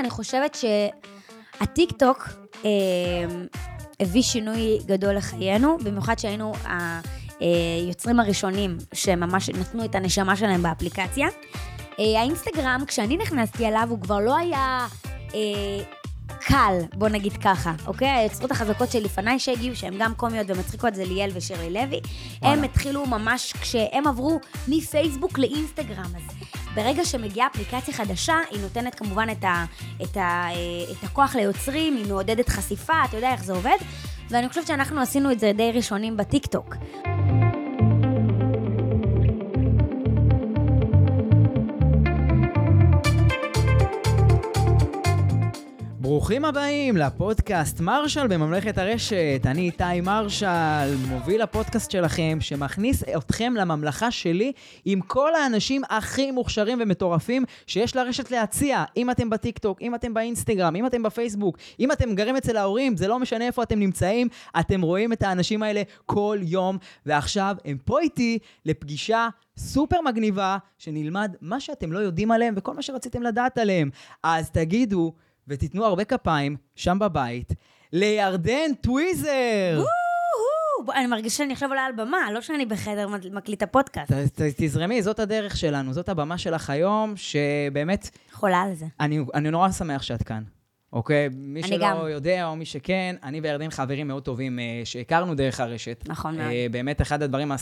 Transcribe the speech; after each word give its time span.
אני 0.00 0.10
חושבת 0.10 0.58
שהטיקטוק 1.58 2.28
אה, 2.64 2.70
הביא 4.00 4.22
שינוי 4.22 4.78
גדול 4.86 5.14
לחיינו, 5.14 5.78
במיוחד 5.78 6.18
שהיינו 6.18 6.52
היוצרים 7.40 8.20
הראשונים 8.20 8.76
שממש 8.92 9.48
נתנו 9.48 9.84
את 9.84 9.94
הנשמה 9.94 10.36
שלהם 10.36 10.62
באפליקציה. 10.62 11.28
אה, 11.98 12.20
האינסטגרם, 12.20 12.82
כשאני 12.86 13.16
נכנסתי 13.16 13.68
אליו, 13.68 13.86
הוא 13.90 14.00
כבר 14.00 14.18
לא 14.20 14.36
היה... 14.36 14.86
אה, 15.34 15.97
קל, 16.48 16.78
בוא 16.94 17.08
נגיד 17.08 17.32
ככה, 17.36 17.72
אוקיי? 17.86 18.08
היוצרות 18.08 18.50
החזקות 18.50 18.90
שלפניי 18.90 19.38
שהגיעו, 19.38 19.76
שהן 19.76 19.94
גם 19.98 20.14
קומיות 20.14 20.46
ומצחיקות, 20.50 20.94
זה 20.94 21.04
ליאל 21.04 21.30
ושירלי 21.34 21.70
לוי. 21.70 22.00
הם 22.42 22.64
התחילו 22.64 23.06
ממש 23.06 23.52
כשהם 23.52 24.06
עברו 24.06 24.40
מפייסבוק 24.68 25.38
לאינסטגרם. 25.38 26.04
אז 26.16 26.22
ברגע 26.74 27.04
שמגיעה 27.04 27.46
אפליקציה 27.46 27.94
חדשה, 27.94 28.34
היא 28.50 28.60
נותנת 28.60 28.94
כמובן 28.94 29.26
את, 29.32 29.44
ה, 29.44 29.64
את, 30.02 30.16
ה, 30.16 30.20
אה, 30.20 30.92
את 30.92 31.04
הכוח 31.04 31.34
ליוצרים, 31.36 31.96
היא 31.96 32.06
מעודדת 32.06 32.48
חשיפה, 32.48 32.94
אתה 33.08 33.16
יודע 33.16 33.32
איך 33.32 33.44
זה 33.44 33.52
עובד, 33.52 33.76
ואני 34.30 34.48
חושבת 34.48 34.66
שאנחנו 34.66 35.00
עשינו 35.00 35.32
את 35.32 35.40
זה 35.40 35.52
די 35.56 35.72
ראשונים 35.74 36.16
בטיקטוק. 36.16 36.74
ברוכים 46.18 46.44
הבאים 46.44 46.96
לפודקאסט 46.96 47.80
מרשל 47.80 48.26
בממלכת 48.26 48.78
הרשת. 48.78 49.40
אני 49.44 49.60
איתי 49.60 50.00
מרשל, 50.02 50.96
מוביל 51.08 51.42
הפודקאסט 51.42 51.90
שלכם, 51.90 52.38
שמכניס 52.40 53.04
אתכם 53.16 53.54
לממלכה 53.56 54.10
שלי 54.10 54.52
עם 54.84 55.00
כל 55.00 55.34
האנשים 55.34 55.82
הכי 55.88 56.30
מוכשרים 56.30 56.78
ומטורפים 56.82 57.44
שיש 57.66 57.96
לרשת 57.96 58.30
להציע. 58.30 58.84
אם 58.96 59.10
אתם 59.10 59.30
בטיקטוק, 59.30 59.82
אם 59.82 59.94
אתם 59.94 60.14
באינסטגרם, 60.14 60.76
אם 60.76 60.86
אתם 60.86 61.02
בפייסבוק, 61.02 61.58
אם 61.80 61.92
אתם 61.92 62.14
גרים 62.14 62.36
אצל 62.36 62.56
ההורים, 62.56 62.96
זה 62.96 63.08
לא 63.08 63.18
משנה 63.18 63.46
איפה 63.46 63.62
אתם 63.62 63.78
נמצאים, 63.78 64.28
אתם 64.60 64.80
רואים 64.80 65.12
את 65.12 65.22
האנשים 65.22 65.62
האלה 65.62 65.82
כל 66.06 66.38
יום, 66.42 66.78
ועכשיו 67.06 67.56
הם 67.64 67.78
פה 67.84 68.00
איתי 68.00 68.38
לפגישה 68.64 69.28
סופר 69.58 70.00
מגניבה, 70.00 70.58
שנלמד 70.78 71.34
מה 71.40 71.60
שאתם 71.60 71.92
לא 71.92 71.98
יודעים 71.98 72.30
עליהם 72.30 72.54
וכל 72.56 72.74
מה 72.74 72.82
שרציתם 72.82 73.22
לדעת 73.22 73.58
עליהם. 73.58 73.90
אז 74.22 74.50
תגידו, 74.50 75.12
ותיתנו 75.48 75.84
הרבה 75.84 76.04
כפיים, 76.04 76.56
שם 76.76 76.98
בבית, 76.98 77.52
לירדן 77.92 78.74
טוויזר! 78.80 79.82
אני 80.94 81.06
מרגישה 81.06 81.36
שאני 81.36 81.52
עכשיו 81.52 81.68
עולה 81.68 81.82
על 81.82 81.92
במה, 81.92 82.32
לא 82.32 82.40
שאני 82.40 82.66
בחדר 82.66 83.08
מקליט 83.32 83.62
הפודקאסט. 83.62 84.12
תזרמי, 84.56 85.02
זאת 85.02 85.18
הדרך 85.18 85.56
שלנו, 85.56 85.92
זאת 85.92 86.08
הבמה 86.08 86.38
שלך 86.38 86.70
היום, 86.70 87.14
שבאמת... 87.16 88.10
חולה 88.32 88.62
על 88.62 88.74
זה. 88.74 88.86
אני 89.34 89.50
נורא 89.50 89.70
שמח 89.70 90.02
שאת 90.02 90.22
כאן. 90.22 90.42
אוקיי? 90.92 91.28
מי 91.32 91.62
שלא 91.62 91.78
גם. 91.78 92.08
יודע, 92.08 92.46
או 92.46 92.56
מי 92.56 92.64
שכן, 92.64 93.16
אני 93.22 93.40
וירדן 93.40 93.70
חברים 93.70 94.08
מאוד 94.08 94.22
טובים 94.22 94.58
אה, 94.58 94.80
שהכרנו 94.84 95.34
דרך 95.34 95.60
הרשת. 95.60 96.04
נכון 96.06 96.40
אה, 96.40 96.44
מאוד. 96.44 96.72
באמת, 96.72 97.02
אחד 97.02 97.22
הדברים 97.22 97.52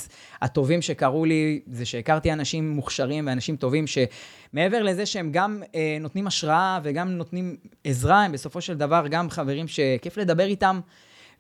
הטובים 0.43 0.83
שקרו 0.83 1.25
לי, 1.25 1.61
זה 1.67 1.85
שהכרתי 1.85 2.33
אנשים 2.33 2.71
מוכשרים 2.71 3.27
ואנשים 3.27 3.57
טובים, 3.57 3.85
שמעבר 3.87 4.83
לזה 4.83 5.07
שהם 5.07 5.33
גם 5.33 5.63
אה, 5.75 5.97
נותנים 6.01 6.27
השראה 6.27 6.81
וגם 6.83 7.09
נותנים 7.09 7.57
עזרה, 7.85 8.25
הם 8.25 8.33
בסופו 8.33 8.61
של 8.61 8.77
דבר 8.77 9.05
גם 9.11 9.31
חברים 9.31 9.69
שכיף 9.69 10.17
לדבר 10.17 10.45
איתם. 10.45 10.81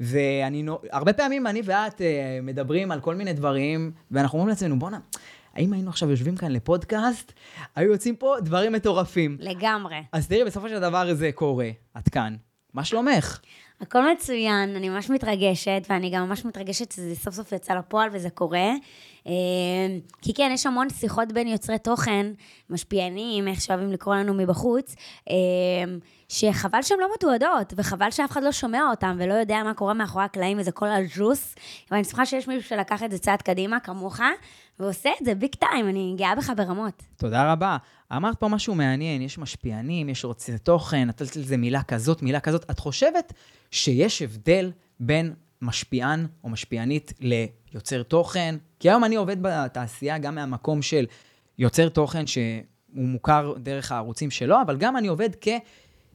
ואני, 0.01 0.65
הרבה 0.93 1.13
פעמים 1.13 1.47
אני 1.47 1.63
ואת 1.65 2.01
אה, 2.01 2.39
מדברים 2.43 2.93
על 2.93 3.01
כל 3.01 3.15
מיני 3.15 3.33
דברים, 3.33 3.93
ואנחנו 4.11 4.39
אומרים 4.39 4.49
לעצמנו, 4.49 4.79
בואנה, 4.79 4.99
האם 5.57 5.73
היינו 5.73 5.91
עכשיו 5.91 6.11
יושבים 6.11 6.37
כאן 6.37 6.53
לפודקאסט, 6.53 7.33
היו 7.77 7.93
יוצאים 7.93 8.17
פה 8.17 8.37
דברים 8.41 8.73
מטורפים. 8.73 9.37
לגמרי. 9.41 9.97
אז 10.13 10.29
תראי, 10.29 10.45
בסופו 10.45 10.69
של 10.69 10.81
דבר 10.81 11.15
זה 11.15 11.31
קורה, 11.33 11.71
את 11.99 12.09
כאן. 12.09 12.37
מה 12.75 12.85
שלומך? 12.85 13.41
הכל 13.81 14.13
מצוין, 14.13 14.77
אני 14.77 14.89
ממש 14.89 15.11
מתרגשת, 15.11 15.87
ואני 15.91 16.11
גם 16.11 16.29
ממש 16.29 16.45
מתרגשת 16.45 16.93
שזה 16.93 17.15
סוף 17.15 17.35
סוף 17.35 17.53
יצא 17.53 17.75
לפועל 17.75 18.09
וזה 18.13 18.31
קורה. 18.31 18.71
אה, 19.27 19.33
כי 20.23 20.35
כן, 20.35 20.51
יש 20.55 20.67
המון 20.67 20.91
שיחות 20.91 21.33
בין 21.33 21.49
יוצרי 21.49 21.79
תוכן, 21.79 22.27
משפיענים, 22.71 23.49
איך 23.49 23.61
שאוהבים 23.61 23.93
לקרוא 23.93 24.15
לנו 24.15 24.35
מבחוץ, 24.35 24.95
אה, 25.31 25.35
שחבל 26.29 26.83
שהן 26.83 26.99
לא 27.01 27.09
מתועדות, 27.15 27.75
וחבל 27.77 28.11
שאף 28.11 28.31
אחד 28.31 28.43
לא 28.43 28.53
שומע 28.53 28.83
אותן 28.91 29.17
ולא 29.19 29.35
יודע 29.35 29.63
מה 29.65 29.75
קורה 29.75 29.95
מאחורי 29.95 30.25
הקלעים, 30.25 30.59
וזה 30.59 30.73
כל 30.73 30.89
הג'וס. 30.89 31.55
ואני 31.91 32.05
שמחה 32.05 32.27
שיש 32.27 32.49
מישהו 32.49 32.69
שלקח 32.69 33.03
את 33.03 33.11
זה 33.11 33.19
צעד 33.19 33.43
קדימה, 33.43 33.81
כמוך, 33.81 34.21
ועושה 34.81 35.11
את 35.21 35.25
זה 35.25 35.35
ביג 35.35 35.55
טיים, 35.55 35.89
אני 35.89 36.15
גאה 36.19 36.35
בך 36.35 36.53
ברמות. 36.57 37.03
תודה 37.17 37.53
רבה. 37.53 37.77
אמרת 38.17 38.41
פה 38.41 38.49
משהו 38.49 38.75
מעניין, 38.75 39.23
יש 39.23 39.39
משפיענים, 39.39 40.09
יש 40.09 40.25
רוצי 40.25 40.59
תוכן, 40.59 41.09
נתת 41.09 41.37
לזה 41.37 41.57
מילה 41.57 41.83
כזאת, 41.83 42.23
מילה 42.23 42.41
כזאת. 42.41 42.71
את 42.71 42.79
חושבת 42.79 43.33
שיש 43.71 44.23
הבדל 44.23 44.73
בין 45.01 45.35
משפיען 45.63 46.27
או 46.45 46.49
משפיענית 46.49 47.13
ליוצר 47.21 48.03
תוכן? 48.03 48.57
כי 48.81 48.91
היום 48.91 49.05
אני 49.05 49.17
עובד 49.17 49.37
בתעשייה 49.41 50.19
גם 50.19 50.35
מהמקום 50.35 50.83
של 50.83 51.07
יוצר 51.59 51.89
תוכן 51.89 52.27
שהוא 52.27 52.43
מוכר 52.93 53.55
דרך 53.59 53.93
הערוצים 53.93 54.31
שלו, 54.31 54.63
אבל 54.63 54.77
גם 54.77 54.97
אני 54.97 55.09
עובד 55.09 55.31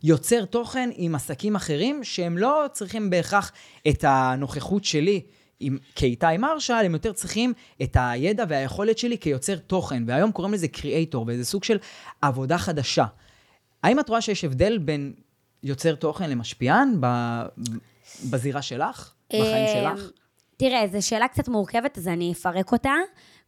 כיוצר 0.02 0.46
תוכן 0.46 0.90
עם 0.94 1.16
עסקים 1.16 1.56
אחרים, 1.56 2.04
שהם 2.04 2.38
לא 2.38 2.66
צריכים 2.72 3.10
בהכרח 3.10 3.52
את 3.88 4.06
הנוכחות 4.08 4.84
שלי. 4.84 5.22
עם, 5.62 5.78
כאיתי 5.96 6.38
מרשל, 6.40 6.74
הם 6.74 6.94
יותר 6.94 7.14
צריכים 7.14 7.54
את 7.84 7.98
הידע 8.00 8.44
והיכולת 8.50 8.98
שלי 8.98 9.18
כיוצר 9.18 9.56
תוכן, 9.56 10.04
והיום 10.08 10.32
קוראים 10.32 10.54
לזה 10.54 10.68
קריאייטור, 10.68 11.26
וזה 11.28 11.46
סוג 11.46 11.64
של 11.64 11.78
עבודה 12.22 12.58
חדשה. 12.58 13.06
האם 13.84 14.00
את 14.00 14.10
רואה 14.10 14.22
שיש 14.22 14.44
הבדל 14.44 14.78
בין 14.78 15.14
יוצר 15.64 15.96
תוכן 15.96 16.30
למשפיען 16.30 16.98
ב, 17.00 17.06
בזירה 18.30 18.62
שלך, 18.62 19.14
בחיים 19.28 19.44
אה, 19.44 19.96
שלך? 19.96 20.12
תראה, 20.58 20.88
זו 20.88 21.08
שאלה 21.08 21.28
קצת 21.28 21.48
מורכבת, 21.48 21.98
אז 21.98 22.08
אני 22.08 22.32
אפרק 22.32 22.72
אותה. 22.72 22.94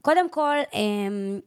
קודם 0.01 0.30
כל, 0.30 0.56
אמ, 0.74 1.40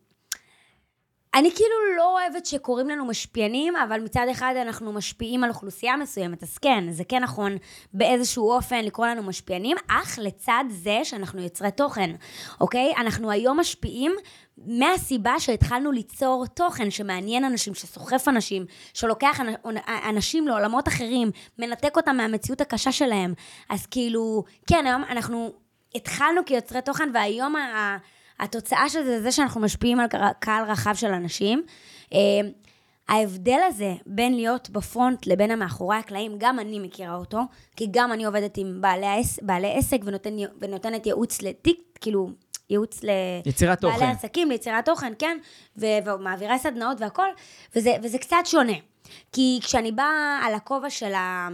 אני 1.34 1.50
כאילו 1.50 1.97
לא 1.97 2.12
אוהבת 2.12 2.47
שקוראים 2.47 2.88
לנו 2.88 3.04
משפיענים, 3.04 3.76
אבל 3.76 4.00
מצד 4.00 4.26
אחד 4.31 4.54
אנחנו 4.62 4.92
משפיעים 4.92 5.44
על 5.44 5.50
אוכלוסייה 5.50 5.97
מסוימת, 5.97 6.42
אז 6.42 6.59
כן, 6.59 6.84
זה 6.91 7.04
כן 7.04 7.22
נכון 7.22 7.56
באיזשהו 7.92 8.50
אופן 8.50 8.84
לקרוא 8.84 9.06
לנו 9.06 9.22
משפיענים, 9.22 9.76
אך 9.88 10.19
לצד 10.22 10.65
זה 10.69 11.00
שאנחנו 11.04 11.42
יוצרי 11.42 11.70
תוכן, 11.70 12.10
אוקיי? 12.60 12.92
אנחנו 12.97 13.31
היום 13.31 13.60
משפיעים 13.60 14.12
מהסיבה 14.66 15.41
שהתחלנו 15.41 15.92
ליצור 15.92 16.47
תוכן 16.54 16.91
שמעניין 16.91 17.44
אנשים, 17.44 17.75
שסוחף 17.75 18.28
אנשים, 18.28 18.66
שלוקח 18.94 19.41
אנשים 20.09 20.48
לעולמות 20.48 20.88
אחרים, 20.88 21.31
מנתק 21.59 21.97
אותם 21.97 22.16
מהמציאות 22.16 22.60
הקשה 22.60 22.92
שלהם. 22.92 23.34
אז 23.70 23.86
כאילו, 23.86 24.44
כן, 24.66 24.86
היום 24.86 25.04
אנחנו 25.04 25.53
התחלנו 25.94 26.41
כיוצרי 26.47 26.82
תוכן, 26.82 27.10
והיום 27.15 27.56
ה... 27.56 27.97
התוצאה 28.41 28.88
של 28.88 29.04
זה 29.04 29.22
זה 29.22 29.32
שאנחנו 29.32 29.60
משפיעים 29.60 30.00
על 30.00 30.06
קהל 30.41 30.64
רחב 30.64 30.94
של 30.94 31.12
אנשים. 31.12 31.62
אה, 32.12 32.19
ההבדל 33.08 33.60
הזה 33.66 33.94
בין 34.06 34.34
להיות 34.34 34.70
בפרונט 34.70 35.26
לבין 35.26 35.50
המאחורי 35.50 35.97
הקלעים, 35.97 36.34
גם 36.38 36.58
אני 36.58 36.78
מכירה 36.78 37.14
אותו, 37.14 37.41
כי 37.76 37.86
גם 37.91 38.12
אני 38.12 38.24
עובדת 38.24 38.56
עם 38.56 38.80
בעלי, 38.80 39.06
עס, 39.06 39.38
בעלי 39.42 39.72
עסק 39.72 39.98
ונותן, 40.04 40.36
ונותנת 40.60 41.06
ייעוץ 41.06 41.42
לטיק, 41.42 41.80
כאילו, 42.00 42.30
ייעוץ 42.70 43.00
ליצירת 43.02 43.80
תוכן. 43.80 43.97
לבעלי 43.97 44.12
עסקים, 44.12 44.50
ליצירת 44.50 44.84
תוכן, 44.84 45.12
כן, 45.18 45.38
ו, 45.76 45.86
ומעבירה 46.06 46.58
סדנאות 46.58 47.00
והכל, 47.00 47.28
וזה, 47.76 47.97
וזה 48.03 48.18
קצת 48.18 48.36
שונה. 48.44 48.76
כי 49.32 49.58
כשאני 49.62 49.92
באה 49.92 50.41
על 50.44 50.54
הכובע 50.54 50.91
של 50.91 51.14
ה... 51.14 51.48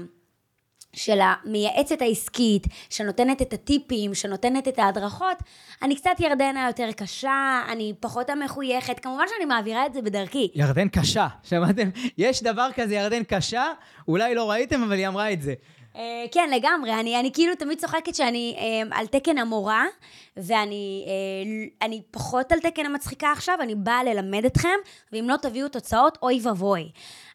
של 0.97 1.19
המייעצת 1.21 2.03
העסקית, 2.03 2.67
שנותנת 2.91 3.43
את 3.43 3.53
הטיפים, 3.53 4.15
שנותנת 4.15 4.69
את 4.69 4.79
ההדרכות, 4.79 5.37
אני 5.83 5.97
קצת 5.97 6.21
ירדנה 6.21 6.67
יותר 6.67 6.93
קשה, 6.93 7.63
אני 7.69 7.95
פחות 8.01 8.31
המחויכת, 8.31 9.01
כמובן 9.01 9.25
שאני 9.29 9.45
מעבירה 9.45 9.87
את 9.87 9.95
זה 9.95 10.03
בדרכי. 10.03 10.49
ירדן 10.55 10.89
קשה, 10.89 11.27
שמעתם? 11.43 11.89
יש 12.19 12.43
דבר 12.43 12.69
כזה 12.75 12.95
ירדן 12.95 13.23
קשה, 13.25 13.65
אולי 14.09 14.35
לא 14.35 14.51
ראיתם, 14.51 14.83
אבל 14.83 14.93
היא 14.99 15.09
אמרה 15.09 15.33
את 15.33 15.43
זה. 15.43 15.55
Uh, 15.93 15.97
כן, 16.33 16.51
לגמרי. 16.51 17.01
אני, 17.01 17.21
אני 17.21 17.33
כאילו 17.33 17.55
תמיד 17.55 17.79
צוחקת 17.79 18.15
שאני 18.15 18.57
uh, 18.57 18.99
על 18.99 19.07
תקן 19.07 19.39
המורה, 19.39 19.85
ואני 20.37 21.05
uh, 21.07 21.85
אני 21.87 22.03
פחות 22.11 22.53
על 22.53 22.61
תקן 22.61 22.87
המצחיקה 22.87 23.33
עכשיו, 23.33 23.59
אני 23.61 23.75
באה 23.75 24.05
ללמד 24.05 24.45
אתכם, 24.45 24.69
ואם 25.13 25.27
לא 25.29 25.37
תביאו 25.37 25.69
תוצאות, 25.69 26.19
אוי 26.23 26.41
ואבוי. 26.43 26.91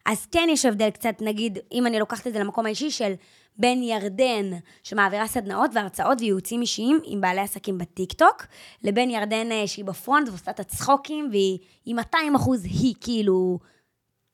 אז 0.06 0.26
כן 0.32 0.48
יש 0.50 0.64
הבדל 0.64 0.90
קצת, 0.90 1.14
נגיד, 1.20 1.58
אם 1.72 1.86
אני 1.86 1.98
לוקחת 1.98 2.26
את 2.26 2.32
זה 2.32 2.38
למקום 2.38 2.66
האישי 2.66 2.90
של 2.90 3.12
בין 3.58 3.82
ירדן, 3.82 4.58
שמעבירה 4.82 5.26
סדנאות 5.26 5.70
והרצאות 5.74 6.20
וייעוצים 6.20 6.60
אישיים 6.60 7.00
עם 7.04 7.20
בעלי 7.20 7.40
עסקים 7.40 7.78
בטיקטוק, 7.78 8.46
לבין 8.82 9.10
ירדן 9.10 9.52
אה, 9.52 9.66
שהיא 9.66 9.84
בפרונט 9.84 10.28
ועושה 10.28 10.50
את 10.50 10.60
הצחוקים, 10.60 11.28
והיא 11.30 11.94
200 11.94 12.36
אחוז 12.36 12.64
היא 12.64 12.94
כאילו 13.00 13.58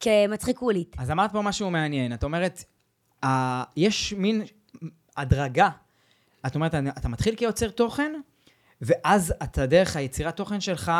כמצחיקולית. 0.00 0.96
אז 0.98 1.10
אמרת 1.10 1.32
פה 1.32 1.42
משהו 1.42 1.70
מעניין. 1.70 2.12
את 2.12 2.24
אומרת, 2.24 2.64
uh, 3.24 3.28
יש 3.76 4.12
מין 4.12 4.42
הדרגה. 5.16 5.68
את 6.46 6.54
אומרת, 6.54 6.74
אתה 6.74 7.08
מתחיל 7.08 7.36
כיוצר 7.36 7.70
תוכן, 7.70 8.12
ואז 8.80 9.34
אתה 9.42 9.66
דרך 9.66 9.96
היצירת 9.96 10.36
תוכן 10.36 10.60
שלך 10.60 10.92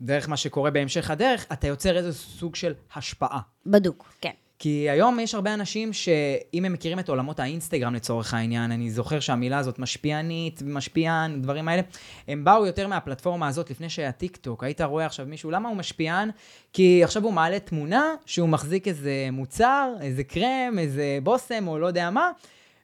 דרך 0.00 0.28
מה 0.28 0.36
שקורה 0.36 0.70
בהמשך 0.70 1.10
הדרך, 1.10 1.46
אתה 1.52 1.66
יוצר 1.66 1.96
איזה 1.96 2.12
סוג 2.12 2.54
של 2.54 2.74
השפעה. 2.94 3.40
בדוק, 3.66 4.14
כן. 4.20 4.30
כי 4.58 4.90
היום 4.90 5.20
יש 5.20 5.34
הרבה 5.34 5.54
אנשים 5.54 5.92
שאם 5.92 6.64
הם 6.64 6.72
מכירים 6.72 6.98
את 6.98 7.08
עולמות 7.08 7.40
האינסטגרם 7.40 7.94
לצורך 7.94 8.34
העניין, 8.34 8.72
אני 8.72 8.90
זוכר 8.90 9.20
שהמילה 9.20 9.58
הזאת 9.58 9.78
משפיענית, 9.78 10.62
משפיען, 10.66 11.42
דברים 11.42 11.68
האלה, 11.68 11.82
הם 12.28 12.44
באו 12.44 12.66
יותר 12.66 12.88
מהפלטפורמה 12.88 13.48
הזאת 13.48 13.70
לפני 13.70 13.88
שהיה 13.88 14.12
טיק 14.12 14.36
טוק. 14.36 14.64
היית 14.64 14.80
רואה 14.80 15.06
עכשיו 15.06 15.26
מישהו, 15.26 15.50
למה 15.50 15.68
הוא 15.68 15.76
משפיען? 15.76 16.30
כי 16.72 17.04
עכשיו 17.04 17.24
הוא 17.24 17.32
מעלה 17.32 17.58
תמונה 17.58 18.14
שהוא 18.26 18.48
מחזיק 18.48 18.88
איזה 18.88 19.28
מוצר, 19.32 19.94
איזה 20.00 20.24
קרם, 20.24 20.78
איזה 20.78 21.18
בושם 21.22 21.68
או 21.68 21.78
לא 21.78 21.86
יודע 21.86 22.10
מה, 22.10 22.30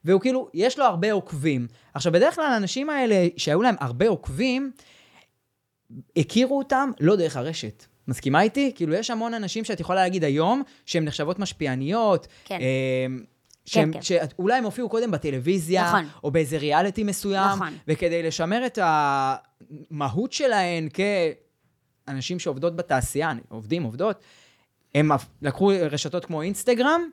והוא 0.05 0.20
כאילו, 0.20 0.49
יש 0.55 0.78
לו 0.78 0.84
הרבה 0.84 1.12
עוקבים. 1.12 1.67
עכשיו, 1.94 2.12
בדרך 2.12 2.34
כלל 2.34 2.44
האנשים 2.44 2.90
האלה 2.90 3.26
שהיו 3.37 3.62
להם 3.62 3.75
הרבה 3.81 4.08
עוקבים, 4.08 4.72
הכירו 6.17 6.58
אותם 6.58 6.90
לא 7.00 7.17
דרך 7.17 7.37
הרשת. 7.37 7.84
מסכימה 8.10 8.42
איתי? 8.42 8.72
כאילו, 8.74 8.94
יש 8.94 9.10
המון 9.10 9.34
אנשים 9.34 9.64
שאת 9.64 9.80
יכולה 9.80 10.02
להגיד 10.02 10.24
היום, 10.24 10.62
שהן 10.86 11.04
נחשבות 11.04 11.38
משפיעניות. 11.38 12.26
כן. 12.44 12.58
אה, 12.60 13.06
שהם, 13.66 13.92
כן. 13.92 14.02
שאולי 14.02 14.54
הם 14.54 14.64
הופיעו 14.64 14.88
קודם 14.88 15.10
בטלוויזיה, 15.10 15.84
נכון. 15.84 16.04
או 16.24 16.30
באיזה 16.30 16.58
ריאליטי 16.58 17.04
מסוים, 17.04 17.50
נכון. 17.54 17.74
וכדי 17.88 18.22
לשמר 18.22 18.66
את 18.66 18.78
המהות 18.82 20.32
שלהן 20.32 20.88
כאנשים 22.06 22.38
שעובדות 22.38 22.76
בתעשייה, 22.76 23.32
עובדים, 23.48 23.82
עובדות, 23.82 24.22
הם 24.94 25.10
לקחו 25.42 25.70
רשתות 25.90 26.24
כמו 26.24 26.42
אינסטגרם, 26.42 27.10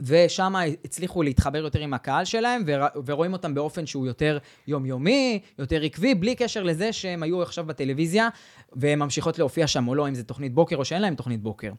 ושם 0.00 0.54
הצליחו 0.84 1.22
להתחבר 1.22 1.58
יותר 1.58 1.80
עם 1.80 1.94
הקהל 1.94 2.24
שלהם, 2.24 2.62
ור- 2.66 3.02
ורואים 3.06 3.32
אותם 3.32 3.54
באופן 3.54 3.86
שהוא 3.86 4.06
יותר 4.06 4.38
יומיומי, 4.66 5.40
יותר 5.58 5.82
עקבי, 5.82 6.14
בלי 6.14 6.34
קשר 6.34 6.62
לזה 6.62 6.92
שהם 6.92 7.22
היו 7.22 7.42
עכשיו 7.42 7.66
בטלוויזיה, 7.66 8.28
והן 8.72 8.98
ממשיכות 8.98 9.38
להופיע 9.38 9.66
שם 9.66 9.88
או 9.88 9.94
לא, 9.94 10.08
אם 10.08 10.14
זה 10.14 10.24
תוכנית 10.24 10.54
בוקר 10.54 10.76
או 10.76 10.84
שאין 10.84 11.02
להם 11.02 11.14
תוכנית 11.14 11.42
בוקר. 11.42 11.72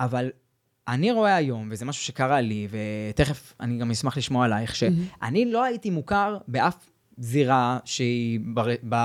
אבל 0.00 0.30
אני 0.88 1.12
רואה 1.12 1.36
היום, 1.36 1.68
וזה 1.72 1.84
משהו 1.84 2.04
שקרה 2.04 2.40
לי, 2.40 2.68
ותכף 3.10 3.54
אני 3.60 3.78
גם 3.78 3.90
אשמח 3.90 4.16
לשמוע 4.16 4.44
עלייך, 4.44 4.76
שאני 4.76 5.44
לא 5.44 5.64
הייתי 5.64 5.90
מוכר 5.90 6.36
באף 6.48 6.90
זירה 7.18 7.78
שהיא 7.84 8.40
בר... 8.54 8.68
ב... 8.88 8.96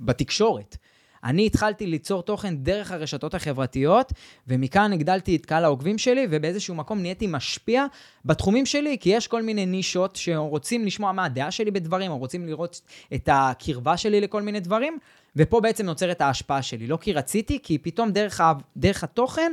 בתקשורת. 0.00 0.76
אני 1.24 1.46
התחלתי 1.46 1.86
ליצור 1.86 2.22
תוכן 2.22 2.56
דרך 2.56 2.92
הרשתות 2.92 3.34
החברתיות, 3.34 4.12
ומכאן 4.46 4.92
הגדלתי 4.92 5.36
את 5.36 5.46
קהל 5.46 5.64
העוקבים 5.64 5.98
שלי, 5.98 6.26
ובאיזשהו 6.30 6.74
מקום 6.74 7.00
נהייתי 7.00 7.26
משפיע 7.26 7.86
בתחומים 8.24 8.66
שלי, 8.66 8.96
כי 9.00 9.10
יש 9.10 9.26
כל 9.26 9.42
מיני 9.42 9.66
נישות 9.66 10.16
שרוצים 10.16 10.84
לשמוע 10.84 11.12
מה 11.12 11.24
הדעה 11.24 11.50
שלי 11.50 11.70
בדברים, 11.70 12.10
או 12.10 12.18
רוצים 12.18 12.46
לראות 12.46 12.80
את 13.14 13.28
הקרבה 13.32 13.96
שלי 13.96 14.20
לכל 14.20 14.42
מיני 14.42 14.60
דברים, 14.60 14.98
ופה 15.36 15.60
בעצם 15.60 15.86
נוצרת 15.86 16.20
ההשפעה 16.20 16.62
שלי. 16.62 16.86
לא 16.86 16.98
כי 17.00 17.12
רציתי, 17.12 17.58
כי 17.62 17.78
פתאום 17.78 18.10
דרך, 18.10 18.40
ה... 18.40 18.52
דרך 18.76 19.04
התוכן 19.04 19.52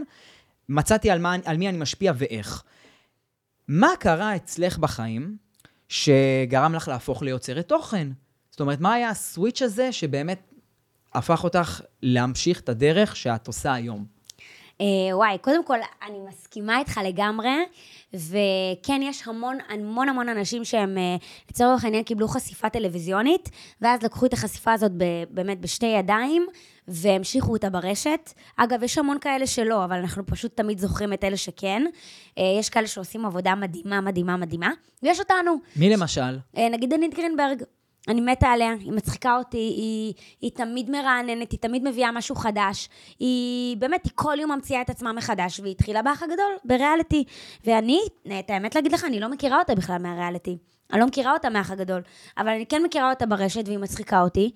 מצאתי 0.70 1.10
על, 1.10 1.20
מה, 1.20 1.36
על 1.46 1.58
מי 1.58 1.70
אני 1.70 1.78
משפיע 1.78 2.14
ואיך. 2.16 2.64
מה 3.68 3.90
קרה 4.00 4.36
אצלך 4.36 4.78
בחיים 4.78 5.38
שגרם 5.90 6.76
לך 6.76 6.88
להפוך 6.88 7.24
ליוצרת 7.24 7.68
תוכן? 7.68 8.08
זאת 8.52 8.60
אומרת, 8.60 8.80
מה 8.80 8.94
היה 8.94 9.10
הסוויץ' 9.10 9.62
הזה 9.62 9.92
שבאמת 9.92 10.55
הפך 11.16 11.44
אותך 11.44 11.82
להמשיך 12.04 12.60
את 12.60 12.70
הדרך 12.70 13.16
שאת 13.16 13.48
עושה 13.48 13.74
היום? 13.74 14.16
אה, 14.82 14.86
וואי, 15.18 15.38
קודם 15.42 15.66
כל, 15.66 15.78
אני 16.08 16.18
מסכימה 16.30 16.80
איתך 16.80 17.00
לגמרי, 17.06 17.66
וכן, 18.14 19.02
יש 19.02 19.28
המון 19.28 19.58
המון 19.70 20.10
המון 20.10 20.30
אנשים 20.30 20.66
שהם, 20.66 20.98
אה, 20.98 21.16
לצורך 21.52 21.84
העניין, 21.84 22.04
קיבלו 22.04 22.28
חשיפה 22.28 22.70
טלוויזיונית, 22.70 23.50
ואז 23.82 24.04
לקחו 24.04 24.26
את 24.26 24.34
החשיפה 24.34 24.74
הזאת 24.74 24.92
ב, 24.98 25.04
באמת 25.30 25.62
בשתי 25.62 25.86
ידיים, 25.86 26.48
והמשיכו 26.88 27.54
אותה 27.54 27.70
ברשת. 27.70 28.34
אגב, 28.58 28.84
יש 28.84 28.98
המון 28.98 29.20
כאלה 29.20 29.48
שלא, 29.48 29.86
אבל 29.86 29.96
אנחנו 29.96 30.26
פשוט 30.26 30.58
תמיד 30.58 30.80
זוכרים 30.80 31.14
את 31.14 31.24
אלה 31.24 31.38
שכן. 31.38 31.84
אה, 32.38 32.44
יש 32.60 32.70
כאלה 32.70 32.88
שעושים 32.88 33.26
עבודה 33.26 33.56
מדהימה, 33.56 34.02
מדהימה, 34.02 34.38
מדהימה, 34.38 34.72
ויש 35.04 35.20
אותנו. 35.20 35.56
מי 35.76 35.90
למשל? 35.90 36.40
אה, 36.58 36.70
נגיד 36.70 36.90
דנית 36.90 37.14
גרינברג, 37.14 37.64
אני 38.08 38.22
מתה 38.22 38.48
עליה, 38.48 38.72
היא 38.80 38.92
מצחיקה 38.92 39.38
אותי, 39.38 39.58
היא, 39.58 40.14
היא 40.42 40.52
תמיד 40.52 40.90
מרעננת, 40.90 41.52
היא 41.52 41.60
תמיד 41.60 41.84
מביאה 41.90 42.12
משהו 42.12 42.36
חדש. 42.36 42.90
היא 43.20 43.78
באמת, 43.78 44.02
היא 44.06 44.12
כל 44.16 44.38
יום 44.42 44.52
ממציאה 44.52 44.82
את 44.82 44.90
עצמה 44.90 45.14
מחדש, 45.14 45.60
והיא 45.60 45.72
התחילה 45.72 46.02
באח 46.02 46.24
הגדול, 46.24 46.52
בריאליטי. 46.66 47.24
ואני, 47.66 48.00
את 48.40 48.50
האמת 48.50 48.76
להגיד 48.76 48.92
לך, 48.92 49.04
אני 49.04 49.20
לא 49.20 49.30
מכירה 49.30 49.60
אותה 49.60 49.76
בכלל 49.76 49.98
מהריאליטי. 49.98 50.58
אני 50.92 51.00
לא 51.00 51.08
מכירה 51.08 51.34
אותה 51.34 51.50
מהאח 51.50 51.72
הגדול, 51.72 52.02
אבל 52.38 52.48
אני 52.50 52.66
כן 52.66 52.84
מכירה 52.86 53.10
אותה 53.10 53.26
ברשת, 53.26 53.64
והיא 53.68 53.78
מצחיקה 53.80 54.22
אותי. 54.22 54.52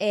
אמ, 0.00 0.06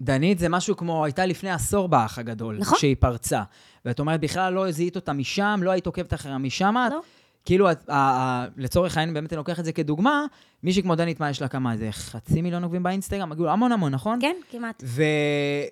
דנית 0.00 0.38
זה 0.38 0.48
משהו 0.48 0.76
כמו, 0.76 1.04
הייתה 1.04 1.26
לפני 1.26 1.50
עשור 1.50 1.88
באח 1.88 2.18
הגדול. 2.18 2.56
נכון. 2.58 2.78
שהיא 2.78 2.96
פרצה. 3.00 3.42
ואת 3.84 4.00
אומרת, 4.00 4.20
בכלל 4.20 4.52
לא 4.52 4.70
זיהית 4.70 4.96
אותה 4.96 5.12
משם, 5.12 5.60
לא 5.62 5.70
היית 5.70 5.86
עוקבת 5.86 6.14
אחריה 6.14 6.38
משם. 6.38 6.74
לא. 6.76 6.86
את- 6.98 7.17
ה- 7.90 8.44
לצורך 8.56 8.96
העניין, 8.96 9.14
באמת 9.14 9.32
אני 9.32 9.36
לוקח 9.36 9.60
את 9.60 9.64
זה 9.64 9.72
כדוגמה, 9.72 10.24
מישהי 10.62 10.82
כמו 10.82 10.94
דנית, 10.94 11.20
מה 11.20 11.30
יש 11.30 11.42
לה 11.42 11.48
כמה? 11.48 11.72
איזה 11.72 11.88
חצי 11.92 12.42
מיליון 12.42 12.62
עוקבים 12.62 12.82
באינסטגרם? 12.82 13.34
כאילו, 13.34 13.50
המון 13.50 13.72
המון, 13.72 13.94
נכון? 13.94 14.18
כן, 14.22 14.36
כמעט. 14.50 14.82
ו... 14.86 15.02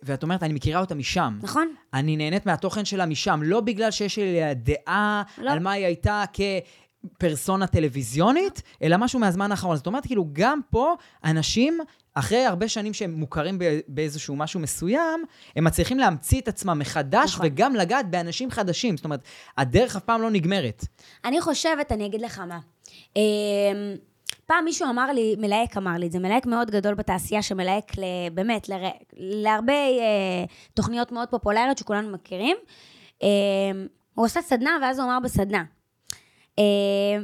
ואת 0.03 0.23
אומרת, 0.23 0.43
אני 0.43 0.55
מכירה 0.55 0.81
אותה 0.81 0.95
משם. 0.95 1.39
נכון? 1.43 1.69
אני 1.95 2.17
נהנית 2.17 2.47
מהתוכן 2.47 2.85
שלה 2.85 3.07
משם, 3.07 3.41
לא 3.45 3.61
בגלל 3.61 3.91
שיש 3.91 4.19
לי 4.19 4.39
דעה 4.55 5.23
לא. 5.39 5.51
על 5.51 5.59
מה 5.59 5.71
היא 5.73 5.87
הייתה 5.87 6.25
כפרסונה 6.33 7.67
טלוויזיונית, 7.67 8.63
אלא 8.83 8.97
משהו 8.97 9.21
מהזמן 9.21 9.51
האחרון. 9.51 9.77
זאת 9.77 9.87
אומרת, 9.87 10.07
כאילו, 10.07 10.27
גם 10.33 10.61
פה 10.71 10.95
אנשים, 11.25 11.79
אחרי 12.19 12.45
הרבה 12.45 12.69
שנים 12.69 12.95
שהם 12.95 13.13
מוכרים 13.13 13.59
באיזשהו 13.89 14.37
משהו 14.37 14.61
מסוים, 14.61 15.25
הם 15.57 15.65
מצליחים 15.65 15.99
להמציא 15.99 16.41
את 16.41 16.49
עצמם 16.49 16.79
מחדש, 16.79 17.35
נכון. 17.35 17.47
וגם 17.47 17.75
לגעת 17.75 18.11
באנשים 18.11 18.51
חדשים. 18.51 18.97
זאת 18.97 19.05
אומרת, 19.05 19.21
הדרך 19.59 19.97
אף 19.97 20.05
פעם 20.05 20.23
לא 20.23 20.31
נגמרת. 20.31 20.85
אני 21.25 21.41
חושבת, 21.41 21.93
אני 21.93 22.07
אגיד 22.07 22.21
לך 22.21 22.39
מה. 22.39 22.59
אמ, 23.17 23.23
פעם 24.47 24.65
מישהו 24.65 24.91
אמר 24.91 25.13
לי, 25.13 25.37
מלהק 25.39 25.77
אמר 25.77 25.97
לי, 25.99 26.11
זה 26.11 26.19
מלהק 26.19 26.47
מאוד 26.47 26.71
גדול 26.71 26.95
בתעשייה 26.95 27.43
שמלהק 27.43 27.99
ל, 27.99 28.03
באמת 28.35 28.69
לר, 28.69 28.89
להרבה 29.17 29.73
אה, 29.73 30.45
תוכניות 30.75 31.13
מאוד 31.13 31.29
פופולריות 31.29 31.79
שכולנו 31.79 32.13
מכירים. 32.13 32.57
אה, 33.23 33.29
הוא 34.15 34.25
עושה 34.25 34.43
סדנה, 34.43 34.79
ואז 34.83 34.99
הוא 34.99 35.07
אמר 35.07 35.19
בסדנה. 35.25 35.65
אה, 36.59 36.65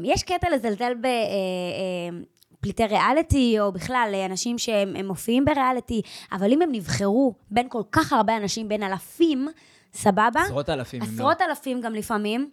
יש 0.02 0.22
קטע 0.22 0.50
לזלזל 0.50 0.94
ב... 0.94 1.06
אה, 1.06 1.10
אה, 1.10 2.18
פליטי 2.62 2.86
ריאליטי, 2.86 3.60
או 3.60 3.72
בכלל 3.72 4.10
אה, 4.14 4.26
אנשים 4.26 4.58
שהם 4.58 4.96
הם 4.96 5.06
מופיעים 5.06 5.44
בריאליטי, 5.44 6.02
אבל 6.32 6.52
אם 6.52 6.62
הם 6.62 6.68
נבחרו 6.72 7.34
בין 7.50 7.68
כל 7.68 7.82
כך 7.92 8.12
הרבה 8.12 8.36
אנשים, 8.36 8.68
בין 8.68 8.82
אלפים, 8.82 9.48
סבבה? 9.94 10.40
עשרות 10.44 10.70
אלפים, 10.70 11.00
לא. 11.00 11.06
עשרות 11.06 11.40
אלפים 11.40 11.80
גם 11.80 11.94
לפעמים. 11.94 12.50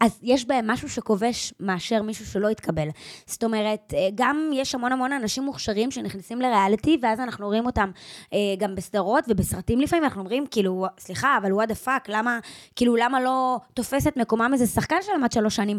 אז 0.00 0.18
יש 0.22 0.44
בהם 0.44 0.70
משהו 0.70 0.88
שכובש 0.88 1.54
מאשר 1.60 2.02
מישהו 2.02 2.26
שלא 2.26 2.48
התקבל. 2.48 2.88
זאת 3.26 3.44
אומרת, 3.44 3.94
אה, 3.96 4.08
גם 4.14 4.50
יש 4.54 4.74
המון 4.74 4.92
המון 4.92 5.12
אנשים 5.12 5.42
מוכשרים 5.42 5.90
שנכנסים 5.90 6.40
לריאליטי, 6.40 6.98
ואז 7.02 7.20
אנחנו 7.20 7.46
רואים 7.46 7.66
אותם 7.66 7.90
אה, 8.32 8.38
גם 8.58 8.74
בסדרות 8.74 9.24
ובסרטים 9.28 9.80
לפעמים, 9.80 10.04
אנחנו 10.04 10.20
אומרים, 10.20 10.46
כאילו, 10.50 10.86
סליחה, 10.98 11.38
אבל 11.38 11.52
what 11.52 11.66
the 11.66 11.86
fuck, 11.86 12.04
למה, 12.08 12.38
כאילו, 12.76 12.96
למה 12.96 13.20
לא 13.20 13.58
תופס 13.74 14.06
את 14.06 14.16
מקומם 14.16 14.50
איזה 14.52 14.66
שחקן 14.66 14.96
שלמד 15.02 15.32
שלוש 15.32 15.56
שנים? 15.56 15.78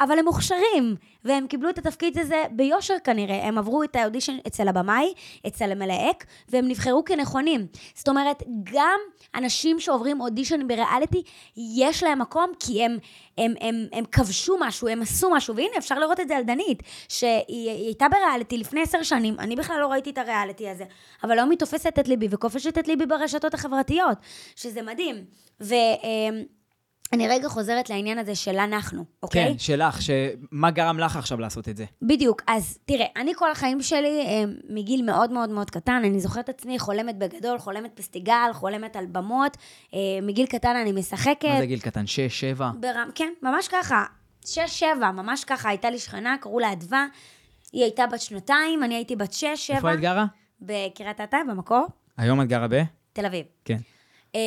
אבל 0.00 0.18
הם 0.18 0.24
מוכשרים, 0.24 0.96
והם 1.24 1.46
קיבלו 1.46 1.70
את 1.70 1.78
התפקיד 1.78 2.18
הזה 2.18 2.44
ביושר 2.50 2.94
כנראה. 3.04 3.48
הם 3.48 3.58
עברו 3.58 3.82
את 3.82 3.96
האודישן 3.96 4.36
אצל 4.46 4.68
הבמאי, 4.68 5.12
אצל 5.46 5.72
המלהק, 5.72 6.24
והם 6.48 6.68
נבחרו 6.68 7.04
כנכונים. 7.04 7.66
זאת 7.94 8.08
אומרת, 8.08 8.42
גם 8.64 9.00
אנשים 9.34 9.80
שעוברים 9.80 10.20
אודישן 10.20 10.68
בריאליטי, 10.68 11.22
יש 11.56 12.02
להם 12.02 12.18
מקום, 12.18 12.52
כי 12.60 12.84
הם, 12.84 12.98
הם, 13.38 13.54
הם, 13.60 13.86
הם 13.92 14.04
כבשו 14.12 14.56
משהו, 14.60 14.88
הם 14.88 15.02
עשו 15.02 15.30
משהו, 15.30 15.56
והנה, 15.56 15.78
אפשר 15.78 15.98
לראות 15.98 16.20
את 16.20 16.28
זה 16.28 16.36
על 16.36 16.42
דנית, 16.42 16.82
שהיא 17.08 17.42
היא 17.50 17.86
הייתה 17.86 18.06
בריאליטי 18.08 18.58
לפני 18.58 18.82
עשר 18.82 19.02
שנים, 19.02 19.36
אני 19.38 19.56
בכלל 19.56 19.80
לא 19.80 19.86
ראיתי 19.86 20.10
את 20.10 20.18
הריאליטי 20.18 20.68
הזה, 20.68 20.84
אבל 21.22 21.38
היום 21.38 21.50
היא 21.50 21.58
תופסת 21.58 21.98
את 21.98 22.08
ליבי 22.08 22.28
וכובשת 22.30 22.78
את 22.78 22.88
ליבי 22.88 23.06
ברשתות 23.06 23.54
החברתיות, 23.54 24.18
שזה 24.56 24.82
מדהים. 24.82 25.24
ואני 27.12 27.28
רגע 27.28 27.48
חוזרת 27.48 27.90
לעניין 27.90 28.18
הזה 28.18 28.34
של 28.34 28.56
אנחנו, 28.58 29.04
אוקיי? 29.22 29.48
כן, 29.48 29.58
שלך, 29.58 30.02
שמה 30.02 30.70
גרם 30.70 30.98
לך 30.98 31.16
עכשיו 31.16 31.40
לעשות 31.40 31.68
את 31.68 31.76
זה? 31.76 31.84
בדיוק, 32.02 32.42
אז 32.46 32.78
תראה, 32.84 33.06
אני 33.16 33.32
כל 33.36 33.50
החיים 33.50 33.82
שלי, 33.82 34.20
אה, 34.26 34.42
מגיל 34.68 35.02
מאוד 35.04 35.32
מאוד 35.32 35.50
מאוד 35.50 35.70
קטן, 35.70 36.02
אני 36.04 36.20
זוכרת 36.20 36.44
את 36.44 36.48
עצמי 36.48 36.78
חולמת 36.78 37.18
בגדול, 37.18 37.58
חולמת 37.58 37.90
פסטיגל, 37.94 38.50
חולמת 38.52 38.96
על 38.96 39.06
במות, 39.06 39.56
אה, 39.94 39.98
מגיל 40.22 40.46
קטן 40.46 40.76
אני 40.76 40.92
משחקת. 40.92 41.44
מה 41.44 41.58
זה 41.58 41.66
גיל 41.66 41.80
קטן? 41.80 42.06
שש, 42.06 42.40
שבע? 42.40 42.70
ברם, 42.80 43.08
כן, 43.14 43.32
ממש 43.42 43.68
ככה. 43.68 44.04
שש, 44.46 44.80
שבע, 44.80 45.10
ממש 45.10 45.44
ככה. 45.44 45.68
הייתה 45.68 45.90
לי 45.90 45.98
שכנה, 45.98 46.36
קראו 46.40 46.58
לה 46.58 46.72
אדווה. 46.72 47.06
היא 47.72 47.82
הייתה 47.82 48.06
בת 48.06 48.20
שנתיים, 48.20 48.84
אני 48.84 48.94
הייתי 48.94 49.16
בת 49.16 49.32
שש, 49.32 49.46
שבע. 49.56 49.76
איפה 49.76 49.94
את 49.94 50.00
גרה? 50.00 50.26
בקריית 50.60 51.20
אתא, 51.20 51.36
במקור, 51.48 51.86
היום 52.16 52.40
את 52.40 52.48
גרה 52.48 52.68
ב? 52.68 52.82
תל 53.12 53.26
אביב. 53.26 53.46
כן. 53.64 53.78
אמ, 54.34 54.40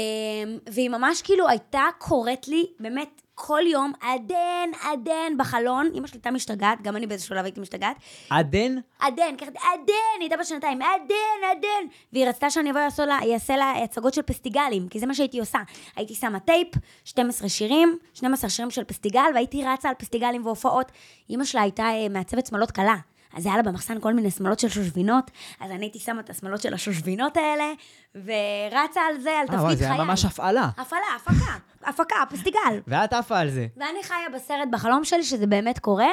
והיא 0.69 0.89
ממש 0.89 1.21
כאילו 1.21 1.49
הייתה 1.49 1.83
קוראת 1.97 2.47
לי, 2.47 2.65
באמת, 2.79 3.21
כל 3.35 3.61
יום, 3.67 3.91
עדן, 4.01 4.69
עדן, 4.83 5.37
בחלון. 5.37 5.91
אמא 5.95 6.07
שלי 6.07 6.17
הייתה 6.17 6.31
משתגעת, 6.31 6.81
גם 6.81 6.95
אני 6.95 7.07
באיזשהו 7.07 7.29
שלב 7.35 7.45
הייתי 7.45 7.59
משתגעת. 7.59 7.97
עדן? 8.29 8.75
עדן, 8.99 9.35
ככה, 9.37 9.49
עדן, 9.49 9.93
היא 10.19 10.21
הייתה 10.21 10.37
בת 10.37 10.45
שנתיים, 10.45 10.81
עדן, 10.81 11.47
עדן. 11.51 11.87
והיא 12.13 12.27
רצתה 12.27 12.49
שאני 12.49 12.71
אבוא 12.71 12.79
לעשות 12.79 13.07
לה, 13.07 13.19
אעשה 13.33 13.57
לה 13.57 13.71
הצגות 13.83 14.13
של 14.13 14.21
פסטיגלים, 14.21 14.87
כי 14.89 14.99
זה 14.99 15.05
מה 15.05 15.13
שהייתי 15.13 15.39
עושה. 15.39 15.59
הייתי 15.95 16.15
שמה 16.15 16.39
טייפ, 16.39 16.67
12 17.03 17.49
שירים, 17.49 17.97
12 18.13 18.49
שירים 18.49 18.71
של 18.71 18.83
פסטיגל, 18.83 19.31
והייתי 19.33 19.63
רצה 19.65 19.89
על 19.89 19.95
פסטיגלים 19.95 20.45
והופעות. 20.45 20.91
אמא 21.29 21.43
שלה 21.43 21.61
הייתה 21.61 21.83
אה, 21.83 22.09
מעצבת 22.09 22.45
שמלות 22.45 22.71
קלה. 22.71 22.95
אז 23.33 23.45
היה 23.45 23.57
לה 23.57 23.63
במחסן 23.63 23.99
כל 23.99 24.13
מיני 24.13 24.31
שמלות 24.31 24.59
של 24.59 24.69
שושבינות, 24.69 25.31
אז 25.59 25.71
אני 25.71 25.85
הייתי 25.85 25.99
שמה 25.99 26.21
את 26.21 26.29
השמלות 26.29 26.61
של 26.61 26.73
השושבינות 26.73 27.37
האלה, 27.37 27.73
ורצה 28.15 29.01
על 29.01 29.21
זה, 29.21 29.29
על 29.29 29.45
אה, 29.49 29.57
תפקיד 29.57 29.67
חיי. 29.67 29.75
זה 29.75 29.93
היה 29.93 30.03
ממש 30.03 30.25
הפעלה. 30.25 30.69
הפעלה, 30.77 31.05
הפקה, 31.15 31.57
הפקה, 31.83 32.15
פסטיגל. 32.29 32.79
ואת 32.87 33.13
עפה 33.13 33.39
על 33.39 33.49
זה. 33.49 33.67
ואני 33.77 34.03
חיה 34.03 34.29
בסרט 34.35 34.67
בחלום 34.71 35.03
שלי, 35.03 35.23
שזה 35.23 35.47
באמת 35.47 35.79
קורה. 35.79 36.11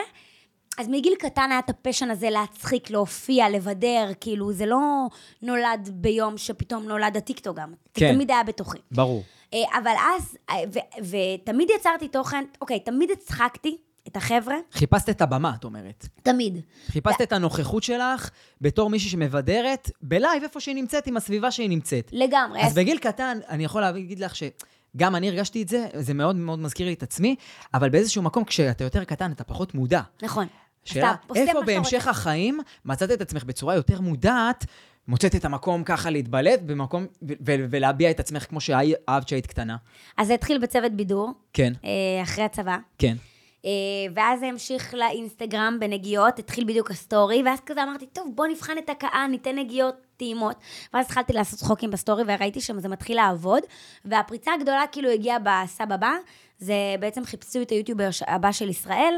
אז 0.79 0.89
מגיל 0.89 1.15
קטן 1.19 1.51
היה 1.51 1.59
את 1.59 1.71
ה 1.71 1.76
passion 1.76 2.11
הזה 2.11 2.31
להצחיק, 2.31 2.91
להופיע, 2.91 3.49
לבדר, 3.49 4.11
כאילו, 4.21 4.53
זה 4.53 4.67
לא 4.67 5.07
נולד 5.43 5.91
ביום 5.93 6.39
שפתאום 6.39 6.83
נולד 6.83 7.17
הטיקטוק 7.17 7.57
גם. 7.57 7.73
כן. 7.95 8.07
זה 8.07 8.13
תמיד 8.15 8.31
היה 8.31 8.43
בתוכי. 8.43 8.79
ברור. 8.91 9.23
אה, 9.55 9.79
אבל 9.79 9.95
אז, 10.17 10.39
אה, 10.51 10.57
ותמיד 10.99 11.69
יצרתי 11.77 12.09
תוכן, 12.09 12.45
אוקיי, 12.61 12.81
תמיד 12.81 13.11
הצחקתי 13.11 13.77
את 14.09 14.17
החבר'ה, 14.17 14.57
חיפשת 14.73 15.09
את 15.09 15.23
הבמה, 15.23 15.53
את 15.59 15.65
אומרת. 15.65 16.09
תמיד. 16.23 16.61
חיפשת 16.87 17.23
את 17.23 17.33
הנוכחות 17.33 17.83
שלך 17.83 18.31
בתור 18.61 18.91
מישהי 18.91 19.11
שמבדרת 19.11 19.91
בלייב 20.03 20.43
איפה 20.43 20.61
שהיא 20.61 20.75
נמצאת, 20.75 21.07
עם 21.07 21.17
הסביבה 21.17 21.51
שהיא 21.51 21.69
נמצאת. 21.69 22.11
לגמרי. 22.13 22.63
אז 22.63 22.75
בגיל 22.75 22.99
קטן, 22.99 23.39
אני 23.49 23.65
יכול 23.65 23.81
להגיד 23.81 24.19
לך 24.21 24.33
שגם 24.37 25.17
אני 25.17 25.29
הרגשתי 25.29 25.63
את 25.63 25.69
זה, 25.69 25.87
זה 25.95 26.15
מאוד 26.15 26.37
מאוד 26.37 26.59
מזכיר 26.59 26.87
לי 26.87 26.93
את 26.93 27.03
עצמי, 27.03 27.37
אבל 27.75 27.89
באיזשהו 27.89 28.23
מקום, 28.23 28.45
כשאתה 28.45 28.85
יותר 28.85 29.05
קטן, 29.05 29.33
אתה 29.33 29.45
פחות 29.45 29.75
מודע. 29.75 30.01
נכון. 30.23 30.47
שאלה, 30.85 31.15
איפה 31.35 31.63
בהמשך 31.63 31.97
רוצה. 31.97 32.11
החיים 32.11 32.61
מצאת 32.85 33.11
את 33.11 33.21
עצמך 33.21 33.45
בצורה 33.45 33.75
יותר 33.75 34.01
מודעת, 34.01 34.67
מוצאת 35.09 35.35
את 35.35 35.45
המקום 35.45 35.85
ככה 35.85 36.11
להתבלט 36.11 36.61
במקום, 36.67 37.03
ו- 37.03 37.33
ו- 37.47 37.65
ולהביע 37.71 38.11
את 38.11 38.21
עצמך 38.21 38.47
כמו 38.49 38.61
שאהבת 38.61 39.29
שהיית 39.29 39.47
קטנה? 39.47 39.77
אז 40.17 40.27
זה 40.27 40.35
התחיל 40.35 40.59
בצוות 40.59 40.93
בידור, 40.93 41.33
כן, 41.53 41.73
אה, 41.85 42.23
אחרי 42.23 42.45
הצבא. 42.45 42.77
כן. 42.99 43.17
אה, 43.65 43.71
ואז 44.15 44.41
זה 44.41 44.47
המשיך 44.47 44.95
לאינסטגרם 44.95 45.77
בנגיעות, 45.81 46.39
התחיל 46.39 46.65
בדיוק 46.65 46.91
ה 46.91 46.98
story, 46.98 47.43
ואז 47.47 47.59
כזה 47.67 47.83
אמרתי, 47.83 48.07
טוב, 48.07 48.33
בוא 48.35 48.47
נבחן 48.47 48.79
את 48.79 48.91
הקהל, 48.91 49.27
ניתן 49.31 49.59
נגיעות 49.59 49.95
טעימות. 50.17 50.57
ואז 50.95 51.07
התחלתי 51.07 51.33
לעשות 51.33 51.59
צחוקים 51.59 51.91
ב 51.91 51.95
story, 51.95 52.23
וראיתי 52.27 52.61
שזה 52.61 52.89
מתחיל 52.89 53.17
לעבוד. 53.17 53.63
והפריצה 54.05 54.51
הגדולה 54.55 54.85
כאילו 54.93 55.11
הגיעה 55.11 55.39
בסאב 55.39 55.93
הבא, 55.93 56.13
זה 56.59 56.75
בעצם 57.01 57.25
חיפשו 57.25 57.63
את 57.63 57.71
היוטיובר 57.71 58.11
ש- 58.11 58.23
הבא 58.27 58.53
של 58.53 58.69
ישראל, 58.69 59.15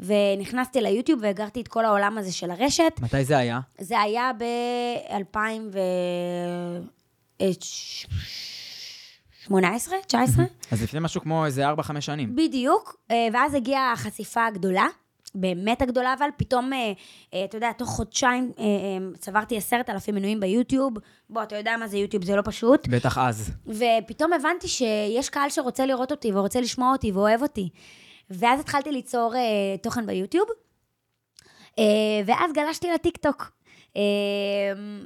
ונכנסתי 0.00 0.80
ליוטיוב 0.80 1.20
והכרתי 1.22 1.60
את 1.60 1.68
כל 1.68 1.84
העולם 1.84 2.18
הזה 2.18 2.32
של 2.32 2.50
הרשת. 2.50 2.92
מתי 3.00 3.24
זה 3.24 3.38
היה? 3.38 3.60
זה 3.80 4.00
היה 4.00 4.30
ב-2018, 9.50 9.92
19? 10.06 10.44
אז 10.70 10.82
לפני 10.82 11.00
משהו 11.00 11.20
כמו 11.20 11.46
איזה 11.46 11.70
4-5 11.70 12.00
שנים. 12.00 12.36
בדיוק, 12.36 12.96
אה, 13.10 13.28
ואז 13.32 13.54
הגיעה 13.54 13.92
החשיפה 13.92 14.46
הגדולה, 14.46 14.86
באמת 15.34 15.82
הגדולה, 15.82 16.14
אבל 16.18 16.28
פתאום, 16.36 16.72
אה, 16.72 16.92
אה, 17.34 17.44
אתה 17.44 17.56
יודע, 17.56 17.72
תוך 17.72 17.88
חודשיים 17.88 18.52
צברתי 19.18 19.56
עשרת 19.56 19.90
אלפים 19.90 20.14
מנויים 20.14 20.40
ביוטיוב. 20.40 20.92
בוא, 21.30 21.42
אתה 21.42 21.56
יודע 21.56 21.76
מה 21.76 21.88
זה 21.88 21.98
יוטיוב, 21.98 22.24
זה 22.24 22.36
לא 22.36 22.42
פשוט. 22.44 22.88
בטח 22.88 23.18
אז. 23.18 23.50
ופתאום 23.66 24.32
הבנתי 24.32 24.68
שיש 24.68 25.28
קהל 25.28 25.50
שרוצה 25.50 25.86
לראות 25.86 26.10
אותי, 26.10 26.32
ורוצה 26.32 26.60
לשמוע 26.60 26.92
אותי, 26.92 27.12
ואוהב 27.12 27.42
אותי. 27.42 27.68
ואז 28.30 28.60
התחלתי 28.60 28.92
ליצור 28.92 29.34
תוכן 29.82 30.06
ביוטיוב, 30.06 30.48
ואז 32.26 32.52
גלשתי 32.54 32.88
לטיקטוק. 32.94 33.50
אה, 33.96 34.02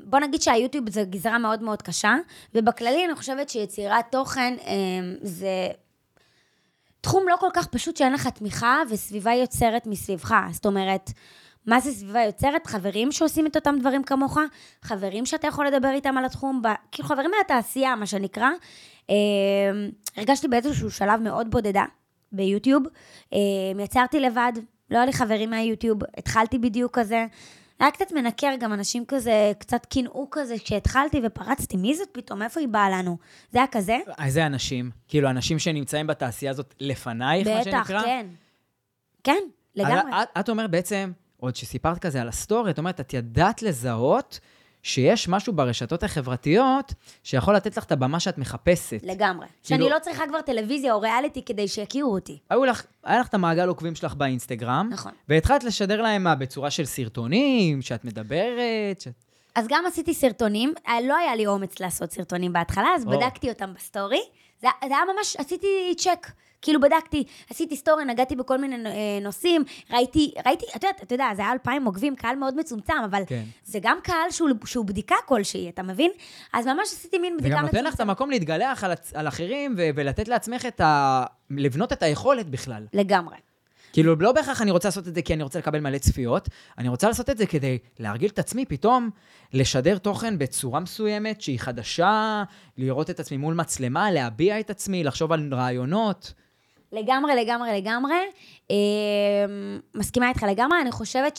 בוא 0.05 0.19
נגיד 0.19 0.43
שהיוטיוב 0.43 0.91
זה 0.91 1.05
גזרה 1.05 1.39
מאוד 1.39 1.63
מאוד 1.63 1.83
קשה, 1.83 2.17
ובכללי 2.55 3.05
אני 3.05 3.15
חושבת 3.15 3.49
שיצירת 3.49 4.05
תוכן 4.11 4.55
אה, 4.67 4.75
זה 5.23 5.69
תחום 7.01 7.29
לא 7.29 7.37
כל 7.41 7.51
כך 7.55 7.67
פשוט 7.67 7.97
שאין 7.97 8.13
לך 8.13 8.29
תמיכה 8.29 8.83
וסביבה 8.91 9.33
יוצרת 9.33 9.87
מסביבך. 9.87 10.35
זאת 10.53 10.67
אומרת, 10.67 11.11
מה 11.67 11.81
זה 11.81 11.93
סביבה 11.93 12.23
יוצרת? 12.25 12.67
חברים 12.67 13.13
שעושים 13.13 13.47
את 13.47 13.57
אותם 13.57 13.77
דברים 13.81 14.03
כמוך, 14.03 14.39
חברים 14.83 15.27
שאתה 15.27 15.47
יכול 15.47 15.67
לדבר 15.67 15.91
איתם 15.91 16.19
על 16.19 16.25
התחום, 16.25 16.63
ב... 16.63 16.69
כאילו 16.93 17.09
חברים 17.09 17.31
מהתעשייה, 17.39 17.97
מה 17.97 18.07
שנקרא. 18.07 18.49
אה, 19.11 19.15
הרגשתי 20.17 20.49
באיזשהו 20.49 20.91
שלב 20.91 21.21
מאוד 21.21 21.51
בודדה 21.51 21.85
ביוטיוב. 22.33 22.83
אה, 23.33 23.39
יצרתי 23.85 24.21
לבד, 24.21 24.53
לא 24.91 24.97
היה 24.97 25.07
לי 25.07 25.13
חברים 25.13 25.51
מהיוטיוב, 25.51 25.99
התחלתי 26.19 26.59
בדיוק 26.59 26.99
כזה. 26.99 27.27
היה 27.81 27.91
קצת 27.91 28.13
מנקר, 28.13 28.55
גם 28.61 28.73
אנשים 28.73 29.05
כזה, 29.09 29.53
קצת 29.59 29.87
קינאו 29.87 30.29
כזה 30.31 30.55
כשהתחלתי 30.65 31.21
ופרצתי, 31.25 31.77
מי 31.77 31.95
זאת 31.95 32.09
פתאום? 32.13 32.43
איפה 32.43 32.61
היא 32.61 32.69
באה 32.69 32.91
לנו? 32.91 33.17
זה 33.51 33.59
היה 33.59 33.67
כזה? 33.67 33.99
איזה 34.25 34.47
אנשים? 34.47 34.91
כאילו, 35.09 35.31
אנשים 35.31 35.59
שנמצאים 35.59 36.07
בתעשייה 36.07 36.51
הזאת 36.51 36.75
לפנייך, 36.81 37.49
מה 37.49 37.65
שנקרא? 37.65 37.81
בטח, 37.81 38.05
כן. 38.05 38.27
כן, 39.25 39.43
לגמרי. 39.77 40.13
את 40.41 40.49
אומרת 40.49 40.71
בעצם, 40.71 41.13
עוד 41.37 41.57
שסיפרת 41.57 41.99
כזה 41.99 42.21
על 42.21 42.29
ה 42.29 42.35
story, 42.35 42.71
את 42.71 42.79
אומרת, 42.79 43.01
את 43.01 43.15
ידעת 43.15 43.63
לזהות 43.63 44.41
שיש 44.89 45.29
משהו 45.29 45.53
ברשתות 45.53 46.03
החברתיות 46.03 46.95
שיכול 47.25 47.57
לתת 47.57 47.77
לך 47.77 47.85
את 47.85 47.93
הבמה 47.93 48.21
שאת 48.21 48.39
מחפשת. 48.39 49.01
לגמרי. 49.03 49.47
כאילו- 49.47 49.83
שאני 49.83 49.91
לא 49.91 49.99
צריכה 50.03 50.27
כבר 50.29 50.41
טלוויזיה 50.41 50.95
או 50.95 51.01
ריאליטי 51.01 51.43
כדי 51.43 51.69
שיכירו 51.69 52.15
אותי. 52.15 52.39
היו 52.51 52.65
לך, 52.65 52.83
היה 53.05 53.21
לך 53.21 53.29
את 53.29 53.35
המעגל 53.35 53.69
עוקבים 53.69 53.95
שלך 53.95 54.15
באינסטגרם, 54.15 54.89
נכון. 54.93 55.13
והתחלת 55.29 55.65
לשדר 55.65 56.03
להם 56.03 56.25
מה, 56.25 56.35
בצורה 56.35 56.71
של 56.71 56.85
סרטונים, 56.85 57.83
שאת 57.83 58.05
מדברת, 58.05 59.01
שאת... 59.01 59.13
אז 59.55 59.67
גם 59.69 59.85
עשיתי 59.87 60.15
סרטונים, 60.15 60.73
אה, 60.89 61.01
לא 61.09 61.17
היה 61.17 61.37
לי 61.37 61.47
אומץ 61.47 61.81
לעשות 61.81 62.13
סרטונים 62.13 62.53
בהתחלה, 62.53 62.89
אז 62.97 63.07
או. 63.07 63.11
בדקתי 63.11 63.49
אותם 63.49 63.75
ב 63.75 63.81
story. 63.81 64.21
זה, 64.61 64.69
זה 64.89 64.95
היה 64.95 65.05
ממש, 65.17 65.37
עשיתי 65.37 65.95
צ'ק. 65.97 66.27
כאילו 66.63 66.81
בדקתי, 66.81 67.25
עשיתי 67.51 67.77
story, 67.77 68.05
נגעתי 68.05 68.37
בכל 68.37 68.59
מיני 68.59 68.77
אה, 68.87 69.19
נושאים, 69.23 69.65
ראיתי, 69.91 70.35
ראיתי, 70.47 70.65
אתה 70.77 70.87
יודע, 70.87 70.89
אתה 71.03 71.15
יודע, 71.15 71.29
זה 71.37 71.43
היה 71.43 71.53
אלפיים 71.53 71.85
עוקבים, 71.85 72.17
קהל 72.17 72.37
מאוד 72.37 72.57
מצומצם, 72.57 72.95
אבל 73.11 73.23
כן. 73.27 73.45
זה 73.65 73.79
גם 73.83 73.99
קהל 74.03 74.31
שהוא, 74.31 74.51
שהוא 74.65 74.85
בדיקה 74.85 75.17
כלשהי, 75.27 75.69
אתה 75.69 75.83
מבין? 75.83 76.11
אז 76.53 76.67
ממש 76.67 76.89
עשיתי 76.93 77.19
מין 77.19 77.33
זה 77.33 77.39
בדיקה 77.39 77.57
גם 77.57 77.65
מצומצמת. 77.65 77.75
נותן 77.75 77.89
לך 77.89 77.95
את 77.95 78.01
המקום 78.01 78.31
להתגלח 78.31 78.85
על, 78.85 78.93
על 79.15 79.29
אחרים 79.29 79.75
ו- 79.79 79.89
ולתת 79.95 80.29
לעצמך 80.29 80.67
את 80.67 80.81
ה... 80.81 81.25
לבנות 81.51 81.93
את 81.93 82.03
היכולת 82.03 82.47
בכלל. 82.51 82.87
לגמרי. 82.93 83.37
כאילו, 83.93 84.17
לא 84.17 84.33
בהכרח 84.33 84.63
אני 84.63 84.71
רוצה 84.71 84.89
לעשות 84.89 85.09
את 85.09 85.15
זה 85.15 85.23
כי 85.23 85.35
אני 85.35 85.43
רוצה 85.43 85.59
לקבל 85.59 85.81
מלא 85.81 85.99
צפיות, 85.99 86.49
אני 86.79 86.89
רוצה 86.89 87.09
לעשות 87.09 87.31
את 87.31 87.39
זה 87.39 87.47
כדי 87.47 87.79
להרגיל 87.99 88.31
את 88.31 88.39
עצמי 88.39 88.65
פתאום 88.65 89.11
לשדר 89.53 89.99
תוכן 89.99 90.39
בצורה 90.39 90.81
מסוימת 90.81 91.41
שהיא 91.41 91.59
חדשה, 91.59 92.43
לראות 92.77 93.11
את 93.11 93.21
עצמי 93.21 93.37
מול 93.37 93.55
מצלמה, 93.55 94.11
להביע 94.11 94.61
את 94.61 94.71
עצמי, 94.71 95.05
לחשוב 95.05 95.33
על 95.33 95.55
רעיונות. 95.55 96.33
לגמרי, 96.93 97.35
לגמרי, 97.35 97.81
לגמרי. 97.81 98.17
אה, 98.71 98.77
מסכימה 99.95 100.29
איתך 100.29 100.43
לגמרי. 100.43 100.81
אני 100.81 100.93
חושבת 100.93 101.39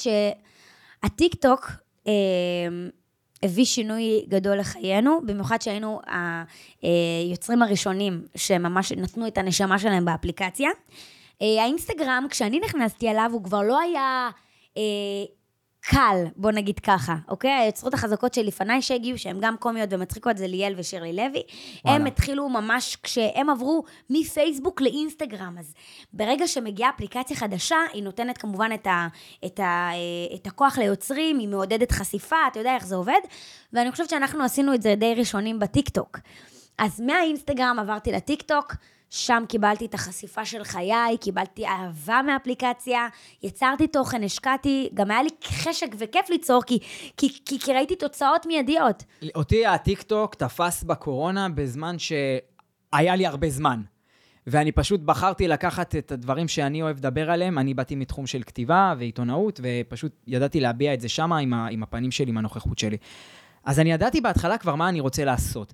שהטיקטוק 1.03 1.71
אה, 2.07 2.13
הביא 3.43 3.65
שינוי 3.65 4.25
גדול 4.27 4.57
לחיינו, 4.57 5.21
במיוחד 5.25 5.61
שהיינו 5.61 6.01
היוצרים 6.81 7.61
הראשונים 7.61 8.21
שממש 8.35 8.91
נתנו 8.91 9.27
את 9.27 9.37
הנשמה 9.37 9.79
שלהם 9.79 10.05
באפליקציה. 10.05 10.69
אה, 11.41 11.63
האינסטגרם, 11.63 12.25
כשאני 12.29 12.59
נכנסתי 12.59 13.09
אליו, 13.09 13.29
הוא 13.33 13.43
כבר 13.43 13.61
לא 13.61 13.79
היה... 13.79 14.29
קל, 15.81 16.25
בוא 16.35 16.51
נגיד 16.51 16.79
ככה, 16.79 17.15
אוקיי? 17.27 17.51
היוצרות 17.51 17.93
החזקות 17.93 18.33
שלפניי 18.33 18.81
שהגיעו, 18.81 19.17
שהן 19.17 19.37
גם 19.41 19.57
קומיות 19.57 19.89
ומצחיקות, 19.93 20.37
זה 20.37 20.47
ליאל 20.47 20.73
ושירלי 20.77 21.13
לוי. 21.13 21.43
וואלה. 21.85 21.95
הם 21.97 22.05
התחילו 22.05 22.49
ממש 22.49 22.97
כשהם 23.03 23.49
עברו 23.49 23.83
מפייסבוק 24.09 24.81
לאינסטגרם. 24.81 25.55
אז 25.59 25.73
ברגע 26.13 26.47
שמגיעה 26.47 26.89
אפליקציה 26.89 27.37
חדשה, 27.37 27.77
היא 27.93 28.03
נותנת 28.03 28.37
כמובן 28.37 28.69
את, 28.73 28.87
ה, 28.87 29.07
את, 29.45 29.59
ה, 29.59 29.89
אה, 29.93 30.35
את 30.35 30.47
הכוח 30.47 30.77
ליוצרים, 30.77 31.39
היא 31.39 31.47
מעודדת 31.47 31.91
חשיפה, 31.91 32.37
אתה 32.51 32.59
יודע 32.59 32.75
איך 32.75 32.85
זה 32.85 32.95
עובד. 32.95 33.21
ואני 33.73 33.91
חושבת 33.91 34.09
שאנחנו 34.09 34.43
עשינו 34.43 34.73
את 34.73 34.81
זה 34.81 34.95
די 34.95 35.13
ראשונים 35.17 35.59
בטיקטוק. 35.59 36.19
אז 36.77 37.01
מהאינסטגרם 37.01 37.79
עברתי 37.79 38.11
לטיקטוק, 38.11 38.75
שם 39.09 39.43
קיבלתי 39.49 39.85
את 39.85 39.93
החשיפה 39.93 40.45
של 40.45 40.63
חיי, 40.63 41.17
קיבלתי 41.21 41.65
אהבה 41.67 42.21
מהאפליקציה, 42.25 43.07
יצרתי 43.43 43.87
תוכן, 43.87 44.23
השקעתי, 44.23 44.89
גם 44.93 45.11
היה 45.11 45.23
לי 45.23 45.29
חשק 45.43 45.87
וכיף 45.97 46.29
ליצור, 46.29 46.63
כי, 46.63 46.79
כי, 47.17 47.29
כי, 47.45 47.59
כי 47.59 47.73
ראיתי 47.73 47.95
תוצאות 47.95 48.45
מיידיות. 48.45 49.03
אותי 49.35 49.65
הטיקטוק 49.65 50.35
תפס 50.35 50.83
בקורונה 50.83 51.49
בזמן 51.49 51.95
שהיה 51.99 53.15
לי 53.15 53.25
הרבה 53.25 53.49
זמן. 53.49 53.81
ואני 54.47 54.71
פשוט 54.71 55.01
בחרתי 55.01 55.47
לקחת 55.47 55.95
את 55.95 56.11
הדברים 56.11 56.47
שאני 56.47 56.81
אוהב 56.81 56.97
לדבר 56.97 57.31
עליהם. 57.31 57.57
אני 57.57 57.73
באתי 57.73 57.95
מתחום 57.95 58.27
של 58.27 58.43
כתיבה 58.43 58.93
ועיתונאות, 58.97 59.59
ופשוט 59.63 60.11
ידעתי 60.27 60.59
להביע 60.59 60.93
את 60.93 61.01
זה 61.01 61.09
שמה 61.09 61.37
עם, 61.37 61.53
ה- 61.53 61.67
עם 61.71 61.83
הפנים 61.83 62.11
שלי, 62.11 62.29
עם 62.29 62.37
הנוכחות 62.37 62.79
שלי. 62.79 62.97
אז 63.65 63.79
אני 63.79 63.91
ידעתי 63.91 64.21
בהתחלה 64.21 64.57
כבר 64.57 64.75
מה 64.75 64.89
אני 64.89 64.99
רוצה 64.99 65.25
לעשות. 65.25 65.73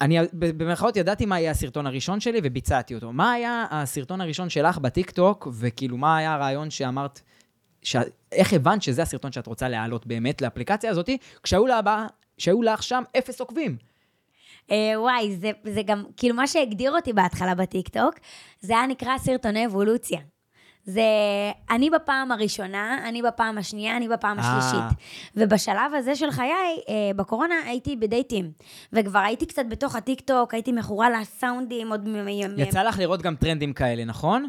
אני 0.00 0.18
במרכאות 0.32 0.96
ידעתי 0.96 1.26
מה 1.26 1.40
יהיה 1.40 1.50
הסרטון 1.50 1.86
הראשון 1.86 2.20
שלי 2.20 2.40
וביצעתי 2.42 2.94
אותו. 2.94 3.12
מה 3.12 3.32
היה 3.32 3.66
הסרטון 3.70 4.20
הראשון 4.20 4.48
שלך 4.48 4.78
בטיקטוק, 4.78 5.48
וכאילו 5.52 5.96
מה 5.96 6.16
היה 6.16 6.34
הרעיון 6.34 6.70
שאמרת, 6.70 7.20
ש... 7.82 7.96
איך 8.32 8.52
הבנת 8.52 8.82
שזה 8.82 9.02
הסרטון 9.02 9.32
שאת 9.32 9.46
רוצה 9.46 9.68
להעלות 9.68 10.06
באמת 10.06 10.42
לאפליקציה 10.42 10.90
הזאת, 10.90 11.10
כשהיו 11.42 11.66
לה, 11.66 12.06
כשהיו 12.36 12.62
לך 12.62 12.82
שם 12.82 13.02
אפס 13.18 13.40
עוקבים? 13.40 13.76
אה, 14.70 14.92
וואי, 14.96 15.36
זה, 15.36 15.50
זה 15.64 15.82
גם, 15.82 16.04
כאילו 16.16 16.34
מה 16.34 16.46
שהגדיר 16.46 16.92
אותי 16.92 17.12
בהתחלה 17.12 17.54
בטיקטוק, 17.54 18.14
זה 18.60 18.78
היה 18.78 18.86
נקרא 18.86 19.18
סרטוני 19.18 19.66
אבולוציה. 19.66 20.20
זה 20.88 21.02
אני 21.70 21.90
בפעם 21.90 22.32
הראשונה, 22.32 23.08
אני 23.08 23.22
בפעם 23.22 23.58
השנייה, 23.58 23.96
אני 23.96 24.08
בפעם 24.08 24.38
אה. 24.38 24.44
השלישית. 24.44 24.98
ובשלב 25.36 25.94
הזה 25.98 26.16
של 26.16 26.30
חיי, 26.30 26.80
אה, 26.88 26.94
בקורונה 27.16 27.54
הייתי 27.66 27.96
בדייטים. 27.96 28.50
וכבר 28.92 29.18
הייתי 29.18 29.46
קצת 29.46 29.62
בתוך 29.68 29.96
הטיקטוק, 29.96 30.54
הייתי 30.54 30.72
מכורה 30.72 31.10
לסאונדים 31.10 31.90
עוד 31.90 32.08
מ... 32.08 32.28
יצא 32.56 32.82
לך 32.82 32.98
לראות 32.98 33.22
גם 33.22 33.36
טרנדים 33.36 33.72
כאלה, 33.72 34.04
נכון? 34.04 34.48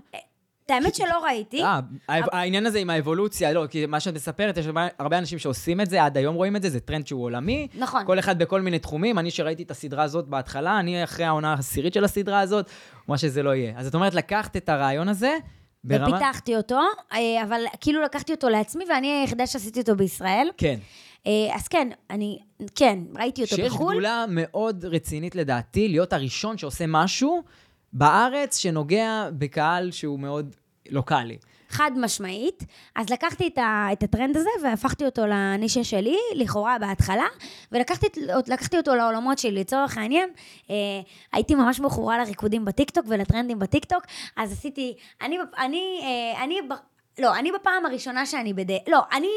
את 0.66 0.72
האמת 0.72 0.96
שלא 0.96 1.24
ראיתי. 1.26 1.64
אה, 1.64 1.80
העניין 2.10 2.66
הזה 2.66 2.80
עם 2.80 2.90
האבולוציה, 2.90 3.54
לא, 3.54 3.66
כי 3.70 3.86
מה 3.86 4.00
שאת 4.00 4.14
מספרת, 4.14 4.58
יש 4.58 4.66
הרבה 5.00 5.18
אנשים 5.18 5.40
שעושים 5.40 5.82
את 5.82 5.90
זה, 5.90 6.04
עד 6.04 6.18
היום 6.18 6.36
רואים 6.36 6.56
את 6.56 6.62
זה, 6.62 6.70
זה 6.70 6.80
טרנד 6.80 7.08
שהוא 7.08 7.24
עולמי. 7.24 7.68
נכון. 7.76 8.06
כל 8.06 8.20
אחד 8.20 8.40
בכל 8.40 8.62
מיני 8.62 8.80
תחומים. 8.80 9.20
אני 9.20 9.32
שראיתי 9.32 9.64
את 9.64 9.72
הסדרה 9.72 10.04
הזאת 10.04 10.28
בהתחלה, 10.28 10.80
אני 10.80 11.04
אחרי 11.04 11.26
העונה 11.26 11.54
העשירית 11.54 11.94
של 11.94 12.04
הסדרה 12.04 12.40
הזאת, 12.40 12.70
מה 13.08 13.18
שזה 13.18 13.44
לא 13.44 13.56
יהיה. 13.56 13.74
אז 13.78 13.88
את 13.88 13.96
אומרת, 13.96 14.14
לקחת 14.14 14.58
את 14.58 14.70
הרעיון 14.70 15.10
הזה, 15.10 15.38
ברמה... 15.84 16.16
ופיתחתי 16.16 16.56
אותו, 16.56 16.80
אה, 17.14 17.44
אבל 17.44 17.62
כאילו 17.82 18.02
לקחתי 18.02 18.32
אותו 18.32 18.50
לעצמי, 18.50 18.86
ואני 18.90 19.08
היחידה 19.08 19.48
שעשיתי 19.48 19.80
אותו 19.80 19.96
בישראל. 19.96 20.48
כן. 20.58 20.80
אה, 21.28 21.32
אז 21.56 21.68
כן, 21.68 21.90
אני, 22.10 22.40
כן, 22.76 23.00
ראיתי 23.16 23.42
אותו 23.44 23.56
שיש 23.56 23.66
בחו"ל. 23.66 23.88
שיש 23.88 23.92
גדולה 23.92 24.26
מאוד 24.30 24.86
רצינית 24.86 25.36
לדעתי, 25.36 25.88
להיות 25.88 26.14
הראשון 26.14 26.58
שעושה 26.58 26.86
משהו 26.88 27.44
בארץ 27.94 28.58
שנוגע 28.58 29.30
בקהל 29.38 29.92
שהוא 29.92 30.20
מאוד 30.20 30.56
לוקאלי. 30.90 31.38
חד 31.70 31.92
משמעית. 31.96 32.64
אז 32.96 33.10
לקחתי 33.10 33.48
את, 33.48 33.58
ה, 33.58 33.88
את 33.94 34.04
הטרנד 34.04 34.38
הזה 34.38 34.50
והפכתי 34.64 35.06
אותו 35.06 35.28
לנישה 35.28 35.84
שלי, 35.84 36.18
לכאורה 36.36 36.78
בהתחלה, 36.80 37.28
ולקחתי 37.72 38.78
אותו 38.78 38.96
לעולמות 38.96 39.40
שלי. 39.40 39.60
לצורך 39.60 39.98
העניין, 39.98 40.30
אה, 40.70 40.76
הייתי 41.34 41.56
ממש 41.56 41.80
מכורה 41.80 42.18
לריקודים 42.18 42.66
בטיקטוק 42.66 43.06
ולטרנדים 43.08 43.60
בטיקטוק, 43.60 44.04
אז 44.38 44.52
עשיתי, 44.52 44.94
אני, 45.22 45.38
אני, 45.58 46.02
אה, 46.04 46.44
אני, 46.44 46.60
לא, 47.20 47.36
אני 47.36 47.52
בפעם 47.52 47.86
הראשונה 47.86 48.26
שאני 48.26 48.54
בדי... 48.54 48.80
לא, 48.88 49.00
אני... 49.12 49.30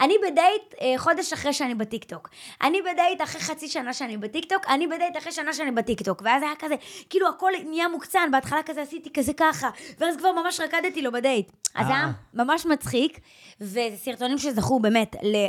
אני 0.00 0.14
בדייט 0.18 0.74
אה, 0.80 0.94
חודש 0.98 1.32
אחרי 1.32 1.52
שאני 1.52 1.74
בטיקטוק. 1.74 2.28
אני 2.62 2.82
בדייט 2.82 3.22
אחרי 3.22 3.40
חצי 3.40 3.68
שנה 3.68 3.94
שאני 3.94 4.16
בטיקטוק, 4.16 4.68
אני 4.68 4.86
בדייט 4.86 5.16
אחרי 5.18 5.32
שנה 5.32 5.52
שאני 5.52 5.70
בטיקטוק. 5.70 6.22
ואז 6.24 6.42
היה 6.42 6.52
כזה, 6.58 6.74
כאילו 7.10 7.28
הכל 7.28 7.50
נהיה 7.68 7.88
מוקצן, 7.88 8.28
בהתחלה 8.32 8.62
כזה 8.62 8.82
עשיתי 8.82 9.12
כזה 9.12 9.32
ככה, 9.32 9.70
ואז 9.98 10.16
כבר 10.16 10.32
ממש 10.32 10.60
רקדתי 10.60 11.02
לו 11.02 11.12
בדייט. 11.12 11.50
אז 11.74 11.86
זה 11.86 11.92
היה 11.92 12.04
אה. 12.04 12.10
ממש 12.34 12.66
מצחיק, 12.66 13.20
וזה 13.60 13.88
סרטונים 13.96 14.38
שזכו 14.38 14.80
באמת 14.80 15.16
ל... 15.22 15.46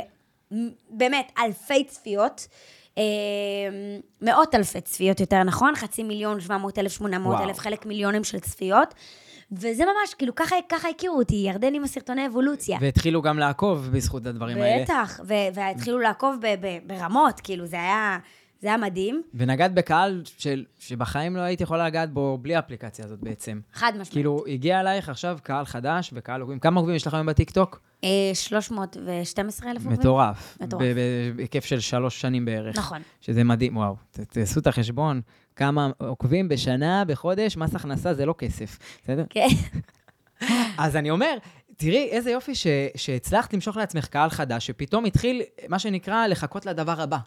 באמת 0.90 1.32
אלפי 1.38 1.84
צפיות. 1.84 2.46
אה, 2.98 3.02
מאות 4.22 4.54
אלפי 4.54 4.80
צפיות 4.80 5.20
יותר 5.20 5.42
נכון, 5.42 5.74
חצי 5.74 6.02
מיליון, 6.02 6.40
700 6.40 6.78
אלף, 6.78 6.92
800 6.92 7.40
אלף, 7.40 7.58
חלק 7.58 7.86
מיליונים 7.86 8.24
של 8.24 8.40
צפיות. 8.40 8.94
וזה 9.52 9.84
ממש, 9.84 10.14
כאילו, 10.18 10.34
ככה, 10.34 10.56
ככה 10.68 10.88
הכירו 10.88 11.18
אותי, 11.18 11.34
ירדן 11.34 11.74
עם 11.74 11.84
הסרטוני 11.84 12.26
אבולוציה. 12.26 12.78
והתחילו 12.80 13.22
גם 13.22 13.38
לעקוב 13.38 13.88
בזכות 13.92 14.26
הדברים 14.26 14.56
בטח, 14.56 14.64
האלה. 14.64 14.82
בטח, 14.82 15.20
והתחילו 15.54 15.98
לעקוב 15.98 16.36
ברמות, 16.86 17.40
כאילו, 17.40 17.66
זה 17.66 17.76
היה... 17.76 18.18
זה 18.62 18.68
היה 18.68 18.76
מדהים. 18.76 19.22
ונגעת 19.34 19.74
בקהל 19.74 20.22
של, 20.38 20.64
שבחיים 20.78 21.36
לא 21.36 21.40
היית 21.40 21.60
יכולה 21.60 21.86
לגעת 21.86 22.12
בו 22.12 22.38
בלי 22.42 22.56
האפליקציה 22.56 23.04
הזאת 23.04 23.18
בעצם. 23.20 23.60
חד 23.72 23.92
משמעית. 23.92 24.08
כאילו, 24.12 24.44
הגיע 24.46 24.80
אלייך 24.80 25.08
עכשיו 25.08 25.38
קהל 25.42 25.64
חדש 25.64 26.10
וקהל 26.12 26.40
עוקבים. 26.40 26.58
כמה 26.58 26.80
עוקבים 26.80 26.96
יש 26.96 27.06
לך 27.06 27.14
היום 27.14 27.26
בטיקטוק? 27.26 27.80
312 28.34 29.70
אלף 29.70 29.76
עוקבים. 29.76 29.98
מטורף. 29.98 30.58
מטורף. 30.60 30.82
בהיקף 31.36 31.64
של 31.64 31.80
שלוש 31.80 32.20
שנים 32.20 32.44
בערך. 32.44 32.78
נכון. 32.78 33.02
שזה 33.20 33.44
מדהים, 33.44 33.76
וואו. 33.76 33.96
תעשו 34.10 34.60
את 34.60 34.66
החשבון, 34.66 35.20
כמה 35.56 35.90
עוקבים 35.98 36.48
בשנה, 36.48 37.04
בחודש, 37.04 37.56
מס 37.56 37.74
הכנסה 37.74 38.14
זה 38.14 38.26
לא 38.26 38.34
כסף, 38.38 38.78
בסדר? 39.02 39.24
כן. 39.30 39.48
אז 40.78 40.96
אני 40.96 41.10
אומר, 41.10 41.34
תראי 41.76 42.08
איזה 42.10 42.30
יופי 42.30 42.54
ש, 42.54 42.66
שהצלחת 42.96 43.54
למשוך 43.54 43.76
לעצמך 43.76 44.06
קהל 44.06 44.30
חדש, 44.30 44.66
שפתאום 44.66 45.04
התחיל, 45.04 45.42
מה 45.68 45.78
שנקרא, 45.78 46.26
לחכות 46.26 46.66
לדבר 46.66 47.00
הבא. 47.00 47.18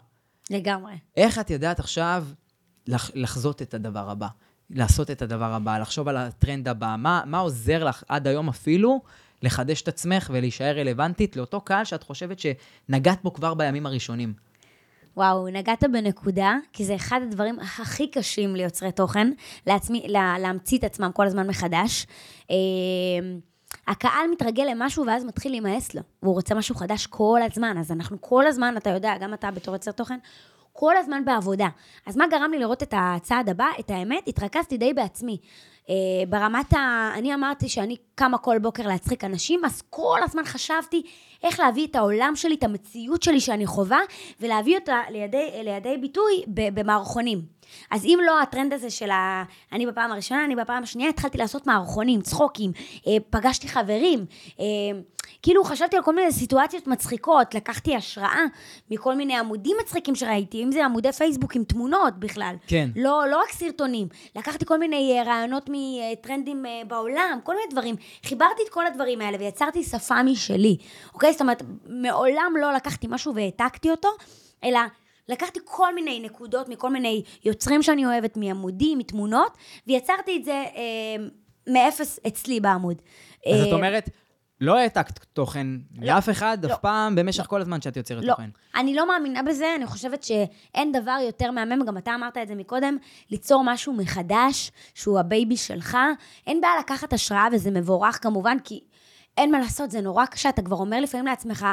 לגמרי. 0.50 0.92
איך 1.16 1.38
את 1.38 1.50
יודעת 1.50 1.80
עכשיו 1.80 2.24
לח, 2.86 3.10
לחזות 3.14 3.62
את 3.62 3.74
הדבר 3.74 4.10
הבא? 4.10 4.28
לעשות 4.70 5.10
את 5.10 5.22
הדבר 5.22 5.52
הבא, 5.52 5.78
לחשוב 5.78 6.08
על 6.08 6.16
הטרנד 6.16 6.68
הבא? 6.68 6.96
מה, 6.98 7.22
מה 7.26 7.38
עוזר 7.38 7.84
לך 7.84 8.04
עד 8.08 8.26
היום 8.26 8.48
אפילו 8.48 9.02
לחדש 9.42 9.82
את 9.82 9.88
עצמך 9.88 10.30
ולהישאר 10.32 10.78
רלוונטית 10.78 11.36
לאותו 11.36 11.60
קהל 11.60 11.84
שאת 11.84 12.02
חושבת 12.02 12.38
שנגעת 12.38 13.22
בו 13.22 13.32
כבר 13.32 13.54
בימים 13.54 13.86
הראשונים? 13.86 14.34
וואו, 15.16 15.48
נגעת 15.48 15.84
בנקודה, 15.84 16.56
כי 16.72 16.84
זה 16.84 16.94
אחד 16.94 17.20
הדברים 17.22 17.58
הכי 17.60 18.10
קשים 18.10 18.56
ליוצרי 18.56 18.92
תוכן, 18.92 19.32
לעצמי, 19.66 20.04
לה, 20.08 20.36
להמציא 20.38 20.78
את 20.78 20.84
עצמם 20.84 21.10
כל 21.14 21.26
הזמן 21.26 21.46
מחדש. 21.46 22.06
אה, 22.50 22.56
הקהל 23.88 24.30
מתרגל 24.32 24.64
למשהו 24.70 25.06
ואז 25.06 25.24
מתחיל 25.24 25.52
להימאס 25.52 25.94
לו, 25.94 26.00
והוא 26.22 26.34
רוצה 26.34 26.54
משהו 26.54 26.74
חדש 26.74 27.06
כל 27.06 27.40
הזמן, 27.50 27.78
אז 27.78 27.92
אנחנו 27.92 28.16
כל 28.20 28.46
הזמן, 28.46 28.74
אתה 28.76 28.90
יודע, 28.90 29.18
גם 29.20 29.34
אתה 29.34 29.50
בתור 29.50 29.74
יוצר 29.74 29.90
תוכן, 29.90 30.18
כל 30.72 30.96
הזמן 30.96 31.24
בעבודה. 31.24 31.68
אז 32.06 32.16
מה 32.16 32.24
גרם 32.30 32.50
לי 32.50 32.58
לראות 32.58 32.82
את 32.82 32.94
הצעד 32.96 33.48
הבא? 33.48 33.66
את 33.80 33.90
האמת, 33.90 34.28
התרכזתי 34.28 34.78
די 34.78 34.94
בעצמי. 34.94 35.38
אה, 35.90 35.94
ברמת 36.28 36.72
ה... 36.72 37.10
אני 37.14 37.34
אמרתי 37.34 37.68
שאני 37.68 37.96
קמה 38.14 38.38
כל 38.38 38.58
בוקר 38.58 38.86
להצחיק 38.86 39.24
אנשים, 39.24 39.64
אז 39.64 39.82
כל 39.90 40.18
הזמן 40.22 40.44
חשבתי 40.44 41.02
איך 41.42 41.60
להביא 41.60 41.86
את 41.86 41.96
העולם 41.96 42.32
שלי, 42.36 42.54
את 42.54 42.64
המציאות 42.64 43.22
שלי 43.22 43.40
שאני 43.40 43.66
חווה, 43.66 44.00
ולהביא 44.40 44.78
אותה 44.78 45.00
לידי, 45.10 45.50
לידי 45.64 45.96
ביטוי 45.96 46.42
במערכונים. 46.46 47.42
אז 47.90 48.04
אם 48.04 48.18
לא 48.26 48.42
הטרנד 48.42 48.72
הזה 48.72 48.90
של 48.90 49.10
ה... 49.10 49.44
אני 49.72 49.86
בפעם 49.86 50.12
הראשונה, 50.12 50.44
אני 50.44 50.56
בפעם 50.56 50.82
השנייה, 50.82 51.08
התחלתי 51.08 51.38
לעשות 51.38 51.66
מערכונים, 51.66 52.20
צחוקים, 52.20 52.72
אה, 53.06 53.16
פגשתי 53.30 53.68
חברים, 53.68 54.26
אה, 54.60 54.64
כאילו 55.42 55.64
חשבתי 55.64 55.96
על 55.96 56.02
כל 56.02 56.14
מיני 56.14 56.32
סיטואציות 56.32 56.86
מצחיקות, 56.86 57.54
לקחתי 57.54 57.96
השראה 57.96 58.44
מכל 58.90 59.14
מיני 59.14 59.36
עמודים 59.36 59.76
מצחיקים 59.80 60.14
שראיתי, 60.14 60.64
אם 60.64 60.72
זה 60.72 60.84
עמודי 60.84 61.12
פייסבוק 61.12 61.56
עם 61.56 61.64
תמונות 61.64 62.14
בכלל. 62.18 62.54
כן. 62.66 62.88
לא, 62.96 63.24
לא 63.30 63.40
רק 63.40 63.52
סרטונים, 63.52 64.08
לקחתי 64.36 64.64
כל 64.64 64.78
מיני 64.78 65.18
אה, 65.18 65.22
רעיונות 65.22 65.70
מטרנדים 65.72 66.64
בעולם, 66.88 67.38
כל 67.42 67.54
מיני 67.54 67.66
דברים. 67.70 67.94
חיברתי 68.24 68.62
את 68.66 68.72
כל 68.72 68.86
הדברים 68.86 69.20
האלה 69.20 69.38
ויצרתי 69.40 69.82
שפה 69.82 70.22
משלי, 70.22 70.76
אוקיי? 71.14 71.32
זאת 71.32 71.40
אומרת, 71.40 71.62
מעולם 71.86 72.52
לא 72.60 72.72
לקחתי 72.72 73.06
משהו 73.10 73.34
והעתקתי 73.34 73.90
אותו, 73.90 74.08
אלא... 74.64 74.80
לקחתי 75.28 75.60
כל 75.64 75.94
מיני 75.94 76.20
נקודות 76.20 76.68
מכל 76.68 76.90
מיני 76.90 77.22
יוצרים 77.44 77.82
שאני 77.82 78.06
אוהבת, 78.06 78.36
מעמודים, 78.36 78.98
מתמונות, 78.98 79.56
ויצרתי 79.86 80.36
את 80.36 80.44
זה 80.44 80.52
אה, 80.52 81.24
מאפס 81.66 82.20
אצלי 82.26 82.60
בעמוד. 82.60 83.02
אז 83.46 83.60
אה, 83.60 83.68
את 83.68 83.72
אומרת, 83.72 84.10
לא 84.60 84.78
העתקת 84.78 85.18
תוכן 85.32 85.66
לא, 85.98 86.06
לאף 86.06 86.30
אחד 86.30 86.64
לא, 86.64 86.74
אף 86.74 86.78
פעם 86.80 87.14
במשך 87.14 87.42
לא, 87.42 87.48
כל 87.48 87.60
הזמן 87.60 87.80
שאת 87.80 87.96
יוצרת 87.96 88.24
לא, 88.24 88.32
תוכן. 88.32 88.50
אני 88.74 88.94
לא 88.94 89.08
מאמינה 89.08 89.42
בזה, 89.42 89.74
אני 89.76 89.86
חושבת 89.86 90.22
שאין 90.22 90.92
דבר 90.92 91.18
יותר 91.26 91.50
מהמם, 91.50 91.84
גם 91.84 91.98
אתה 91.98 92.14
אמרת 92.14 92.36
את 92.36 92.48
זה 92.48 92.54
מקודם, 92.54 92.96
ליצור 93.30 93.62
משהו 93.64 93.92
מחדש, 93.92 94.70
שהוא 94.94 95.18
ה 95.18 95.26
baby 95.26 95.56
שלך. 95.56 95.98
אין 96.46 96.60
בעיה 96.60 96.74
לקחת 96.78 97.12
השראה, 97.12 97.46
וזה 97.52 97.70
מבורך 97.70 98.22
כמובן, 98.22 98.56
כי 98.64 98.80
אין 99.36 99.50
מה 99.50 99.58
לעשות, 99.58 99.90
זה 99.90 100.00
נורא 100.00 100.26
קשה, 100.26 100.48
אתה 100.48 100.62
כבר 100.62 100.76
אומר 100.76 101.00
לפעמים 101.00 101.26
לעצמך, 101.26 101.66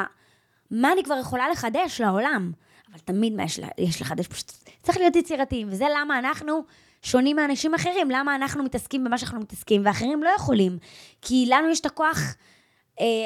מה 0.70 0.92
אני 0.92 1.04
כבר 1.04 1.18
יכולה 1.20 1.50
לחדש 1.50 2.00
לעולם? 2.00 2.52
אבל 2.90 2.98
תמיד 2.98 3.32
מה 3.32 3.42
יש, 3.42 3.60
יש 3.78 4.02
לחדש, 4.02 4.26
פשוט 4.26 4.52
צריך 4.82 4.98
להיות 4.98 5.16
יצירתיים, 5.16 5.68
וזה 5.70 5.86
למה 5.96 6.18
אנחנו 6.18 6.64
שונים 7.02 7.36
מאנשים 7.36 7.74
אחרים, 7.74 8.10
למה 8.10 8.34
אנחנו 8.34 8.64
מתעסקים 8.64 9.04
במה 9.04 9.18
שאנחנו 9.18 9.40
מתעסקים, 9.40 9.82
ואחרים 9.84 10.22
לא 10.22 10.30
יכולים. 10.36 10.78
כי 11.22 11.46
לנו 11.48 11.68
יש 11.68 11.80
את 11.80 11.86
הכוח 11.86 12.18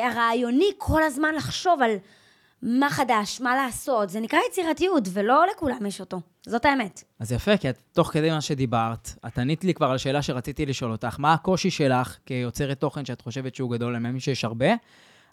הרעיוני 0.02 0.70
כל 0.78 1.02
הזמן 1.02 1.34
לחשוב 1.34 1.82
על 1.82 1.90
מה 2.62 2.90
חדש, 2.90 3.40
מה 3.40 3.56
לעשות, 3.56 4.10
זה 4.10 4.20
נקרא 4.20 4.38
יצירתיות, 4.50 5.08
ולא 5.12 5.44
לכולם 5.52 5.86
יש 5.86 6.00
אותו. 6.00 6.20
זאת 6.46 6.64
האמת. 6.64 7.04
אז 7.20 7.32
יפה, 7.32 7.56
כי 7.56 7.70
את, 7.70 7.78
תוך 7.92 8.08
כדי 8.12 8.30
מה 8.30 8.40
שדיברת, 8.40 9.10
את 9.26 9.38
ענית 9.38 9.64
לי 9.64 9.74
כבר 9.74 9.86
על 9.86 9.98
שאלה 9.98 10.22
שרציתי 10.22 10.66
לשאול 10.66 10.92
אותך, 10.92 11.16
מה 11.18 11.32
הקושי 11.32 11.70
שלך 11.70 12.16
כיוצרת 12.26 12.80
תוכן 12.80 13.04
שאת 13.04 13.20
חושבת 13.20 13.54
שהוא 13.54 13.70
גדול, 13.70 13.98
מאמין 13.98 14.20
שיש 14.20 14.44
הרבה, 14.44 14.66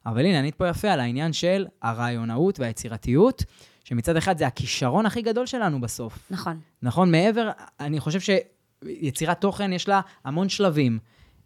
אבל 0.05 0.25
הנה, 0.25 0.39
ענית 0.39 0.55
פה 0.55 0.67
יפה 0.67 0.91
על 0.91 0.99
העניין 0.99 1.33
של 1.33 1.67
הרעיונאות 1.81 2.59
והיצירתיות. 2.59 3.43
שמצד 3.85 4.15
אחד 4.15 4.37
זה 4.37 4.47
הכישרון 4.47 5.05
הכי 5.05 5.21
גדול 5.21 5.45
שלנו 5.45 5.81
בסוף. 5.81 6.19
נכון. 6.31 6.59
נכון? 6.81 7.11
מעבר, 7.11 7.51
אני 7.79 7.99
חושב 7.99 8.19
שיצירת 8.19 9.41
תוכן 9.41 9.73
יש 9.73 9.87
לה 9.87 10.01
המון 10.25 10.49
שלבים. 10.49 10.99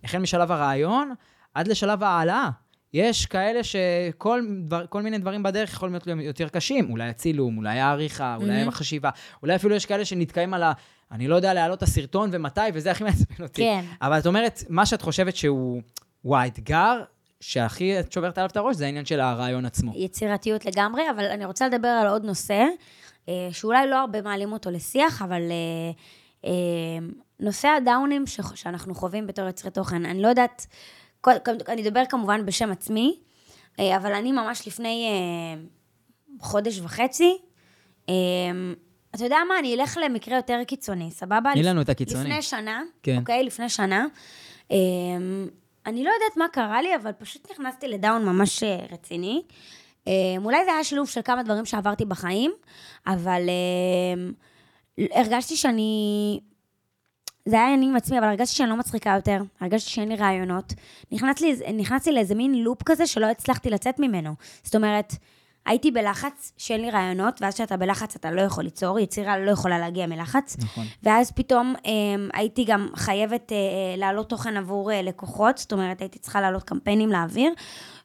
החל 0.04 0.18
משלב 0.18 0.52
הרעיון 0.52 1.14
עד 1.54 1.68
לשלב 1.68 2.04
ההעלאה. 2.04 2.50
יש 2.94 3.26
כאלה 3.26 3.60
שכל 3.64 4.42
דבר, 4.68 4.86
כל 4.90 5.02
מיני 5.02 5.18
דברים 5.18 5.44
בדרך 5.44 5.74
יכולים 5.74 5.96
להיות 6.06 6.26
יותר 6.26 6.48
קשים. 6.48 6.92
אולי 6.92 7.10
הצילום, 7.10 7.58
אולי 7.58 7.80
העריכה, 7.80 8.36
אולי 8.42 8.66
Mhm. 8.66 8.68
החשיבה. 8.68 9.10
אולי 9.42 9.56
אפילו 9.56 9.76
יש 9.76 9.86
כאלה 9.86 10.06
שנתקעים 10.06 10.54
על 10.54 10.64
ה... 10.64 10.72
אני 11.12 11.28
לא 11.28 11.36
יודע 11.36 11.54
להעלות 11.54 11.78
את 11.78 11.84
הסרטון 11.84 12.30
ומתי, 12.34 12.62
וזה 12.74 12.92
הכי 12.92 13.04
מעצבן 13.08 13.44
אותי. 13.44 13.62
כן. 13.62 13.86
אבל 14.02 14.20
את 14.20 14.28
אומרת, 14.28 14.64
מה 14.70 14.86
שאת 14.86 15.02
חושבת 15.02 15.36
שהוא 15.36 15.82
הוא 16.22 16.38
האתגר 16.38 17.04
שהכי 17.40 18.00
את 18.00 18.12
שוברת 18.12 18.38
עליו 18.38 18.50
את 18.50 18.58
הראש, 18.58 18.76
זה 18.76 18.86
העניין 18.86 19.06
של 19.06 19.20
הרעיון 19.20 19.66
עצמו. 19.66 19.92
יצירתיות 19.96 20.66
לגמרי, 20.66 21.02
אבל 21.16 21.26
אני 21.26 21.46
רוצה 21.46 21.68
לדבר 21.68 21.88
על 21.88 22.08
עוד 22.08 22.26
נושא, 22.26 22.64
אה, 23.30 23.48
שאולי 23.52 23.88
לא 23.88 23.96
הרבה 24.00 24.22
מעלים 24.22 24.52
אותו 24.52 24.72
לשיח, 24.72 25.22
אבל 25.22 25.42
אה, 25.42 25.92
אה, 26.46 26.52
נושא 27.40 27.68
הדאונים 27.68 28.24
שאנחנו 28.56 28.96
חווים 28.96 29.28
בתור 29.28 29.46
יוצרי 29.46 29.72
תוכן, 29.72 30.06
אני 30.06 30.22
לא 30.22 30.28
יודעת, 30.28 30.68
אני 31.68 31.88
אדבר 31.88 32.04
כמובן 32.10 32.46
בשם 32.46 32.72
עצמי, 32.72 33.20
אה, 33.80 33.98
אבל 33.98 34.14
אני 34.14 34.32
ממש 34.32 34.68
לפני 34.68 35.08
אה, 35.10 35.62
חודש 36.40 36.80
וחצי, 36.80 37.38
אה, 38.10 38.14
אתה 39.16 39.24
יודע 39.24 39.38
מה, 39.48 39.60
אני 39.60 39.76
אלך 39.76 39.98
למקרה 40.06 40.36
יותר 40.36 40.60
קיצוני, 40.68 41.12
סבבה? 41.12 41.52
תני 41.54 41.64
לנו 41.64 41.82
את 41.82 41.90
הקיצוני. 41.90 42.30
לפני 42.30 42.42
שנה, 42.42 42.84
כן. 43.04 43.18
אוקיי? 43.18 43.44
לפני 43.44 43.70
שנה. 43.70 44.06
אני 45.86 46.04
לא 46.04 46.10
יודעת 46.10 46.38
מה 46.38 46.46
קרה 46.52 46.82
לי, 46.82 46.96
אבל 46.96 47.12
פשוט 47.12 47.52
נכנסתי 47.52 47.88
לדאון 47.88 48.26
ממש 48.26 48.64
רציני. 48.92 49.42
אולי 50.38 50.66
זה 50.66 50.72
היה 50.72 50.84
שילוב 50.84 51.10
של 51.10 51.22
כמה 51.22 51.44
דברים 51.44 51.66
שעברתי 51.66 52.06
בחיים, 52.06 52.52
אבל 53.08 53.42
הרגשתי 54.98 55.56
שאני... 55.56 56.40
זה 57.50 57.56
היה 57.56 57.74
אני 57.74 57.86
עם 57.86 57.96
עצמי, 57.96 58.20
אבל 58.20 58.28
הרגשתי 58.28 58.56
שאני 58.56 58.70
לא 58.70 58.76
מצחיקה 58.76 59.10
יותר, 59.16 59.42
הרגשתי 59.62 59.90
שאין 59.90 60.10
לי 60.10 60.16
רעיונות. 60.16 60.74
נכנס 61.12 61.42
לי, 61.42 61.56
נכנסתי 61.74 62.12
לאיזה 62.12 62.36
מין 62.36 62.64
לופ 62.64 62.84
כזה 62.84 63.08
שלא 63.08 63.26
הצלחתי 63.26 63.70
לצאת 63.70 64.00
ממנו. 64.00 64.34
זאת 64.64 64.76
אומרת, 64.76 65.14
הייתי 65.66 65.92
בלחץ 65.92 66.54
שאין 66.58 66.82
לי 66.82 66.92
רעיונות, 66.92 67.42
ואז 67.42 67.54
כשאתה 67.54 67.78
בלחץ 67.78 68.16
אתה 68.16 68.32
לא 68.32 68.42
יכול 68.42 68.64
ליצור, 68.64 69.00
יצירה 69.00 69.38
לא 69.40 69.52
יכולה 69.52 69.80
להגיע 69.80 70.08
מלחץ. 70.08 70.58
נכון. 70.60 70.86
ואז 71.04 71.32
פתאום 71.32 71.76
אמ, 71.86 72.30
הייתי 72.34 72.64
גם 72.64 72.88
חייבת 72.96 73.52
אה, 73.52 73.58
אה, 73.58 73.98
להעלות 73.98 74.30
תוכן 74.30 74.58
עבור 74.58 74.92
אה, 74.92 75.02
לקוחות, 75.02 75.58
זאת 75.58 75.74
אומרת, 75.74 76.02
הייתי 76.02 76.20
צריכה 76.20 76.42
להעלות 76.42 76.64
קמפיינים 76.64 77.10
לאוויר, 77.10 77.54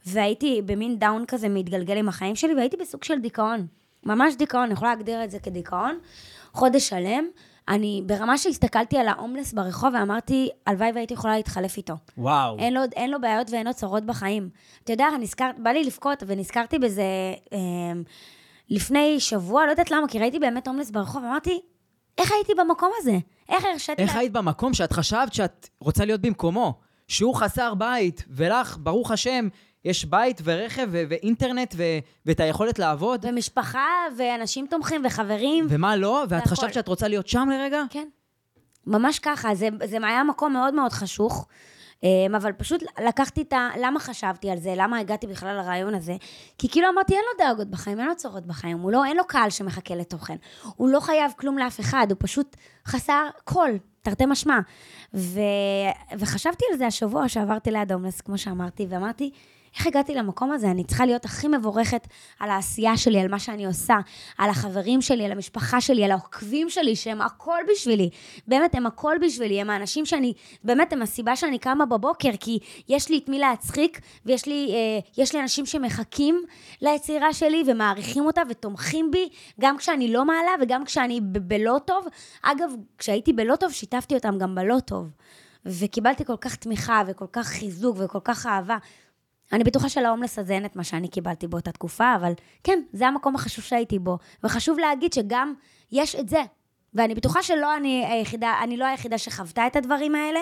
והייתי 0.07 0.63
במין 0.67 0.99
down 0.99 1.25
כזה 1.29 1.49
מתגלגל 1.49 1.97
עם 1.97 2.09
החיים 2.09 2.37
שלי, 2.37 2.55
והייתי 2.55 2.77
בסוג 2.77 3.05
של 3.05 3.21
דיכאון. 3.21 3.67
ממש 4.07 4.35
דיכאון, 4.35 4.63
אני 4.63 4.73
יכולה 4.73 4.95
להגדיר 4.95 5.25
את 5.25 5.31
זה 5.31 5.39
כדיכאון. 5.39 5.99
חודש 6.53 6.89
שלם, 6.89 7.25
אני 7.69 8.03
ברמה 8.07 8.39
שהסתכלתי 8.39 8.99
על 8.99 9.09
ההומלס 9.09 9.53
ברחוב 9.53 9.95
ואמרתי, 9.95 10.49
הלוואי 10.67 10.91
והייתי 10.95 11.15
יכולה 11.15 11.37
להתחלף 11.37 11.77
איתו. 11.77 11.95
וואו. 12.19 12.59
אין 12.59 12.75
לו, 12.75 12.81
אין 12.97 13.11
לו 13.11 13.21
בעיות 13.21 13.51
ואין 13.51 13.67
לו 13.67 13.75
צרות 13.75 14.05
בחיים. 14.05 14.49
אתה 14.85 14.93
יודע, 14.93 15.07
נזכר, 15.21 15.51
בא 15.59 15.71
לי 15.71 15.85
לבכות, 15.85 16.23
ונזכרתי 16.27 16.79
בזה 16.79 17.03
אה, 17.53 17.59
לפני 18.71 19.21
שבוע, 19.21 19.67
לא 19.67 19.71
יודעת 19.71 19.91
למה, 19.91 20.09
כי 20.09 20.19
ראיתי 20.19 20.39
באמת 20.39 20.69
הומלס 20.69 20.91
ברחוב, 20.91 21.25
אמרתי, 21.25 21.61
איך 22.19 22.33
הייתי 22.33 22.53
במקום 22.59 22.91
הזה? 22.99 23.19
איך 23.49 23.65
הרשיתי... 23.73 24.03
איך 24.03 24.15
לה- 24.15 24.21
היית 24.21 24.33
במקום 24.33 24.75
שאת 24.75 24.93
חשבת 24.93 25.35
שאת 25.35 25.69
רוצה 25.81 26.05
להיות 26.05 26.21
במקומו? 26.21 26.75
שהוא 27.09 27.35
חסר 27.35 27.75
בית, 27.75 28.25
ולך, 28.31 28.77
ברוך 28.81 29.11
השם, 29.11 29.49
יש 29.85 30.05
בית 30.05 30.41
ורכב 30.45 30.89
ו- 30.91 31.03
ואינטרנט 31.09 31.75
ו- 31.77 31.99
ואת 32.27 32.41
היכולת 32.41 32.79
לעבוד, 32.79 33.25
ומשפחה, 33.29 33.89
ואנשים 34.17 34.67
תומכים, 34.71 35.03
וחברים. 35.05 35.67
ומה 35.69 35.97
לא, 35.97 36.25
ואת. 36.29 36.47
חשבת 36.47 36.75
שאת 36.75 36.89
רוצה 36.89 37.09
להיות 37.09 37.29
שם 37.29 37.49
לרגע? 37.53 37.83
כן. 37.91 38.09
ממש 38.87 39.19
ככה, 39.19 39.55
זה, 39.55 39.69
זה 39.85 39.97
היה 40.03 40.25
מקום 40.25 40.53
מאוד 40.53 40.75
מאוד 40.75 40.93
חשוך. 40.93 41.47
אמ, 42.05 42.35
אבל 42.35 42.53
פשוט 42.53 42.83
לקחתי 43.05 43.43
את 43.43 43.53
ה... 43.53 43.69
למה 43.81 44.01
חשבתי 44.01 44.51
על 44.51 44.59
זה? 44.59 44.75
למה 44.77 44.99
הגעתי 44.99 45.27
בכלל 45.27 45.57
לרעיון 45.57 45.95
הזה? 45.95 46.17
כי 46.59 46.69
כאילו 46.69 46.89
אמרתי, 46.89 47.15
אין 47.15 47.23
לו 47.33 47.45
דאגות 47.47 47.71
בחיים, 47.71 48.01
אין 48.01 48.09
לו 48.09 48.17
צורות 48.17 48.47
בחיים, 48.47 48.79
הוא 48.79 48.93
לא, 48.93 49.05
אין 49.05 49.17
לו 49.17 49.25
קהל 49.27 49.51
שמחכה 49.51 49.95
לתוכן. 49.95 50.37
הוא 50.77 50.89
לא 50.89 51.01
חייב 51.01 51.33
כלום 51.37 51.59
לאף 51.59 51.81
אחד, 51.81 52.07
הוא 52.11 52.17
פשוט 52.21 52.57
חסר 52.87 53.29
קול, 53.45 53.79
תרתי 54.03 54.27
משמע. 54.27 54.59
ו... 55.15 55.41
וחשבתי 56.19 56.65
על 56.73 56.79
זה 56.79 56.87
השבוע 56.87 57.29
שעברתי 57.29 57.71
ליד 57.71 57.93
הומלס, 57.93 58.21
כמו 58.21 58.39
שאמרתי, 58.39 58.87
ואמרתי, 58.91 59.31
איך 59.79 59.87
הגעתי 59.87 60.15
למקום 60.15 60.53
הזה? 60.53 60.71
אני 60.71 60.85
צריכה 60.85 61.07
להיות 61.07 61.25
הכי 61.25 61.49
מבורכת 61.49 62.07
על 62.41 62.51
העשייה 62.51 62.97
שלי, 62.97 63.21
על 63.21 63.29
מה 63.29 63.39
שאני 63.39 63.67
עושה, 63.67 63.97
על 64.39 64.51
החברים 64.51 65.03
שלי, 65.03 65.25
על 65.25 65.33
המשפחה 65.33 65.81
שלי, 65.81 66.05
על 66.05 66.11
העוקבים 66.11 66.71
שלי, 66.71 66.97
שהם 66.97 67.21
הכל 67.21 67.61
בשבילי. 67.73 68.11
באמת, 68.49 68.75
הם 68.75 68.87
הכל 68.87 69.17
בשבילי, 69.21 69.61
הם 69.61 69.71
האנשים 69.71 70.07
שאני, 70.07 70.33
באמת, 70.65 70.93
הם 70.93 71.03
הסיבה 71.03 71.37
שאני 71.37 71.59
קמה 71.59 71.87
בבוקר, 71.87 72.31
כי 72.41 72.59
יש 72.89 73.09
לי 73.09 73.19
את 73.19 73.29
מי 73.29 73.39
להצחיק, 73.39 74.01
ויש 74.27 74.47
לי, 74.47 74.75
אה, 75.19 75.25
לי 75.35 75.41
אנשים 75.41 75.67
שמחכים 75.67 76.43
ליצירה 76.81 77.33
שלי, 77.33 77.63
ומעריכים 77.67 78.27
אותה, 78.27 78.43
ותומכים 78.51 79.11
בי, 79.11 79.29
גם 79.61 79.79
כשאני 79.79 80.13
לא 80.13 80.25
מעלה 80.25 80.51
וגם 80.61 80.85
כשאני 80.85 81.21
ב- 81.21 81.39
בלא 81.39 81.79
טוב. 81.85 82.07
אגב, 82.43 82.71
כשהייתי 82.99 83.33
בלא 83.33 83.57
טוב, 83.57 83.73
שיתפתי 83.73 84.15
אותם 84.15 84.39
גם 84.39 84.55
בלא 84.55 84.81
טוב. 84.81 85.11
וקיבלתי 85.67 86.25
כל 86.25 86.37
כך 86.41 86.57
תמיכה, 86.57 87.03
וכל 87.07 87.27
כך 87.33 87.47
חיזוק, 87.47 87.97
וכל 88.01 88.19
כך 88.25 88.47
אהבה. 88.47 88.77
אני 89.53 89.65
בטוחה 89.65 89.89
שלהומלס 89.89 90.39
הזה 90.39 90.53
אין 90.53 90.65
את 90.65 90.77
מה 90.77 90.85
שאני 90.85 91.09
קיבלתי 91.09 91.47
באותה 91.47 91.73
תקופה, 91.73 92.15
אבל 92.17 92.33
כן, 92.65 92.83
זה 92.93 93.09
המקום 93.09 93.35
החשוב 93.35 93.65
שהייתי 93.65 93.99
בו. 93.99 94.19
וחשוב 94.45 94.79
להגיד 94.79 95.13
שגם 95.13 95.55
יש 95.93 96.15
את 96.15 96.29
זה. 96.29 96.43
ואני 96.95 97.15
בטוחה 97.15 97.43
שלא 97.43 97.77
אני 97.77 98.07
היחידה, 98.07 98.55
אני 98.63 98.77
לא 98.77 98.85
היחידה 98.85 99.19
שחוותה 99.19 99.67
את 99.67 99.77
הדברים 99.77 100.15
האלה, 100.15 100.41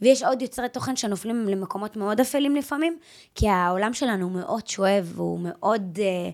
ויש 0.00 0.22
עוד 0.22 0.42
יוצרי 0.42 0.68
תוכן 0.68 0.96
שנופלים 0.96 1.48
למקומות 1.48 1.96
מאוד 1.96 2.20
אפלים 2.20 2.56
לפעמים, 2.56 2.98
כי 3.34 3.48
העולם 3.48 3.92
שלנו 3.92 4.24
הוא 4.24 4.32
מאוד 4.32 4.66
שואב, 4.66 5.12
והוא 5.14 5.40
מאוד 5.40 5.98
אה, 6.00 6.30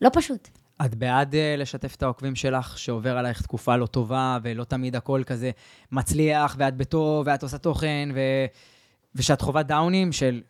לא 0.00 0.10
פשוט. 0.12 0.48
את 0.84 0.94
בעד 0.94 1.34
uh, 1.34 1.60
לשתף 1.60 1.94
את 1.94 2.02
העוקבים 2.02 2.34
שלך, 2.34 2.78
שעובר 2.78 3.18
עלייך 3.18 3.42
תקופה 3.42 3.76
לא 3.76 3.86
טובה, 3.86 4.38
ולא 4.42 4.64
תמיד 4.64 4.96
הכל 4.96 5.22
כזה 5.26 5.50
מצליח, 5.92 6.56
ואת 6.58 6.76
בטוב, 6.76 7.26
ואת 7.26 7.42
עושה 7.42 7.58
תוכן, 7.58 8.08
ו... 8.14 8.20
וכשאת 9.14 9.40
חווה 9.40 9.62
דאונים 9.62 10.12
של 10.12 10.42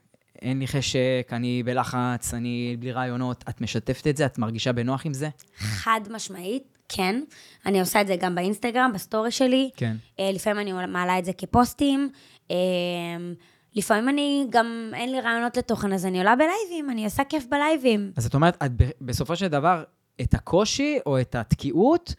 אין 0.43 0.59
לי 0.59 0.67
חשק, 0.67 1.29
אני 1.33 1.63
בלחץ, 1.63 2.35
אני 2.35 2.77
בלי 2.79 2.93
רעיונות. 2.93 3.45
את 3.49 3.61
משתפת 3.61 4.07
את 4.07 4.17
זה? 4.17 4.27
את 4.27 4.39
מרגישה 4.39 4.73
בנוח 4.73 5.07
עם 5.07 5.15
זה? 5.15 5.29
חד 5.57 6.01
משמעית, 6.11 6.79
כן. 6.89 7.23
אני 7.67 7.81
עושה 7.81 8.01
את 8.01 8.07
זה 8.07 8.17
גם 8.17 8.35
באינסטגרם, 8.35 8.91
בסטורי 8.95 9.31
שלי. 9.31 9.71
כן. 9.77 9.97
אה, 10.21 10.31
לפעמים 10.33 10.59
אני 10.59 10.87
מעלה 10.87 11.19
את 11.19 11.25
זה 11.25 11.33
כפוסטים. 11.33 12.11
אה, 12.51 12.57
לפעמים 13.75 14.09
אני 14.09 14.47
גם, 14.51 14.91
אין 14.95 15.13
לי 15.13 15.21
רעיונות 15.21 15.57
לתוכן, 15.57 15.93
אז 15.93 16.07
אני 16.07 16.19
עולה 16.19 16.35
בלייבים, 16.37 16.91
אני 16.91 17.05
עושה 17.05 17.25
כיף 17.25 17.47
בלייבים. 17.47 18.13
אז 18.17 18.27
את 18.27 18.35
אומרת, 18.35 18.63
את 18.65 18.71
בסופו 19.01 19.37
של 19.37 19.49
דבר, 19.49 19.85
את 20.21 20.35
הקושי 20.35 20.99
או 21.07 21.21
את 21.21 21.35
התקיעות 21.35 22.15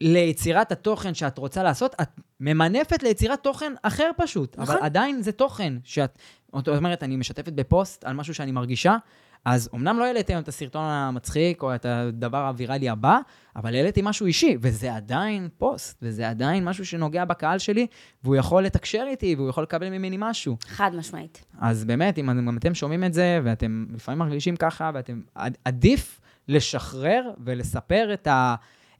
ליצירת 0.00 0.72
התוכן 0.72 1.14
שאת 1.14 1.38
רוצה 1.38 1.62
לעשות, 1.62 1.94
את 2.02 2.08
ממנפת 2.40 3.02
ליצירת 3.02 3.42
תוכן 3.42 3.72
אחר 3.82 4.10
פשוט. 4.16 4.58
נכון. 4.58 4.74
אבל 4.76 4.84
עדיין 4.84 5.22
זה 5.22 5.32
תוכן 5.32 5.72
שאת... 5.84 6.18
זאת 6.56 6.68
אומרת, 6.68 7.02
אני 7.02 7.16
משתפת 7.16 7.52
בפוסט 7.52 8.04
על 8.04 8.14
משהו 8.16 8.34
שאני 8.34 8.52
מרגישה, 8.52 8.96
אז 9.44 9.70
אמנם 9.74 9.98
לא 9.98 10.04
העליתי 10.04 10.32
היום 10.32 10.42
את 10.42 10.48
הסרטון 10.48 10.82
המצחיק 10.84 11.62
או 11.62 11.74
את 11.74 11.86
הדבר 11.86 12.46
הוויראלי 12.46 12.88
הבא, 12.88 13.18
אבל 13.56 13.74
העליתי 13.74 14.00
משהו 14.04 14.26
אישי, 14.26 14.56
וזה 14.60 14.94
עדיין 14.94 15.48
פוסט, 15.58 15.98
וזה 16.02 16.28
עדיין 16.28 16.64
משהו 16.64 16.86
שנוגע 16.86 17.24
בקהל 17.24 17.58
שלי, 17.58 17.86
והוא 18.24 18.36
יכול 18.36 18.62
לתקשר 18.62 19.04
איתי, 19.08 19.34
והוא 19.34 19.48
יכול 19.48 19.62
לקבל 19.62 19.88
ממני 19.88 20.16
משהו. 20.18 20.56
חד 20.66 20.90
משמעית. 20.94 21.44
אז 21.60 21.84
באמת, 21.84 22.18
אם 22.18 22.30
אם 22.30 22.56
אתם 22.56 22.74
שומעים 22.74 23.04
את 23.04 23.14
זה, 23.14 23.40
ואתם 23.44 23.86
לפעמים 23.94 24.18
מרגישים 24.18 24.56
ככה, 24.56 24.90
ואתם... 24.94 25.20
עד- 25.34 25.58
עדיף 25.64 26.20
לשחרר 26.48 27.30
ולספר 27.44 28.10
את, 28.12 28.26
ה, 28.26 28.54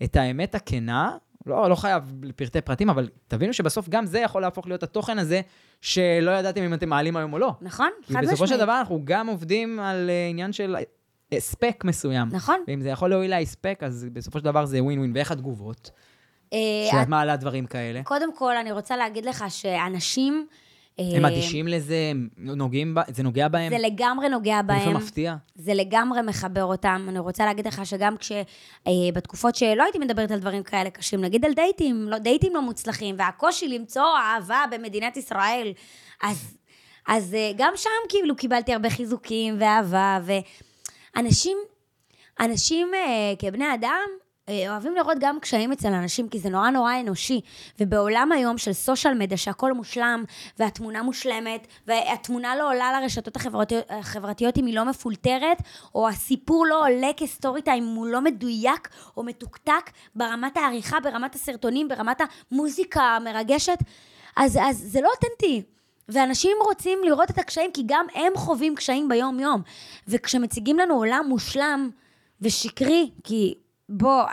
את 0.05 0.17
האמת 0.17 0.55
הכנה. 0.55 1.17
לא, 1.47 1.71
לא 1.71 1.75
חייב 1.75 2.13
לפרטי 2.23 2.61
פרטים, 2.61 2.91
אבל 2.91 3.09
תבינו 3.29 3.53
שבסוף 3.53 3.89
גם 3.89 4.07
זה 4.07 4.19
יכול 4.19 4.43
להפוך 4.43 4.67
להיות 4.67 4.83
התוכן 4.83 5.19
הזה, 5.19 5.41
שלא 5.81 6.31
ידעתם 6.31 6.63
אם 6.63 6.75
אתם 6.75 6.89
מעלים 6.89 7.17
היום 7.17 7.33
או 7.33 7.39
לא. 7.39 7.53
נכון? 7.61 7.91
כי 8.03 8.15
חד 8.15 8.21
בסופו 8.23 8.37
של 8.37 8.45
משמעית. 8.45 8.63
דבר 8.63 8.79
אנחנו 8.79 9.01
גם 9.05 9.27
עובדים 9.27 9.81
על 9.81 10.11
אה, 10.11 10.29
עניין 10.31 10.53
של 10.53 10.77
הספק 11.33 11.85
מסוים. 11.85 12.29
נכון. 12.33 12.65
ואם 12.69 12.81
זה 12.81 12.89
יכול 12.89 13.11
להועיל 13.11 13.31
להספק, 13.31 13.81
אז 13.83 14.07
בסופו 14.13 14.39
של 14.39 14.45
דבר 14.45 14.67
זה 14.67 14.83
ווין 14.83 14.99
ווין. 14.99 15.13
ואיך 15.15 15.33
התגובות? 15.33 15.91
אה, 16.53 16.59
שאת 16.91 17.09
מעלה 17.09 17.37
דברים 17.37 17.67
כאלה. 17.67 18.03
קודם 18.05 18.37
כל, 18.37 18.57
אני 18.57 18.73
רוצה 18.73 18.97
להגיד 18.97 19.25
לך 19.25 19.45
שאנשים... 19.49 20.47
אה, 20.99 21.05
הם 21.17 21.25
אדישים 21.25 21.69
לזה, 21.69 21.97
הם 22.11 22.29
נוגעים, 22.37 22.97
זה 23.09 23.23
נוגע 23.23 23.49
בהם? 23.49 23.73
זה 23.73 23.79
לגמרי 23.79 24.29
נוגע 24.29 24.61
לפעמים 24.65 24.85
בהם. 24.85 24.97
מפתיע. 24.97 25.37
זה 25.55 25.75
לגמרי 25.75 26.23
מחבר 26.23 26.65
אותם. 26.65 27.07
אני 27.09 27.19
רוצה 27.19 27.45
להגיד 27.45 27.67
לך 27.67 27.87
שגם 27.87 28.17
כש... 28.17 28.33
אה, 28.87 28.93
בתקופות 29.15 29.57
שלא 29.57 29.83
הייתי 29.83 29.99
מדברת 29.99 30.31
על 30.31 30.39
דברים 30.39 30.63
כאלה 30.63 30.91
קשים, 30.91 31.21
נגיד 31.21 31.45
על 31.45 31.53
דייטים, 31.55 32.09
לא, 32.09 32.19
דייטים 32.19 32.55
לא 32.55 32.63
מוצלחים, 32.63 33.15
והקושי 33.19 33.69
למצוא 33.69 34.17
אהבה 34.19 34.65
במדינת 34.71 35.17
ישראל, 35.17 35.73
אז, 36.23 36.57
אז 37.07 37.35
אה, 37.35 37.51
גם 37.57 37.73
שם 37.77 37.91
כאילו 38.09 38.37
קיבלתי 38.37 38.73
הרבה 38.73 38.91
חיזוקים 38.91 39.57
ואהבה, 39.59 40.19
ואנשים, 41.17 41.59
אנשים 42.41 42.95
אה, 42.95 43.35
כבני 43.39 43.75
אדם, 43.75 44.09
אה, 44.09 44.30
אוהבים 44.69 44.95
לראות 44.95 45.17
גם 45.21 45.41
קשיים 45.41 45.73
אצל 45.73 45.89
אנשים, 45.89 46.29
כי 46.29 46.39
זה 46.39 46.49
נורא 46.49 46.71
נורא 46.71 47.01
אנושי. 47.01 47.41
ובעולם 47.81 48.33
היום 48.33 48.59
של 48.59 48.73
סושיאל 48.73 49.15
מדיה, 49.15 49.37
שהכל 49.37 49.73
מושלם, 49.73 50.25
והתמונה 50.59 51.03
מושלמת, 51.03 51.67
והתמונה 51.87 52.57
לא 52.57 52.69
עולה 52.71 53.01
לרשתות 53.01 53.37
החברתיות, 53.37 53.85
החברתיות 53.91 54.59
אם 54.59 54.67
היא 54.67 54.75
לא 54.75 54.85
מפולטרת, 54.85 55.63
או 55.95 56.09
הסיפור 56.09 56.67
לא 56.67 56.87
עולה 56.87 57.11
כסטורי 57.17 57.63
טיים 57.63 57.85
אם 57.85 57.95
הוא 57.95 58.07
לא 58.07 58.21
מדויק 58.21 58.89
או 59.17 59.23
מתוקתק 59.23 59.91
ברמת 60.15 60.57
העריכה, 60.57 61.01
ברמת 61.01 61.35
הסרטונים, 61.35 61.89
ברמת 61.89 62.21
המוזיקה 62.53 63.03
המרגשת, 63.03 63.79
אז, 64.37 64.59
אז 64.63 64.85
זה 64.87 65.01
לא 65.01 65.11
אותנטי. 65.15 65.63
ואנשים 66.09 66.57
רוצים 66.61 66.99
לראות 67.05 67.31
את 67.31 67.39
הקשיים, 67.39 67.71
כי 67.73 67.83
גם 67.87 68.07
הם 68.15 68.33
חווים 68.37 68.75
קשיים 68.75 69.09
ביום-יום. 69.09 69.63
וכשמציגים 70.09 70.79
לנו 70.79 70.95
עולם 70.95 71.25
מושלם 71.29 71.91
ושקרי, 72.41 73.11
כי 73.25 73.55
בוא, 73.91 74.25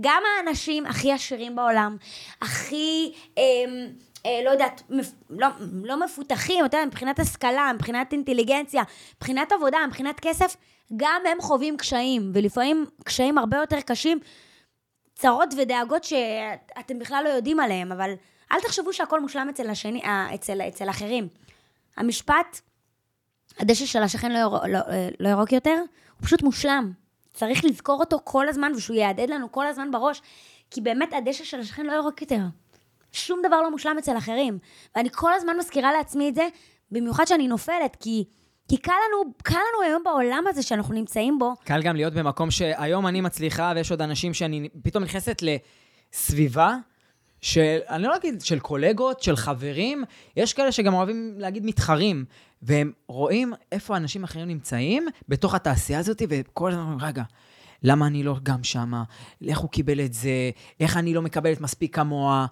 גם 0.00 0.22
האנשים 0.36 0.86
הכי 0.86 1.12
עשירים 1.12 1.56
בעולם, 1.56 1.96
הכי, 2.42 3.12
אה, 3.38 3.42
אה, 4.26 4.40
לא 4.44 4.50
יודעת, 4.50 4.82
מפ, 4.90 5.12
לא, 5.30 5.48
לא 5.84 6.04
מפותחים, 6.04 6.64
אתה 6.64 6.76
יודע, 6.76 6.86
מבחינת 6.86 7.18
השכלה, 7.18 7.70
מבחינת 7.74 8.12
אינטליגנציה, 8.12 8.82
מבחינת 9.16 9.52
עבודה, 9.52 9.78
מבחינת 9.86 10.20
כסף, 10.20 10.56
גם 10.96 11.22
הם 11.32 11.40
חווים 11.40 11.76
קשיים, 11.76 12.30
ולפעמים 12.34 12.86
קשיים 13.04 13.38
הרבה 13.38 13.56
יותר 13.56 13.80
קשים, 13.80 14.18
צרות 15.14 15.54
ודאגות 15.56 16.04
שאתם 16.04 16.98
בכלל 16.98 17.24
לא 17.24 17.28
יודעים 17.28 17.60
עליהם, 17.60 17.92
אבל 17.92 18.12
אל 18.52 18.60
תחשבו 18.60 18.92
שהכל 18.92 19.20
מושלם 19.20 19.48
אצל, 19.48 19.70
השני, 19.70 20.02
אה, 20.04 20.34
אצל, 20.34 20.60
אצל 20.60 20.90
אחרים. 20.90 21.28
המשפט, 21.96 22.60
הדשא 23.58 23.86
של 23.86 24.02
השכן 24.02 24.32
לא, 24.32 24.38
ירוק, 24.38 24.62
לא, 24.64 24.80
לא 25.20 25.28
ירוק 25.28 25.52
יותר, 25.52 25.76
הוא 26.18 26.26
פשוט 26.26 26.42
מושלם. 26.42 27.05
צריך 27.36 27.64
לזכור 27.64 28.00
אותו 28.00 28.20
כל 28.24 28.48
הזמן, 28.48 28.72
ושהוא 28.76 28.96
יהדהד 28.96 29.30
לנו 29.30 29.52
כל 29.52 29.66
הזמן 29.66 29.90
בראש, 29.90 30.22
כי 30.70 30.80
באמת 30.80 31.12
הדשא 31.12 31.44
של 31.44 31.60
השכן 31.60 31.86
לא 31.86 31.92
ירוק 31.92 32.22
יותר. 32.22 32.40
שום 33.12 33.40
דבר 33.46 33.62
לא 33.62 33.70
מושלם 33.70 33.98
אצל 33.98 34.18
אחרים. 34.18 34.58
ואני 34.96 35.08
כל 35.12 35.32
הזמן 35.34 35.56
מזכירה 35.58 35.92
לעצמי 35.92 36.28
את 36.28 36.34
זה, 36.34 36.48
במיוחד 36.90 37.24
שאני 37.24 37.48
נופלת, 37.48 37.96
כי... 38.00 38.24
כי 38.68 38.76
קל 38.76 38.92
לנו, 38.92 39.32
קל 39.42 39.54
לנו 39.54 39.82
היום 39.84 40.02
בעולם 40.04 40.44
הזה 40.48 40.62
שאנחנו 40.62 40.94
נמצאים 40.94 41.38
בו. 41.38 41.54
קל 41.64 41.82
גם 41.82 41.96
להיות 41.96 42.12
במקום 42.12 42.50
שהיום 42.50 43.06
אני 43.06 43.20
מצליחה, 43.20 43.72
ויש 43.76 43.90
עוד 43.90 44.02
אנשים 44.02 44.34
שאני 44.34 44.68
פתאום 44.82 45.04
נכנסת 45.04 45.42
לסביבה 45.42 46.76
של, 47.40 47.78
אני 47.88 48.02
לא 48.02 48.16
אגיד 48.16 48.40
של 48.40 48.58
קולגות, 48.58 49.22
של 49.22 49.36
חברים, 49.36 50.04
יש 50.36 50.52
כאלה 50.52 50.72
שגם 50.72 50.94
אוהבים 50.94 51.34
להגיד 51.38 51.66
מתחרים, 51.66 52.24
והם 52.62 52.92
רואים 53.08 53.52
איפה 53.72 53.96
אנשים 53.96 54.24
אחרים 54.24 54.48
נמצאים 54.48 55.06
בתוך 55.28 55.54
התעשייה 55.54 55.98
הזאת, 55.98 56.22
וכל 56.28 56.70
הזמן 56.70 56.82
אומרים, 56.82 57.00
רגע, 57.00 57.22
למה 57.82 58.06
אני 58.06 58.22
לא 58.22 58.36
גם 58.42 58.64
שמה? 58.64 59.02
איך 59.48 59.58
הוא 59.58 59.70
קיבל 59.70 60.00
את 60.00 60.12
זה? 60.12 60.50
איך 60.80 60.96
אני 60.96 61.14
לא 61.14 61.22
מקבלת 61.22 61.60
מספיק 61.60 61.94
כמוה? 61.94 62.46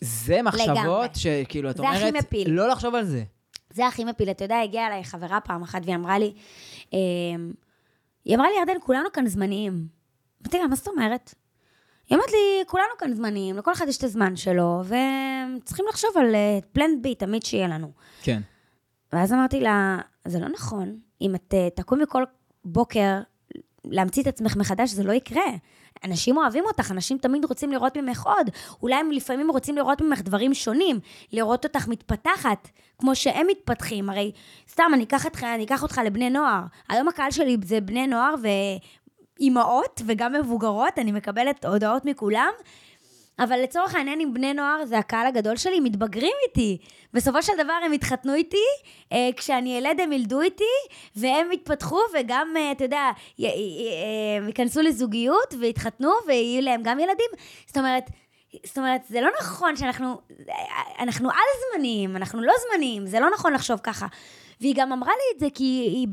זה 0.00 0.42
מחשבות 0.42 1.14
שכאילו, 1.14 1.70
את 1.70 1.78
אומרת, 1.78 1.96
הכי 1.96 2.10
מפיל. 2.18 2.50
לא 2.50 2.68
לחשוב 2.68 2.94
על 2.94 3.04
זה. 3.04 3.24
זה 3.70 3.86
הכי 3.86 4.04
מפיל. 4.04 4.30
אתה 4.30 4.44
יודע, 4.44 4.60
הגיעה 4.60 4.86
אליי 4.86 5.04
חברה 5.04 5.40
פעם 5.40 5.62
אחת 5.62 5.82
והיא 5.84 5.96
אמרה 5.96 6.18
לי, 6.18 6.32
אמ, 6.92 6.98
היא 8.24 8.36
אמרה 8.36 8.46
לי, 8.48 8.54
ירדן, 8.58 8.80
כולנו 8.80 9.12
כאן 9.12 9.26
זמניים. 9.26 9.86
אמרתי 10.42 10.58
לה, 10.58 10.66
מה 10.66 10.76
זאת 10.76 10.88
אומרת? 10.88 11.34
היא 12.08 12.16
אומרת 12.16 12.30
לי, 12.32 12.64
כולנו 12.66 12.88
כאן 12.98 13.14
זמניים, 13.14 13.56
לכל 13.56 13.72
אחד 13.72 13.88
יש 13.88 13.98
את 13.98 14.04
הזמן 14.04 14.36
שלו, 14.36 14.82
וצריכים 14.84 15.84
לחשוב 15.88 16.10
על 16.16 16.34
פלנט 16.72 16.98
uh, 16.98 17.02
בי 17.02 17.14
תמיד 17.14 17.42
שיהיה 17.42 17.68
לנו. 17.68 17.92
כן. 18.22 18.40
ואז 19.14 19.32
אמרתי 19.32 19.60
לה, 19.60 19.98
זה 20.24 20.38
לא 20.40 20.48
נכון. 20.48 20.98
אם 21.20 21.34
את 21.34 21.54
uh, 21.54 21.76
תקומי 21.76 22.04
כל 22.08 22.24
בוקר 22.64 23.20
להמציא 23.84 24.22
את 24.22 24.26
עצמך 24.26 24.56
מחדש, 24.56 24.90
זה 24.90 25.02
לא 25.02 25.12
יקרה. 25.12 25.44
אנשים 26.04 26.36
אוהבים 26.36 26.64
אותך, 26.64 26.90
אנשים 26.90 27.18
תמיד 27.18 27.44
רוצים 27.44 27.72
לראות 27.72 27.96
ממך 27.96 28.26
עוד. 28.26 28.50
אולי 28.82 28.94
הם 28.94 29.10
לפעמים 29.10 29.50
רוצים 29.50 29.76
לראות 29.76 30.00
ממך 30.00 30.22
דברים 30.22 30.54
שונים, 30.54 31.00
לראות 31.32 31.64
אותך 31.64 31.88
מתפתחת, 31.88 32.68
כמו 32.98 33.14
שהם 33.14 33.46
מתפתחים. 33.50 34.10
הרי 34.10 34.32
סתם, 34.68 34.90
אני 34.94 35.04
אקח 35.04 35.24
אותך, 35.24 35.44
אני 35.44 35.64
אקח 35.64 35.82
אותך 35.82 36.00
לבני 36.04 36.30
נוער. 36.30 36.60
היום 36.88 37.08
הקהל 37.08 37.30
שלי 37.30 37.56
זה 37.64 37.80
בני 37.80 38.06
נוער, 38.06 38.34
אימהות 39.40 40.02
וגם 40.06 40.32
מבוגרות, 40.32 40.98
אני 40.98 41.12
מקבלת 41.12 41.64
הודעות 41.64 42.04
מכולם. 42.04 42.50
אבל 43.38 43.62
לצורך 43.62 43.94
העניין 43.94 44.20
עם 44.20 44.34
בני 44.34 44.54
נוער, 44.54 44.84
זה 44.84 44.98
הקהל 44.98 45.26
הגדול 45.26 45.56
שלי, 45.56 45.80
מתבגרים 45.80 46.32
איתי. 46.48 46.78
בסופו 47.12 47.42
של 47.42 47.52
דבר 47.64 47.72
הם 47.86 47.92
התחתנו 47.92 48.34
איתי, 48.34 48.56
אה, 49.12 49.28
כשאני 49.36 49.76
ילד 49.76 50.00
הם 50.00 50.12
ילדו 50.12 50.40
איתי, 50.40 50.64
והם 51.16 51.50
התפתחו 51.50 51.98
וגם, 52.14 52.48
אה, 52.56 52.72
אתה 52.72 52.84
יודע, 52.84 53.10
י, 53.38 53.46
אה, 53.46 54.46
ייכנסו 54.46 54.82
לזוגיות 54.82 55.54
ויתחתנו 55.60 56.10
ויהיו 56.26 56.62
להם 56.62 56.80
גם 56.84 56.98
ילדים. 56.98 57.30
זאת 57.66 57.76
אומרת, 57.76 58.04
זאת 58.64 58.78
אומרת, 58.78 59.00
זה 59.08 59.20
לא 59.20 59.30
נכון 59.40 59.76
שאנחנו, 59.76 60.20
אנחנו 61.00 61.28
על-זמניים, 61.30 62.16
אנחנו 62.16 62.42
לא 62.42 62.52
זמניים, 62.68 63.06
זה 63.06 63.20
לא 63.20 63.30
נכון 63.30 63.52
לחשוב 63.52 63.80
ככה. 63.82 64.06
והיא 64.60 64.74
גם 64.76 64.92
אמרה 64.92 65.12
לי 65.12 65.36
את 65.36 65.40
זה 65.40 65.46
כי 65.54 65.64
היא, 65.64 66.08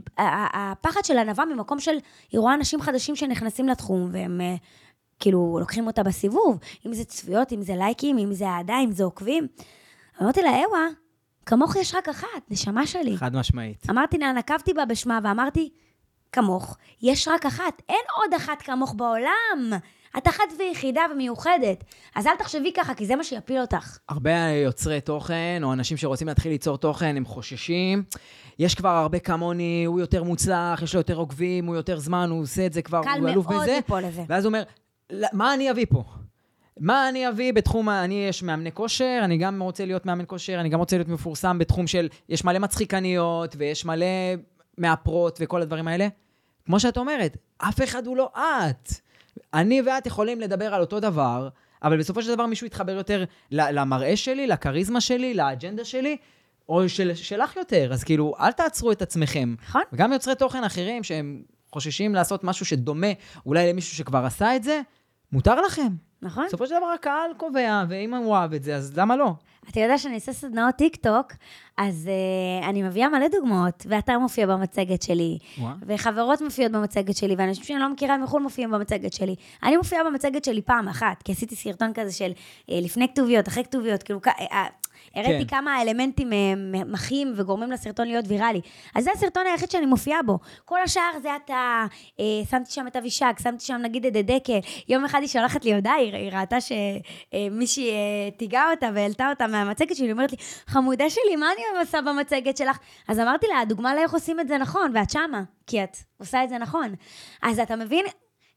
הפחד 0.53 1.05
שלה 1.05 1.23
נבע 1.23 1.45
ממקום 1.45 1.79
של, 1.79 1.97
היא 2.31 2.39
רואה 2.39 2.53
אנשים 2.53 2.81
חדשים 2.81 3.15
שנכנסים 3.15 3.67
לתחום, 3.67 4.09
והם 4.11 4.41
כאילו 5.21 5.57
לוקחים 5.59 5.87
אותה 5.87 6.03
בסיבוב, 6.03 6.59
אם 6.85 6.93
זה 6.93 7.03
צפיות, 7.03 7.53
אם 7.53 7.61
זה 7.61 7.75
לייקים, 7.75 8.17
אם 8.17 8.33
זה 8.33 8.47
אהדה, 8.47 8.75
אם 8.83 8.91
זה 8.91 9.03
עוקבים. 9.03 9.47
אמרתי 10.21 10.41
לה, 10.41 10.49
אווה, 10.49 10.87
כמוך 11.45 11.75
יש 11.75 11.95
רק 11.95 12.09
אחת, 12.09 12.27
נשמה 12.49 12.87
שלי. 12.87 13.17
חד 13.17 13.35
משמעית. 13.35 13.89
אמרתי 13.89 14.17
לה, 14.17 14.31
נקבתי 14.31 14.73
בה 14.73 14.85
בשמה 14.85 15.19
ואמרתי, 15.23 15.69
כמוך, 16.31 16.77
יש 17.01 17.27
רק 17.27 17.45
אחת, 17.45 17.81
אין 17.89 18.03
עוד 18.15 18.33
אחת 18.33 18.61
כמוך 18.61 18.93
בעולם. 18.97 19.79
את 20.17 20.27
אחת 20.27 20.43
ויחידה 20.59 21.01
ומיוחדת. 21.11 21.83
אז 22.15 22.27
אל 22.27 22.35
תחשבי 22.35 22.71
ככה, 22.77 22.93
כי 22.93 23.05
זה 23.05 23.15
מה 23.15 23.23
שיפיל 23.23 23.61
אותך. 23.61 23.97
הרבה 24.09 24.31
יוצרי 24.65 25.01
תוכן, 25.01 25.61
או 25.63 25.73
אנשים 25.73 25.97
שרוצים 25.97 26.27
להתחיל 26.27 26.51
ליצור 26.51 26.77
תוכן, 26.77 27.17
הם 27.17 27.25
חוששים. 27.25 28.03
יש 28.59 28.75
כבר 28.75 28.89
הרבה 28.89 29.19
כמוני, 29.19 29.83
הוא 29.85 29.99
יותר 29.99 30.23
מוצלח, 30.23 30.81
יש 30.81 30.93
לו 30.93 30.99
יותר 30.99 31.15
עוקבים, 31.15 31.65
הוא 31.65 31.75
יותר 31.75 31.99
זמן, 31.99 32.29
הוא 32.29 32.41
עושה 32.41 32.65
את 32.65 32.73
זה 32.73 32.81
כבר, 32.81 33.01
הוא 33.19 33.29
אלוף 33.29 33.45
בזה. 33.45 33.55
קל 33.55 33.57
מאוד 33.57 33.69
ליפול 33.69 34.01
לזה. 34.01 34.23
ואז 34.27 34.45
הוא 34.45 34.49
אומר, 34.49 34.63
מה 35.33 35.53
אני 35.53 35.71
אביא 35.71 35.85
פה? 35.89 36.03
מה 36.79 37.09
אני 37.09 37.29
אביא 37.29 37.53
בתחום, 37.53 37.89
אני 37.89 38.25
יש 38.29 38.43
מאמני 38.43 38.71
כושר, 38.71 39.19
אני 39.23 39.37
גם 39.37 39.61
רוצה 39.61 39.85
להיות 39.85 40.05
מאמן 40.05 40.23
כושר, 40.27 40.59
אני 40.59 40.69
גם 40.69 40.79
רוצה 40.79 40.97
להיות 40.97 41.07
מפורסם 41.07 41.57
בתחום 41.57 41.87
של, 41.87 42.09
יש 42.29 42.45
מלא 42.45 42.59
מצחיקניות, 42.59 43.55
ויש 43.57 43.85
מלא 43.85 44.05
מאפרות 44.77 45.39
וכל 45.41 45.61
הדברים 45.61 45.87
האלה. 45.87 46.07
כמו 46.65 46.79
שאת 46.79 46.97
אומרת, 46.97 47.37
אף 47.57 47.83
אחד 47.83 48.07
הוא 48.07 48.17
לא 48.17 48.29
את. 48.35 48.89
אני 49.53 49.81
ואת 49.81 50.05
יכולים 50.05 50.41
לדבר 50.41 50.73
על 50.73 50.81
אותו 50.81 50.99
דבר, 50.99 51.49
אבל 51.83 51.99
בסופו 51.99 52.21
של 52.21 52.33
דבר 52.33 52.45
מישהו 52.45 52.67
יתחבר 52.67 52.91
יותר 52.91 53.23
למראה 53.51 54.17
שלי, 54.17 54.47
לכריזמה 54.47 55.01
שלי, 55.01 55.33
לאג'נדה 55.33 55.85
שלי, 55.85 56.17
או 56.69 56.89
של, 56.89 57.15
שלך 57.15 57.55
יותר. 57.55 57.93
אז 57.93 58.03
כאילו, 58.03 58.33
אל 58.39 58.51
תעצרו 58.51 58.91
את 58.91 59.01
עצמכם. 59.01 59.55
נכון. 59.67 59.81
וגם 59.93 60.13
יוצרי 60.13 60.35
תוכן 60.35 60.63
אחרים 60.63 61.03
שהם 61.03 61.43
חוששים 61.71 62.15
לעשות 62.15 62.43
משהו 62.43 62.65
שדומה 62.65 63.07
אולי 63.45 63.69
למישהו 63.69 63.95
שכבר 63.95 64.25
עשה 64.25 64.55
את 64.55 64.63
זה, 64.63 64.81
מותר 65.33 65.61
לכם. 65.61 65.87
נכון. 66.21 66.45
בסופו 66.47 66.67
של 66.67 66.75
דבר 66.77 66.85
הקהל 66.85 67.31
קובע, 67.37 67.83
ואם 67.89 68.13
הוא 68.13 68.25
אוהב 68.25 68.53
את 68.53 68.63
זה, 68.63 68.75
אז 68.75 68.97
למה 68.97 69.15
לא? 69.15 69.33
אתה 69.69 69.79
יודע 69.79 69.97
שאני 69.97 70.15
עושה 70.15 70.33
סדנאות 70.33 70.75
טיק 70.75 70.95
טוק, 70.95 71.33
אז 71.77 72.09
uh, 72.61 72.65
אני 72.65 72.83
מביאה 72.83 73.09
מלא 73.09 73.27
דוגמאות, 73.27 73.85
ואתה 73.89 74.17
מופיע 74.17 74.47
במצגת 74.47 75.01
שלי, 75.01 75.37
ווא. 75.57 75.69
וחברות 75.87 76.41
מופיעות 76.41 76.71
במצגת 76.71 77.15
שלי, 77.15 77.35
ואנשים 77.37 77.63
שאני 77.63 77.79
לא 77.79 77.89
מכירה 77.89 78.17
מחו"ל 78.17 78.41
מופיעים 78.41 78.71
במצגת 78.71 79.13
שלי. 79.13 79.35
אני 79.63 79.77
מופיעה 79.77 80.03
במצגת 80.03 80.45
שלי 80.45 80.61
פעם 80.61 80.87
אחת, 80.87 81.23
כי 81.23 81.31
עשיתי 81.31 81.55
סרטון 81.55 81.93
כזה 81.93 82.11
של 82.11 82.31
uh, 82.31 82.63
לפני 82.67 83.07
כתוביות, 83.07 83.47
אחרי 83.47 83.63
כתוביות, 83.63 84.03
כאילו, 84.03 84.19
uh, 84.27 84.31
הראיתי 85.15 85.45
כן. 85.45 85.55
כמה 85.55 85.81
אלמנטים 85.81 86.33
אה, 86.33 86.53
מחיים 86.85 87.33
וגורמים 87.35 87.71
לסרטון 87.71 88.07
להיות 88.07 88.25
ויראלי. 88.27 88.61
אז 88.95 89.03
זה 89.03 89.11
הסרטון 89.11 89.43
היחיד 89.47 89.71
שאני 89.71 89.85
מופיעה 89.85 90.23
בו. 90.23 90.39
כל 90.65 90.81
השאר 90.81 91.19
זה 91.21 91.29
אתה, 91.35 91.85
אה, 92.19 92.25
שמתי 92.49 92.71
שם 92.71 92.87
את 92.87 92.95
אבישג, 92.95 93.33
שמתי 93.43 93.65
שם 93.65 93.77
נגיד 93.81 94.05
את 94.05 94.13
דדקה. 94.13 94.53
יום 94.89 95.05
אחד 95.05 95.19
היא 95.21 95.27
שולחת 95.27 95.65
לי 95.65 95.75
הודעה, 95.75 95.93
היא, 95.93 96.15
היא 96.15 96.31
ראתה 96.31 96.57
שמישהי 96.61 97.89
אה, 97.89 97.95
אה, 97.95 98.31
תיגעה 98.37 98.71
אותה 98.71 98.89
והעלתה 98.93 99.29
אותה 99.29 99.47
מהמצגת 99.47 99.95
שלי, 99.95 100.05
היא 100.05 100.13
אומרת 100.13 100.31
לי, 100.31 100.37
חמודה 100.67 101.09
שלי, 101.09 101.35
מה 101.35 101.47
אני 101.55 101.79
עושה 101.79 102.01
במצגת 102.01 102.57
שלך? 102.57 102.77
אז 103.07 103.19
אמרתי 103.19 103.47
לה, 103.47 103.59
הדוגמה 103.59 103.95
לאיך 103.95 104.13
עושים 104.13 104.39
את 104.39 104.47
זה 104.47 104.57
נכון, 104.57 104.91
ואת 104.95 105.09
שמה, 105.09 105.43
כי 105.67 105.83
את 105.83 105.97
עושה 106.19 106.43
את 106.43 106.49
זה 106.49 106.57
נכון. 106.57 106.95
אז 107.41 107.59
אתה 107.59 107.75
מבין, 107.75 108.05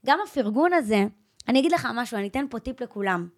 גם 0.06 0.18
הפרגון 0.28 0.72
הזה, 0.72 1.04
אני 1.48 1.60
אגיד 1.60 1.72
לך 1.72 1.88
משהו, 1.94 2.16
אני 2.16 2.28
אתן 2.28 2.44
פה 2.50 2.58
טיפ 2.58 2.80
לכולם. 2.80 3.28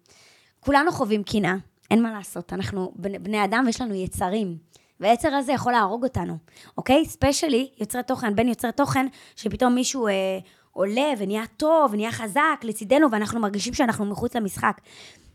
כולנו 0.59 0.91
חווים 0.91 1.23
קנאה. 1.23 1.55
אין 1.91 2.03
מה 2.03 2.11
לעשות, 2.11 2.53
אנחנו 2.53 2.93
בני 2.95 3.43
אדם 3.43 3.63
ויש 3.65 3.81
לנו 3.81 3.93
יצרים. 3.93 4.57
והיצר 4.99 5.33
הזה 5.33 5.51
יכול 5.51 5.71
להרוג 5.71 6.03
אותנו, 6.03 6.37
אוקיי? 6.77 7.05
ספיישלי, 7.05 7.69
יוצרי 7.79 8.03
תוכן, 8.03 8.35
בין 8.35 8.47
יוצרי 8.47 8.71
תוכן, 8.71 9.07
שפתאום 9.35 9.75
מישהו 9.75 10.07
אה, 10.07 10.39
עולה 10.71 11.13
ונהיה 11.17 11.43
טוב 11.57 11.93
ונהיה 11.93 12.11
חזק 12.11 12.59
לצידנו, 12.63 13.11
ואנחנו 13.11 13.39
מרגישים 13.39 13.73
שאנחנו 13.73 14.05
מחוץ 14.05 14.35
למשחק. 14.35 14.81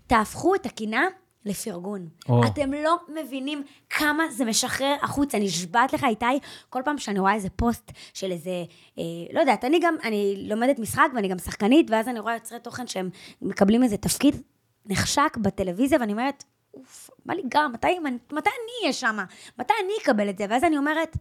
תהפכו 0.06 0.54
את 0.54 0.66
הקנאה 0.66 1.02
לפרגון. 1.44 2.08
או. 2.28 2.44
אתם 2.46 2.72
לא 2.72 2.96
מבינים 3.08 3.62
כמה 3.90 4.24
זה 4.30 4.44
משחרר 4.44 4.94
החוצה. 5.02 5.36
אני 5.36 5.44
נשבעת 5.44 5.92
לך, 5.92 6.04
איתי, 6.04 6.26
כל 6.70 6.80
פעם 6.84 6.98
שאני 6.98 7.18
רואה 7.18 7.34
איזה 7.34 7.50
פוסט 7.50 7.92
של 8.14 8.32
איזה, 8.32 8.64
אה, 8.98 9.02
לא 9.32 9.40
יודעת, 9.40 9.64
אני 9.64 9.80
גם, 9.80 9.96
אני 10.04 10.44
לומדת 10.48 10.78
משחק 10.78 11.08
ואני 11.14 11.28
גם 11.28 11.38
שחקנית, 11.38 11.90
ואז 11.90 12.08
אני 12.08 12.20
רואה 12.20 12.34
יוצרי 12.34 12.58
תוכן 12.60 12.86
שהם 12.86 13.10
מקבלים 13.42 13.82
איזה 13.82 13.96
תפקיד 13.96 14.42
נחשק 14.86 15.36
בטלוויזיה, 15.42 15.98
ואני 16.00 16.12
אומרת, 16.12 16.44
אוף, 16.74 17.10
בא 17.26 17.34
לי 17.34 17.42
גם, 17.48 17.72
מתי, 17.72 17.98
מתי 18.32 18.50
אני 18.50 18.82
אהיה 18.82 18.92
שם? 18.92 19.16
מתי 19.58 19.74
אני 19.84 19.92
אקבל 20.02 20.30
את 20.30 20.38
זה? 20.38 20.46
ואז 20.50 20.64
אני 20.64 20.78
אומרת, 20.78 21.16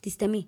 תסתמי, 0.00 0.46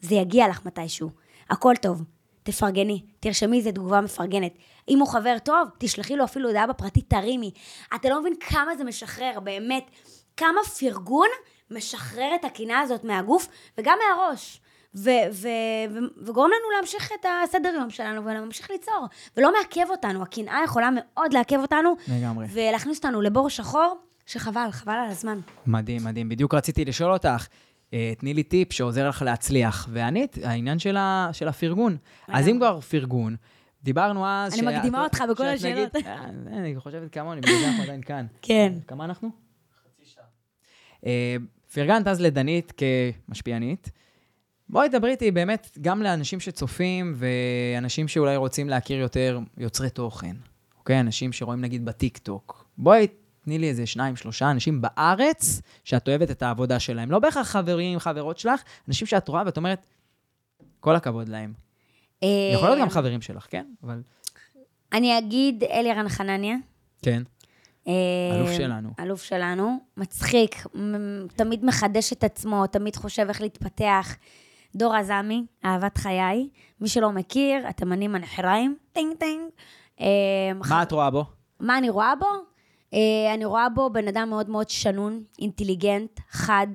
זה 0.00 0.14
יגיע 0.14 0.48
לך 0.48 0.66
מתישהו, 0.66 1.10
הכל 1.50 1.74
טוב. 1.82 2.02
תפרגני, 2.42 3.02
תרשמי 3.20 3.58
איזה 3.58 3.72
תגובה 3.72 4.00
מפרגנת. 4.00 4.52
אם 4.88 4.98
הוא 4.98 5.08
חבר 5.08 5.36
טוב, 5.44 5.68
תשלחי 5.78 6.16
לו 6.16 6.24
אפילו 6.24 6.48
הודעה 6.48 6.66
בפרטית, 6.66 7.10
תרימי. 7.10 7.50
אתה 7.94 8.08
לא 8.08 8.20
מבין 8.20 8.34
כמה 8.40 8.76
זה 8.76 8.84
משחרר, 8.84 9.40
באמת. 9.40 9.90
כמה 10.36 10.60
פרגון 10.80 11.28
משחרר 11.70 12.34
את 12.34 12.44
הקנאה 12.44 12.80
הזאת 12.80 13.04
מהגוף 13.04 13.48
וגם 13.78 13.98
מהראש. 13.98 14.60
וגורם 14.94 16.50
לנו 16.50 16.70
להמשיך 16.76 17.10
את 17.20 17.26
הסדר 17.44 17.74
יום 17.78 17.90
שלנו 17.90 18.24
ולהמשיך 18.24 18.70
ליצור, 18.70 19.06
ולא 19.36 19.52
מעכב 19.58 19.90
אותנו. 19.90 20.22
הקנאה 20.22 20.60
יכולה 20.64 20.90
מאוד 20.90 21.32
לעכב 21.32 21.58
אותנו, 21.58 21.94
לגמרי. 22.08 22.46
ולהכניס 22.52 22.96
אותנו 22.96 23.20
לבור 23.20 23.50
שחור, 23.50 23.98
שחבל, 24.26 24.68
חבל 24.70 24.92
על 24.92 25.10
הזמן. 25.10 25.40
מדהים, 25.66 26.04
מדהים. 26.04 26.28
בדיוק 26.28 26.54
רציתי 26.54 26.84
לשאול 26.84 27.12
אותך, 27.12 27.46
אה, 27.92 28.12
תני 28.18 28.34
לי 28.34 28.42
טיפ 28.42 28.72
שעוזר 28.72 29.08
לך 29.08 29.22
להצליח. 29.22 29.88
וענית, 29.92 30.38
העניין 30.42 30.78
של, 30.78 30.96
ה, 30.96 31.28
של 31.32 31.48
הפרגון. 31.48 31.96
אז 32.28 32.48
אם 32.48 32.56
כבר 32.56 32.80
פרגון, 32.80 33.36
דיברנו 33.82 34.26
אז... 34.28 34.54
אני 34.54 34.76
מקדימה 34.76 35.04
אותך 35.04 35.24
בכל 35.30 35.46
השאלות. 35.46 35.96
אה, 35.96 36.24
אני 36.46 36.74
חושבת 36.78 37.12
כמוני, 37.12 37.40
בגלל 37.40 37.54
זה 37.60 37.68
אנחנו 37.68 37.82
עדיין 37.82 38.02
כאן. 38.02 38.26
כן. 38.42 38.72
כמה 38.86 39.04
אנחנו? 39.04 39.30
חצי 39.84 40.04
שעה. 40.04 40.24
פרגנת 41.74 42.06
אז 42.06 42.20
לדנית 42.20 42.72
כמשפיענית. 42.76 43.90
בואי 44.68 44.88
דברי 44.88 45.10
איתי 45.10 45.30
באמת 45.30 45.78
גם 45.80 46.02
לאנשים 46.02 46.40
שצופים 46.40 47.14
ואנשים 47.16 48.08
שאולי 48.08 48.36
רוצים 48.36 48.68
להכיר 48.68 48.98
יותר 48.98 49.38
יוצרי 49.58 49.90
תוכן, 49.90 50.36
אוקיי? 50.78 51.00
אנשים 51.00 51.32
שרואים 51.32 51.60
נגיד 51.60 51.84
בטיקטוק. 51.84 52.64
בואי 52.78 53.06
תני 53.44 53.58
לי 53.58 53.68
איזה 53.68 53.86
שניים, 53.86 54.16
שלושה 54.16 54.50
אנשים 54.50 54.80
בארץ 54.80 55.60
שאת 55.84 56.08
אוהבת 56.08 56.30
את 56.30 56.42
העבודה 56.42 56.80
שלהם. 56.80 57.10
לא 57.10 57.18
בהכרח 57.18 57.48
חברים, 57.48 57.98
חברות 57.98 58.38
שלך, 58.38 58.62
אנשים 58.88 59.06
שאת 59.06 59.28
רואה 59.28 59.42
ואת 59.46 59.56
אומרת, 59.56 59.86
כל 60.80 60.96
הכבוד 60.96 61.28
להם. 61.28 61.52
יכול 62.22 62.68
להיות 62.68 62.80
גם 62.80 62.90
חברים 62.90 63.20
שלך, 63.20 63.46
כן? 63.50 63.66
אבל... 63.82 64.02
אני 64.92 65.18
אגיד 65.18 65.64
אלירן 65.64 66.08
חנניה. 66.08 66.56
כן. 67.02 67.22
אה, 67.88 67.92
אלוף 68.36 68.50
שלנו. 68.50 68.90
אלוף 69.00 69.22
שלנו. 69.22 69.78
מצחיק, 69.96 70.66
תמיד 71.36 71.64
מחדש 71.64 72.12
את 72.12 72.24
עצמו, 72.24 72.66
תמיד 72.66 72.96
חושב 72.96 73.26
איך 73.28 73.40
להתפתח. 73.40 74.16
דור 74.76 74.94
עזמי, 74.94 75.46
אהבת 75.64 75.98
חיי. 75.98 76.48
מי 76.80 76.88
שלא 76.88 77.12
מכיר, 77.12 77.66
התימנים 77.68 78.14
הנחריים, 78.14 78.76
טינג 78.92 79.16
טינג. 79.16 79.42
אה, 80.00 80.06
מה 80.70 80.82
את 80.82 80.92
רואה 80.92 81.10
בו? 81.10 81.24
מה 81.60 81.78
אני 81.78 81.90
רואה 81.90 82.14
בו? 82.14 82.26
אה, 82.94 83.34
אני 83.34 83.44
רואה 83.44 83.68
בו 83.68 83.90
בן 83.90 84.08
אדם 84.08 84.30
מאוד 84.30 84.50
מאוד 84.50 84.70
שנון, 84.70 85.22
אינטליגנט, 85.38 86.20
חד. 86.30 86.66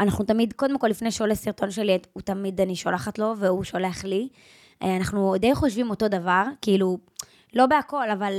אנחנו 0.00 0.24
תמיד, 0.24 0.52
קודם 0.52 0.78
כל, 0.78 0.86
לפני 0.86 1.10
שעולה 1.10 1.34
סרטון 1.34 1.70
שלי, 1.70 1.98
הוא 2.12 2.22
תמיד, 2.22 2.60
אני 2.60 2.76
שולחת 2.76 3.18
לו 3.18 3.34
והוא 3.36 3.64
שולח 3.64 4.04
לי. 4.04 4.28
אה, 4.82 4.96
אנחנו 4.96 5.34
די 5.38 5.54
חושבים 5.54 5.90
אותו 5.90 6.08
דבר, 6.08 6.44
כאילו, 6.62 6.98
לא 7.54 7.66
בהכל, 7.66 8.10
אבל 8.10 8.32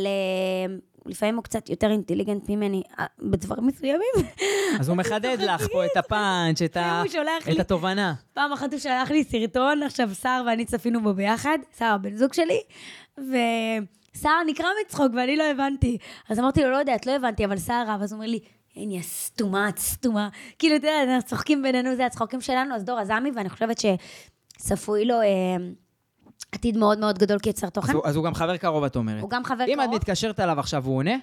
לפעמים 1.06 1.36
הוא 1.36 1.44
קצת 1.44 1.70
יותר 1.70 1.92
אינטליגנט 1.92 2.50
ממני 2.50 2.84
אה, 3.00 3.06
בדברים 3.20 3.68
מסוימים. 3.68 4.14
אז 4.80 4.90
הוא 4.90 4.98
מחדד 5.02 5.38
לך 5.40 5.68
פה 5.72 5.86
את 5.86 5.98
הפאנץ', 5.98 6.62
את, 6.62 6.78
ה... 6.78 7.04
התובנה. 7.60 8.14
פעם 8.34 8.54
אחת 8.54 8.72
הוא 8.72 8.80
שלח 8.80 9.12
לי 9.12 9.24
סרטון, 9.24 9.84
עכשיו 9.84 10.10
שר 10.22 10.44
ואני 10.48 10.66
צפינו 10.66 11.02
בו 11.02 11.14
ביחד, 11.14 11.58
שר 11.78 11.86
הבן 11.86 12.16
זוג 12.16 12.34
שלי, 12.34 12.62
ושר 13.18 14.44
נקרע 14.48 14.68
מצחוק 14.86 15.12
ואני 15.16 15.36
לא 15.36 15.44
הבנתי. 15.44 15.98
אז 16.30 16.40
אמרתי 16.40 16.64
לו, 16.64 16.72
לא 16.72 16.78
יודעת, 16.78 17.06
לא 17.06 17.12
הבנתי, 17.12 17.46
אבל 17.46 17.58
שר 17.58 17.84
רב, 17.88 18.02
אז 18.02 18.12
הוא 18.12 18.18
אומר 18.18 18.32
לי, 18.32 18.40
אין, 18.76 18.92
יא 18.92 19.02
סתומה, 19.02 19.70
את 19.70 19.80
סתומה. 19.80 20.30
כאילו, 20.60 20.76
אתה 20.76 20.88
יודע, 20.88 21.14
אנחנו 21.14 21.30
צוחקים 21.30 21.62
בינינו, 21.62 21.96
זה 21.96 22.06
הצחוקים 22.06 22.42
שלנו, 22.42 22.76
אז 22.76 22.84
דור 22.84 23.00
עזמי, 23.00 23.32
ואני 23.36 23.50
חושבת 23.50 23.78
שצפוי 24.58 25.06
לו 25.06 25.22
אה, 25.22 25.28
עתיד 26.52 26.78
מאוד 26.78 27.00
מאוד 27.00 27.20
גדול 27.20 27.40
כיוצר 27.40 27.70
תוכן. 27.70 27.90
אז 27.90 27.96
הוא, 27.96 28.06
אז 28.06 28.16
הוא 28.16 28.26
גם 28.26 28.34
חבר 28.34 28.58
קרוב, 28.58 28.84
את 28.84 28.96
אומרת. 28.96 29.22
הוא 29.22 29.30
גם 29.30 29.44
חבר 29.44 29.64
אם 29.68 29.80
את 29.82 29.86
קרוב. 29.86 29.96
מתקשרת 29.96 30.40
אליו 30.40 30.60
עכשיו, 30.60 30.86
הוא 30.86 30.98
עונה? 30.98 31.16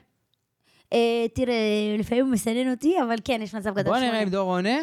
אה, 0.93 1.27
תראה, 1.35 1.55
לפעמים 1.99 2.25
הוא 2.25 2.33
מסנן 2.33 2.71
אותי, 2.71 2.95
אבל 3.09 3.17
כן, 3.25 3.41
יש 3.43 3.55
מצב 3.55 3.75
גדול 3.75 3.95
בוא 3.95 4.03
נראה. 4.03 4.23
אם 4.23 4.29
דור 4.29 4.51
עונה. 4.51 4.79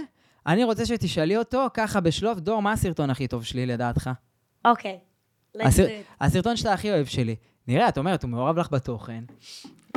אני 0.47 0.63
רוצה 0.63 0.85
שתשאלי 0.85 1.37
אותו, 1.37 1.67
ככה 1.73 1.99
בשלוף, 1.99 2.39
דור, 2.39 2.61
מה 2.61 2.71
הסרטון 2.71 3.09
הכי 3.09 3.27
טוב 3.27 3.43
שלי 3.43 3.65
לדעתך? 3.65 4.09
אוקיי. 4.65 4.99
let's 5.57 5.65
הסר... 5.65 5.85
do 5.85 5.87
it. 5.87 6.15
הסרטון 6.21 6.57
שאתה 6.57 6.73
הכי 6.73 6.91
אוהב 6.91 7.05
שלי. 7.05 7.35
נראה, 7.67 7.89
את 7.89 7.97
אומרת, 7.97 8.23
הוא 8.23 8.29
מעורב 8.29 8.57
לך 8.57 8.71
בתוכן. 8.71 9.23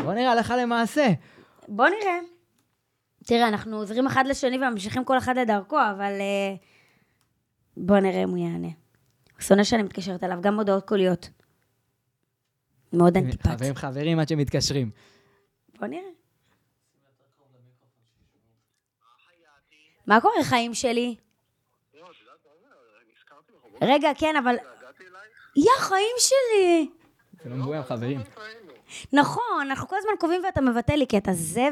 בוא 0.04 0.14
נראה 0.14 0.32
הלכה 0.32 0.56
למעשה. 0.56 1.08
בוא 1.68 1.86
נראה. 1.86 2.18
תראה, 3.24 3.48
אנחנו 3.48 3.76
עוזרים 3.76 4.06
אחד 4.06 4.24
לשני 4.26 4.56
וממשיכים 4.56 5.04
כל 5.04 5.18
אחד 5.18 5.38
לדרכו, 5.38 5.76
אבל 5.96 6.12
אה, 6.20 6.54
בוא 7.76 7.98
נראה 7.98 8.22
אם 8.22 8.30
הוא 8.30 8.38
יענה. 8.38 8.68
שונא 9.40 9.64
שאני 9.64 9.82
מתקשרת 9.82 10.24
אליו, 10.24 10.38
גם 10.40 10.56
הודעות 10.58 10.88
קוליות. 10.88 11.30
מאוד 12.92 13.16
אנטיפט. 13.16 13.46
חברים, 13.46 13.74
חברים, 13.74 14.18
עד 14.18 14.28
שמתקשרים. 14.28 14.90
בוא 15.78 15.86
נראה. 15.86 16.10
מה 20.06 20.20
קורה, 20.20 20.44
חיים 20.44 20.74
שלי? 20.74 21.16
רגע, 23.82 24.08
כן, 24.18 24.36
אבל... 24.36 24.56
יא, 25.56 25.70
חיים 25.78 26.16
שלי! 26.18 26.90
זה 27.42 27.50
לא 27.50 27.56
מבוים, 27.56 27.82
חברים. 27.82 28.20
נכון, 29.12 29.60
אנחנו 29.70 29.88
כל 29.88 29.96
הזמן 29.98 30.12
קובעים 30.20 30.42
ואתה 30.44 30.60
מבטל 30.60 30.94
לי, 30.96 31.06
כי 31.06 31.18
אתה 31.18 31.32
זבל. 31.32 31.70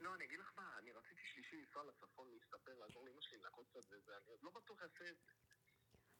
לא, 0.00 0.10
אני 0.16 0.24
אגיד 0.24 0.38
לך 0.40 0.50
מה, 0.56 0.62
אני 0.82 0.90
רציתי 0.90 1.22
שלישי 1.34 1.56
לנסוע 1.56 1.82
לצפון 1.88 2.26
להסתפר, 2.34 2.70
לעזור 2.80 3.02
לאמא 3.06 3.20
שלי 3.20 3.38
לנקות 3.44 3.64
קצת 3.70 3.80
וזה, 3.86 4.12
אני 4.12 4.30
עוד 4.30 4.38
לא 4.42 4.50
בטוח 4.50 4.76
אעשה 4.82 5.04
את 5.04 5.16
זה. 5.16 5.30
טוב, 5.52 5.58
בסדר, 5.62 6.19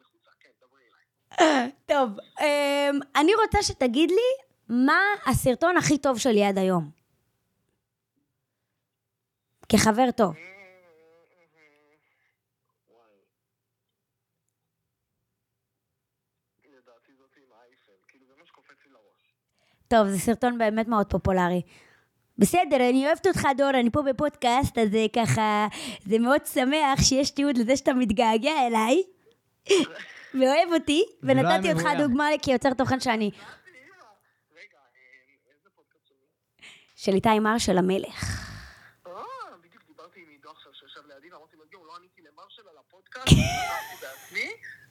לחוצה, 0.00 0.30
כן, 0.40 0.48
דברי 0.60 0.82
אליי. 1.40 1.70
טוב, 1.86 2.10
אמ, 2.40 3.00
אני 3.16 3.32
רוצה 3.34 3.62
שתגיד 3.62 4.10
לי 4.10 4.44
מה 4.68 4.98
הסרטון 5.26 5.76
הכי 5.76 5.98
טוב 5.98 6.18
שלי 6.18 6.44
עד 6.44 6.58
היום. 6.58 6.90
כחבר 9.68 10.10
טוב. 10.10 10.34
כאילו. 10.34 10.50
טוב, 19.88 20.08
זה 20.08 20.18
סרטון 20.18 20.58
באמת 20.58 20.88
מאוד 20.88 21.10
פופולרי. 21.10 21.62
בסדר, 22.40 22.76
אני 22.76 23.06
אוהבת 23.06 23.26
אותך, 23.26 23.40
דור, 23.56 23.70
אני 23.70 23.90
פה 23.90 24.02
בפודקאסט, 24.02 24.78
אז 24.78 24.94
אה, 24.94 25.06
ככה, 25.12 25.66
זה 26.06 26.18
מאוד 26.18 26.46
שמח 26.46 27.02
שיש 27.02 27.30
תיעוד 27.30 27.58
לזה 27.58 27.76
שאתה 27.76 27.94
מתגעגע 27.94 28.66
אליי, 28.66 29.02
ואוהב 30.34 30.72
אותי, 30.72 31.02
זה 31.20 31.32
ונתתי 31.32 31.72
אותך. 31.72 31.84
דוגמה 31.98 32.26
כיוצר 32.42 32.74
תוכן 32.74 33.00
שאני, 33.00 33.30
אה, 33.34 33.46
שלי? 36.04 36.26
של 36.96 37.12
איתי 37.12 37.38
מרשל 37.38 37.78
המלך. 37.78 38.46
אה, 39.06 39.12
לא 39.96 40.04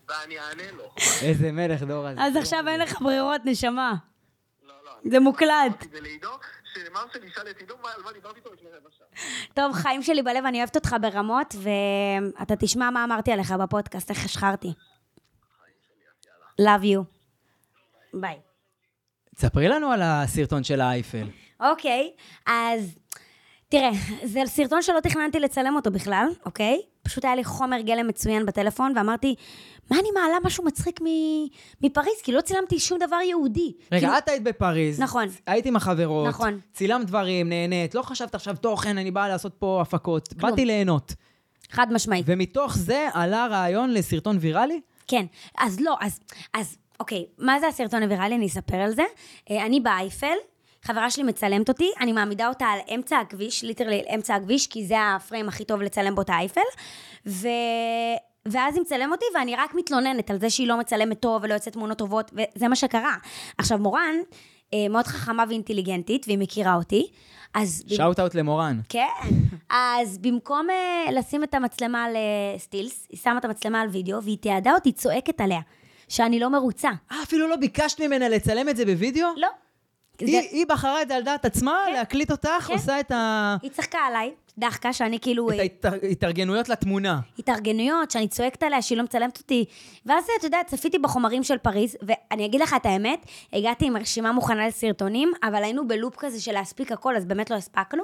ואני 0.08 0.40
אענה 0.40 0.72
לו. 0.72 0.94
איזה 1.22 1.52
מלך 1.52 1.82
דור 1.82 2.08
הזה. 2.08 2.22
אז 2.22 2.36
עכשיו 2.36 2.64
אין 2.68 2.80
לך 2.80 3.02
ברירות, 3.02 3.42
נשמה. 3.46 3.94
לא, 4.64 4.74
לא. 4.86 4.92
זה 5.12 5.20
מוקלט. 5.20 5.92
זה 5.92 6.02
לעידו, 6.02 6.30
שמרשל 6.74 7.24
ישאל 7.24 7.50
את 7.50 7.58
עידו, 7.58 7.74
על 7.74 8.04
מה 8.04 8.12
דיברתי 8.12 8.40
איתו 8.40 8.54
לפני 8.54 8.70
רבע 8.70 8.90
שעה. 8.98 9.08
טוב, 9.54 9.74
חיים 9.74 10.04
שלי 10.04 10.24
בלב, 10.24 10.46
אני 10.46 10.58
אוהבת 10.58 10.76
אותך 10.76 10.96
ברמות, 11.02 11.56
ואתה 11.62 12.56
תשמע 12.56 12.90
מה 12.90 13.04
אמרתי 13.04 13.32
עליך 13.32 13.52
בפודקאסט, 13.52 14.10
איך 14.10 14.26
השחרתי. 14.26 14.74
love 16.62 16.84
you. 16.84 17.04
ביי. 18.14 18.40
ספרי 19.36 19.68
לנו 19.68 19.92
על 19.92 20.02
הסרטון 20.02 20.64
של 20.64 20.82
האייפל. 20.82 21.28
אוקיי, 21.60 22.12
אז 22.46 22.98
תראה, 23.70 23.90
זה 24.24 24.40
סרטון 24.46 24.82
שלא 24.82 25.00
תכננתי 25.00 25.40
לצלם 25.40 25.76
אותו 25.76 25.92
בכלל, 25.92 26.28
אוקיי? 26.46 26.82
פשוט 27.10 27.26
היה 27.26 27.36
לי 27.36 27.44
חומר 27.44 27.82
גלם 27.82 28.08
מצוין 28.08 28.46
בטלפון, 28.46 28.94
ואמרתי, 28.96 29.36
מה 29.92 30.00
אני 30.00 30.08
מעלה 30.14 30.38
משהו 30.44 30.66
מצחיק 30.66 31.00
מפריז? 31.82 32.22
כי 32.24 32.32
לא 32.32 32.42
צילמתי 32.42 32.80
שום 32.80 33.00
דבר 33.00 33.16
ייעודי. 33.30 33.74
רגע, 33.92 34.08
כאילו, 34.08 34.18
את 34.18 34.30
היית 34.30 34.44
בפריז. 34.44 35.00
נכון. 35.02 35.28
היית 35.48 35.66
עם 35.66 35.76
החברות. 35.76 36.28
נכון. 36.28 36.60
צילמת 36.74 37.08
דברים, 37.08 37.50
נהנית. 37.50 37.96
לא 37.96 38.02
חשבת 38.02 38.36
עכשיו 38.36 38.56
תוכן, 38.56 38.98
אני 38.98 39.12
באה 39.12 39.28
לעשות 39.28 39.54
פה 39.60 39.82
הפקות. 39.82 40.28
כלום. 40.28 40.52
באתי 40.52 40.66
ליהנות. 40.66 41.14
חד 41.72 41.88
משמעית. 41.94 42.26
ומתוך 42.30 42.78
זה 42.78 43.08
עלה 43.14 43.48
רעיון 43.52 43.94
לסרטון 43.94 44.38
ויראלי? 44.40 44.82
כן, 45.08 45.26
אז 45.58 45.80
לא, 45.80 45.96
אז, 46.02 46.20
אז 46.54 46.78
אוקיי, 47.00 47.26
מה 47.38 47.60
זה 47.60 47.68
הסרטון 47.68 48.04
הוויראלי? 48.04 48.36
אני 48.36 48.48
אספר 48.48 48.78
על 48.78 48.96
זה. 48.96 49.04
אה, 49.52 49.66
אני 49.66 49.80
באייפל, 49.80 50.36
חברה 50.84 51.12
שלי 51.12 51.24
מצלמת 51.24 51.70
אותי, 51.70 51.92
אני 52.00 52.12
מעמידה 52.12 52.48
אותה 52.48 52.66
על 52.66 52.80
אמצע 52.96 53.20
הכביש, 53.20 53.64
literally 53.64 54.02
אמצע 54.16 54.36
הכביש, 54.36 54.68
כי 54.68 54.86
זה 54.86 54.96
הפריים 55.16 55.48
הכי 55.48 55.66
טוב 55.66 55.82
לצלם 55.82 56.16
בו 56.16 56.22
את 56.22 56.30
האייפל. 56.30 56.62
ו... 57.26 57.48
ואז 58.46 58.76
היא 58.76 58.82
מצלם 58.82 59.12
אותי, 59.12 59.26
ואני 59.36 59.56
רק 59.56 59.74
מתלוננת 59.74 60.32
על 60.32 60.40
זה 60.40 60.50
שהיא 60.50 60.68
לא 60.68 60.80
מצלמת 60.80 61.20
טוב 61.20 61.44
ולא 61.44 61.54
יוצאת 61.54 61.74
תמונות 61.74 61.98
טובות, 61.98 62.32
וזה 62.34 62.68
מה 62.68 62.76
שקרה. 62.76 63.16
עכשיו, 63.58 63.78
מורן 63.78 64.16
אה, 64.74 64.90
מאוד 64.90 65.08
חכמה 65.08 65.44
ואינטליגנטית, 65.50 66.26
והיא 66.28 66.38
מכירה 66.38 66.76
אותי, 66.76 67.08
אז... 67.54 67.84
שאוט 67.88 68.20
אאוט 68.20 68.36
למורן. 68.36 68.80
כן. 68.90 69.06
אז 69.70 70.18
במקום 70.18 70.68
uh, 70.70 71.12
לשים 71.12 71.44
את 71.44 71.54
המצלמה 71.54 72.04
על 72.04 72.16
uh, 72.16 72.60
סטילס, 72.60 73.08
היא 73.10 73.20
שמה 73.20 73.38
את 73.38 73.46
המצלמה 73.46 73.82
על 73.82 73.90
וידאו, 73.90 74.24
והיא 74.24 74.38
תיעדה 74.38 74.74
אותי 74.74 74.92
צועקת 74.92 75.42
עליה, 75.42 75.60
שאני 76.08 76.40
לא 76.40 76.50
מרוצה. 76.50 76.90
אה, 77.12 77.24
אפילו 77.24 77.48
לא 77.48 77.56
ביקשת 77.56 78.02
ממנה 78.02 78.30
לצלם 78.30 78.70
את 78.70 78.78
זה 78.78 78.86
בווידאו? 78.86 79.28
לא. 79.38 79.48
היא, 80.20 80.38
היא 80.52 80.66
בחרה 80.70 81.02
את 81.02 81.08
זה 81.08 81.16
על 81.16 81.24
דעת 81.24 81.46
עצמה, 81.46 81.78
כן. 81.86 81.94
להקליט 81.94 82.32
אותך, 82.32 82.64
כן. 82.68 82.74
עושה 82.74 83.00
את, 83.00 83.12
ה... 83.12 83.56
היא 83.62 83.72
צחקה 83.72 83.98
עליי, 83.98 84.32
דחקה, 84.58 84.94
שאני 84.94 85.20
כאילו... 85.20 85.50
את 85.52 85.86
ההתארגנויות 85.86 86.70
לתמונה. 86.70 87.20
התארגנויות, 87.40 88.12
שאני 88.12 88.28
צועקת 88.28 88.64
עליה 88.64 88.82
שהיא 88.82 88.98
לא 88.98 89.04
מצלמת 89.04 89.38
אותי. 89.38 89.66
ואז, 90.06 90.24
אתה 90.38 90.48
יודע, 90.48 90.58
צפיתי 90.68 91.00
בחומרים 91.00 91.44
של 91.44 91.58
פריז, 91.58 91.98
ואני 92.02 92.46
אגיד 92.46 92.62
לך 92.62 92.76
את 92.78 92.86
האמת, 92.86 93.26
הגעתי 93.54 93.86
עם 93.86 93.98
רשימה 93.98 94.32
מוכנה 94.32 94.68
לסרטונים, 94.68 95.32
אבל 95.44 95.64
היינו 95.64 95.88
בלופ 95.88 96.16
כזה 96.18 96.42
של 96.42 96.52
להספיק 96.52 96.92
הכל, 96.92 97.16
אז 97.16 97.26
באמת 97.26 97.50
לא 97.50 97.56
הספקנו. 97.56 98.04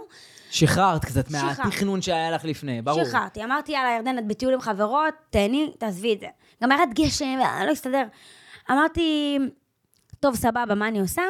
שחררת 0.51 1.05
קצת. 1.05 1.31
מהתכנון 1.31 2.01
שהיה 2.01 2.31
לך 2.31 2.45
לפני, 2.45 2.81
ברור. 2.81 3.05
שחררתי, 3.05 3.43
אמרתי, 3.43 3.71
יאללה, 3.71 3.95
ירדן, 3.95 4.17
את 4.17 4.27
בטיול 4.27 4.53
עם 4.53 4.61
חברות, 4.61 5.13
תהני, 5.29 5.71
תעזבי 5.77 6.13
את 6.13 6.19
זה. 6.19 6.27
גם 6.63 6.71
ירד 6.71 6.89
גשם, 6.93 7.37
לא 7.65 7.71
הסתדר. 7.71 8.03
אמרתי, 8.71 9.37
טוב, 10.19 10.35
סבבה, 10.35 10.75
מה 10.75 10.87
אני 10.87 10.99
עושה? 10.99 11.21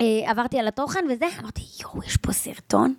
אה, 0.00 0.30
עברתי 0.30 0.58
על 0.58 0.68
התוכן 0.68 1.04
וזה, 1.10 1.26
אמרתי, 1.40 1.62
יואו, 1.80 2.04
יש 2.04 2.16
פה 2.16 2.32
סרטון. 2.32 2.94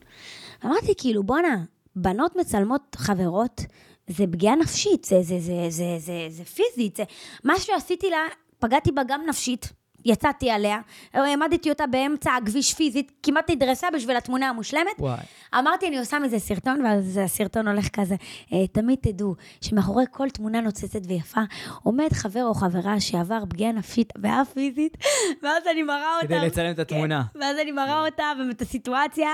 אמרתי, 0.65 0.93
כאילו, 0.97 1.23
בואנה, 1.23 1.63
בנות 1.95 2.35
מצלמות 2.35 2.95
חברות, 2.95 3.61
זה 4.07 4.25
פגיעה 4.31 4.55
נפשית, 4.55 5.03
זה, 5.03 5.21
זה, 5.21 5.39
זה, 5.39 5.65
זה, 5.69 5.95
זה, 5.99 6.27
זה 6.29 6.43
פיזית, 6.45 6.95
זה... 6.95 7.03
מה 7.43 7.59
שעשיתי 7.59 8.09
לה, 8.09 8.17
פגעתי 8.59 8.91
בה 8.91 9.01
גם 9.07 9.21
נפשית. 9.27 9.73
יצאתי 10.05 10.49
עליה, 10.49 10.79
העמדתי 11.13 11.69
אותה 11.69 11.87
באמצע 11.87 12.31
הכביש 12.35 12.73
פיזית, 12.73 13.11
כמעט 13.23 13.49
נדרסה 13.51 13.87
בשביל 13.93 14.17
התמונה 14.17 14.49
המושלמת. 14.49 14.99
וואי. 14.99 15.17
אמרתי, 15.59 15.87
אני 15.87 15.99
עושה 15.99 16.19
מזה 16.19 16.39
סרטון, 16.39 16.85
ואז 16.85 17.19
הסרטון 17.23 17.67
הולך 17.67 17.87
כזה. 17.93 18.15
אה, 18.53 18.67
תמיד 18.67 18.99
תדעו 19.01 19.35
שמאחורי 19.61 20.03
כל 20.11 20.29
תמונה 20.29 20.61
נוצצת 20.61 21.01
ויפה, 21.07 21.41
עומד 21.83 22.13
חבר 22.13 22.43
או 22.45 22.53
חברה 22.53 22.99
שעבר 22.99 23.43
פגיעה 23.49 23.71
נפשית 23.71 24.13
ואף 24.21 24.53
פיזית, 24.53 24.97
ואז 25.43 25.63
אני 25.71 25.83
מראה 25.83 26.15
אותם. 26.15 26.27
כדי 26.27 26.39
לצלם 26.39 26.71
את 26.71 26.79
התמונה. 26.79 27.23
כן, 27.33 27.39
ואז 27.39 27.57
אני 27.61 27.71
מראה 27.71 28.05
אותה 28.05 28.23
ואת 28.49 28.61
הסיטואציה, 28.61 29.29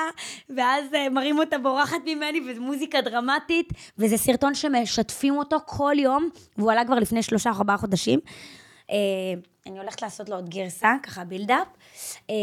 ואז 0.49 0.93
אה, 0.93 1.09
מראים 1.09 1.39
אותה 1.39 1.57
בורחת 1.57 1.97
ממני, 2.05 2.41
וזו 2.47 2.61
מוזיקה 2.61 3.01
דרמטית, 3.01 3.74
וזה 3.97 4.17
סרטון 4.17 4.55
שמשתפים 4.55 5.38
אותו 5.38 5.57
כל 5.65 5.95
יום, 5.97 6.30
והוא 6.57 6.72
עלה 6.72 6.86
כבר 6.86 6.95
לפני 6.95 7.24
שלושה, 7.24 7.49
ארבעה 7.49 7.78
חודשים. 7.78 8.20
אה, 8.89 8.95
אני 9.67 9.79
הולכת 9.79 10.01
לעשות 10.01 10.29
לו 10.29 10.35
עוד 10.35 10.49
גרסה, 10.49 10.93
ככה 11.03 11.23
בילדאפ. 11.23 11.67
אה, 12.29 12.35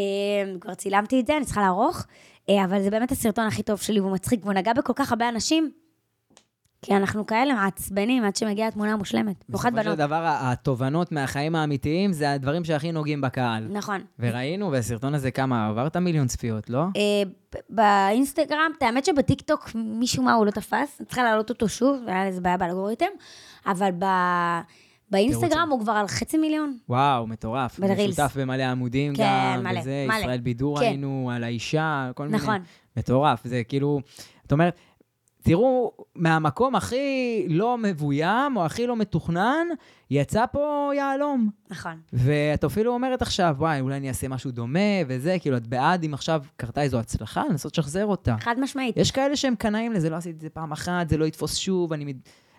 כבר 0.60 0.74
צילמתי 0.74 1.20
את 1.20 1.26
זה, 1.26 1.36
אני 1.36 1.44
צריכה 1.44 1.60
לערוך, 1.60 2.06
אה, 2.48 2.64
אבל 2.64 2.82
זה 2.82 2.90
באמת 2.90 3.12
הסרטון 3.12 3.46
הכי 3.46 3.62
טוב 3.62 3.80
שלי, 3.80 4.00
והוא 4.00 4.12
מצחיק, 4.12 4.40
והוא 4.42 4.52
נגע 4.52 4.72
בכל 4.72 4.92
כך 4.96 5.12
הרבה 5.12 5.28
אנשים, 5.28 5.70
כי 6.82 6.96
אנחנו 6.96 7.26
כאלה 7.26 7.54
מעצבנים 7.54 8.24
עד 8.24 8.36
שמגיעה 8.36 8.68
התמונה 8.68 8.92
המושלמת. 8.92 9.44
במיוחד 9.48 9.72
בסופו 9.72 9.82
של 9.82 9.96
בנות. 9.96 9.98
דבר, 9.98 10.22
התובנות 10.26 11.12
מהחיים 11.12 11.54
האמיתיים 11.54 12.12
זה 12.12 12.32
הדברים 12.32 12.64
שהכי 12.64 12.92
נוגעים 12.92 13.20
בקהל. 13.20 13.68
נכון. 13.70 14.00
וראינו, 14.18 14.72
והסרטון 14.72 15.14
הזה 15.14 15.30
כמה, 15.30 15.68
עבר 15.68 15.86
את 15.86 15.96
המיליון 15.96 16.26
צפיות, 16.26 16.70
לא? 16.70 16.82
אה, 16.96 17.30
באינסטגרם, 17.70 18.70
האמת 18.80 19.04
שבטיקטוק 19.04 19.70
משום 19.74 20.24
מה 20.24 20.34
הוא 20.34 20.46
לא 20.46 20.50
תפס, 20.50 20.96
אני 21.00 21.06
צריכה 21.06 21.22
להעלות 21.22 21.50
אותו 21.50 21.68
שוב, 21.68 22.02
היה 22.06 22.26
איזה 22.26 22.40
בעיה 22.40 22.56
באלגוריתם, 22.56 23.06
אבל 23.66 23.90
ב... 23.98 24.04
באינסטגרם. 25.10 25.68
הוא 25.70 25.80
כבר 25.80 25.92
על 25.92 26.06
חצי 26.06 26.38
מיליון. 26.38 26.76
וואו, 26.88 27.26
מטורף. 27.26 27.78
ברילס. 27.78 28.16
שותף 28.16 28.36
במלא 28.36 28.62
עמודים 28.62 29.14
כן, 29.14 29.52
גם, 29.56 29.64
מלא, 29.64 29.80
וזה, 29.80 30.06
מלא. 30.08 30.18
ישראל 30.18 30.40
בידור 30.40 30.78
כן. 30.78 30.84
היינו, 30.84 31.30
על 31.34 31.44
האישה, 31.44 32.10
כל 32.14 32.24
מיני. 32.26 32.36
נכון. 32.36 32.62
מטורף, 32.96 33.44
זה 33.44 33.62
כאילו, 33.64 34.00
את 34.46 34.52
אומרת, 34.52 34.76
תראו, 35.42 35.92
מהמקום 36.14 36.76
הכי 36.76 37.46
לא 37.48 37.78
מבוים, 37.78 38.56
או 38.56 38.64
הכי 38.64 38.86
לא 38.86 38.96
מתוכנן, 38.96 39.66
יצא 40.10 40.44
פה 40.52 40.90
יהלום. 40.96 41.50
נכון. 41.70 42.00
ואת 42.12 42.64
אפילו 42.64 42.92
אומרת 42.94 43.22
עכשיו, 43.22 43.54
וואי, 43.58 43.80
אולי 43.80 43.96
אני 43.96 44.08
אעשה 44.08 44.28
משהו 44.28 44.50
דומה, 44.50 44.78
וזה, 45.08 45.36
כאילו, 45.40 45.56
את 45.56 45.66
בעד 45.66 46.04
אם 46.04 46.14
עכשיו 46.14 46.42
קרתה 46.56 46.82
איזו 46.82 46.98
הצלחה, 46.98 47.42
לנסות 47.50 47.78
לשחזר 47.78 48.06
אותה. 48.06 48.36
חד 48.40 48.54
משמעית. 48.60 48.96
יש 48.96 49.10
כאלה 49.10 49.36
שהם 49.36 49.54
קנאים 49.54 49.92
לזה, 49.92 50.10
לא 50.10 50.16
עשיתי 50.16 50.36
את 50.36 50.40
זה 50.40 50.50
פעם 50.50 50.72
אחת, 50.72 51.08
זה 51.08 51.16
לא 51.16 51.24
יתפוס 51.24 51.56
שוב, 51.56 51.92
אני... 51.92 52.14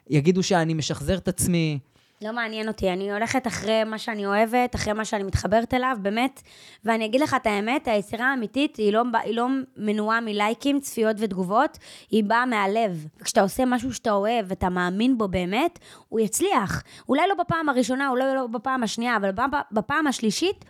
יגידו 0.10 0.44
שאני 0.44 0.74
משחזר 0.74 1.18
את 1.18 1.28
עצמי. 1.28 1.80
לא 2.22 2.32
מעניין 2.34 2.68
אותי, 2.68 2.94
אני 2.94 3.12
הולכת 3.12 3.48
אחרי 3.48 3.84
מה 3.84 3.98
שאני 3.98 4.26
אוהבת, 4.26 4.76
אחרי 4.76 4.94
מה 4.94 5.06
שאני 5.06 5.24
מתחברת 5.24 5.74
אליו, 5.74 5.98
באמת. 6.02 6.42
ואני 6.86 7.06
אגיד 7.06 7.22
לך 7.22 7.34
את 7.42 7.46
האמת, 7.48 7.88
היצירה 7.88 8.26
האמיתית 8.26 8.76
היא 8.76 8.94
לא, 8.94 9.04
היא 9.24 9.36
לא 9.36 9.48
מנועה 9.78 10.22
מלייקים, 10.22 10.80
צפיות 10.80 11.16
ותגובות, 11.20 11.78
היא 12.10 12.24
באה 12.24 12.46
מהלב. 12.46 13.08
וכשאתה 13.22 13.42
עושה 13.42 13.66
משהו 13.66 13.94
שאתה 13.94 14.12
אוהב 14.12 14.46
ואתה 14.50 14.70
מאמין 14.70 15.18
בו 15.18 15.28
באמת, 15.28 15.80
הוא 16.10 16.20
יצליח. 16.20 16.84
אולי 17.10 17.28
לא 17.28 17.36
בפעם 17.36 17.70
הראשונה, 17.70 18.10
אולי 18.10 18.36
לא 18.36 18.48
בפעם 18.48 18.84
השנייה, 18.84 19.16
אבל 19.16 19.32
בפעם, 19.32 19.50
בפעם 19.72 20.08
השלישית, 20.08 20.66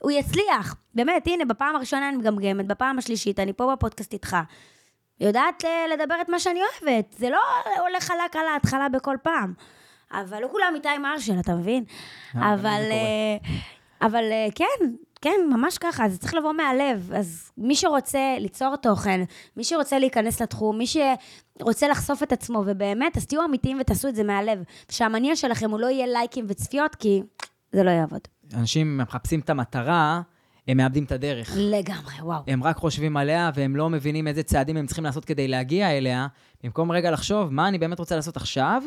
הוא 0.00 0.10
יצליח. 0.10 0.74
באמת, 0.94 1.26
הנה, 1.26 1.44
בפעם 1.44 1.76
הראשונה 1.76 2.08
אני 2.08 2.16
מגמגמת, 2.16 2.66
בפעם 2.66 2.98
השלישית, 2.98 3.40
אני 3.40 3.52
פה 3.52 3.72
בפודקאסט 3.72 4.12
איתך. 4.12 4.36
יודעת 5.20 5.64
ל- 5.64 5.92
לדבר 5.92 6.14
את 6.20 6.28
מה 6.28 6.38
שאני 6.38 6.60
אוהבת. 6.60 7.12
זה 7.18 7.30
לא 7.30 7.40
הולך 7.88 8.04
חלק 8.04 8.36
על 8.36 8.46
ההתחלה 8.52 8.88
בכל 8.88 9.16
פעם. 9.22 9.54
אבל 10.12 10.42
לא 10.42 10.48
כולם 10.50 10.72
איתי 10.74 10.98
מרשל, 10.98 11.40
אתה 11.40 11.54
מבין? 11.54 11.84
אה, 12.36 12.54
אבל, 12.54 12.60
קורה. 12.60 12.76
אה, 12.80 13.36
אבל 14.02 14.24
אה, 14.32 14.48
כן, 14.54 14.86
כן, 15.20 15.40
ממש 15.50 15.78
ככה, 15.78 16.08
זה 16.08 16.18
צריך 16.18 16.34
לבוא 16.34 16.52
מהלב. 16.52 17.10
אז 17.14 17.50
מי 17.58 17.76
שרוצה 17.76 18.36
ליצור 18.38 18.76
תוכן, 18.76 19.20
מי 19.56 19.64
שרוצה 19.64 19.98
להיכנס 19.98 20.42
לתחום, 20.42 20.78
מי 20.78 20.84
שרוצה 20.86 21.88
לחשוף 21.88 22.22
את 22.22 22.32
עצמו, 22.32 22.62
ובאמת, 22.66 23.16
אז 23.16 23.26
תהיו 23.26 23.44
אמיתיים 23.44 23.78
ותעשו 23.80 24.08
את 24.08 24.14
זה 24.14 24.24
מהלב. 24.24 24.62
שהמניע 24.90 25.36
שלכם 25.36 25.70
הוא 25.70 25.80
לא 25.80 25.86
יהיה 25.86 26.06
לייקים 26.06 26.44
וצפיות, 26.48 26.94
כי 26.94 27.22
זה 27.72 27.82
לא 27.82 27.90
יעבוד. 27.90 28.20
אנשים 28.54 28.98
מחפשים 28.98 29.40
את 29.40 29.50
המטרה, 29.50 30.20
הם 30.68 30.76
מאבדים 30.76 31.04
את 31.04 31.12
הדרך. 31.12 31.52
לגמרי, 31.56 32.14
וואו. 32.22 32.42
הם 32.46 32.64
רק 32.64 32.76
חושבים 32.76 33.16
עליה, 33.16 33.50
והם 33.54 33.76
לא 33.76 33.90
מבינים 33.90 34.28
איזה 34.28 34.42
צעדים 34.42 34.76
הם 34.76 34.86
צריכים 34.86 35.04
לעשות 35.04 35.24
כדי 35.24 35.48
להגיע 35.48 35.90
אליה, 35.90 36.26
במקום 36.64 36.92
רגע 36.92 37.10
לחשוב 37.10 37.52
מה 37.52 37.68
אני 37.68 37.78
באמת 37.78 37.98
רוצה 37.98 38.16
לעשות 38.16 38.36
עכשיו, 38.36 38.82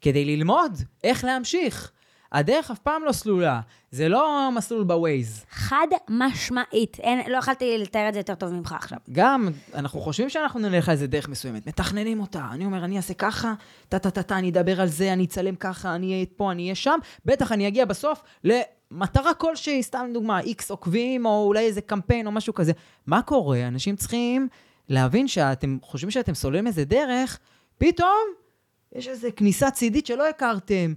כדי 0.00 0.24
ללמוד 0.24 0.72
איך 1.04 1.24
להמשיך. 1.24 1.92
הדרך 2.32 2.70
אף 2.70 2.78
פעם 2.78 3.04
לא 3.04 3.12
סלולה, 3.12 3.60
זה 3.90 4.08
לא 4.08 4.50
מסלול 4.54 4.84
בווייז. 4.84 5.44
חד 5.50 5.86
משמעית. 6.08 6.96
אין, 7.00 7.30
לא 7.30 7.38
יכלתי 7.38 7.78
לתאר 7.78 8.08
את 8.08 8.14
זה 8.14 8.20
יותר 8.20 8.34
טוב 8.34 8.52
ממך 8.52 8.72
עכשיו. 8.72 8.98
גם, 9.12 9.48
אנחנו 9.74 10.00
חושבים 10.00 10.28
שאנחנו 10.28 10.60
נלך 10.60 10.88
על 10.88 10.92
איזה 10.92 11.06
דרך 11.06 11.28
מסוימת, 11.28 11.66
מתכננים 11.66 12.20
אותה. 12.20 12.46
אני 12.52 12.64
אומר, 12.64 12.84
אני 12.84 12.96
אעשה 12.96 13.14
ככה, 13.14 13.54
טה-טה-טה-טה, 13.88 14.38
אני 14.38 14.50
אדבר 14.50 14.80
על 14.80 14.88
זה, 14.88 15.12
אני 15.12 15.24
אצלם 15.24 15.54
ככה, 15.56 15.94
אני 15.94 16.12
אהיה 16.12 16.26
פה, 16.36 16.52
אני 16.52 16.62
אהיה 16.62 16.74
שם. 16.74 16.98
בטח 17.24 17.52
אני 17.52 17.68
אגיע 17.68 17.84
בסוף 17.84 18.22
למטרה 18.44 19.34
כלשהי, 19.34 19.82
סתם 19.82 20.10
דוגמה, 20.14 20.40
איקס 20.40 20.70
עוקבים, 20.70 21.26
או 21.26 21.46
אולי 21.46 21.66
איזה 21.66 21.80
קמפיין 21.80 22.26
או 22.26 22.32
משהו 22.32 22.54
כזה. 22.54 22.72
מה 23.06 23.22
קורה? 23.22 23.66
אנשים 23.68 23.96
צריכים 23.96 24.48
להבין 24.88 25.28
שאתם 25.28 25.78
חושבים 25.82 26.10
שאתם 26.10 26.34
סוללים 26.34 26.66
איזה 26.66 26.84
דרך, 26.84 27.38
פתאום 27.78 28.28
יש 28.94 29.08
איזו 29.08 29.28
כניסה 29.36 29.70
צידית 29.70 30.06
שלא 30.06 30.28
הכרתם. 30.28 30.94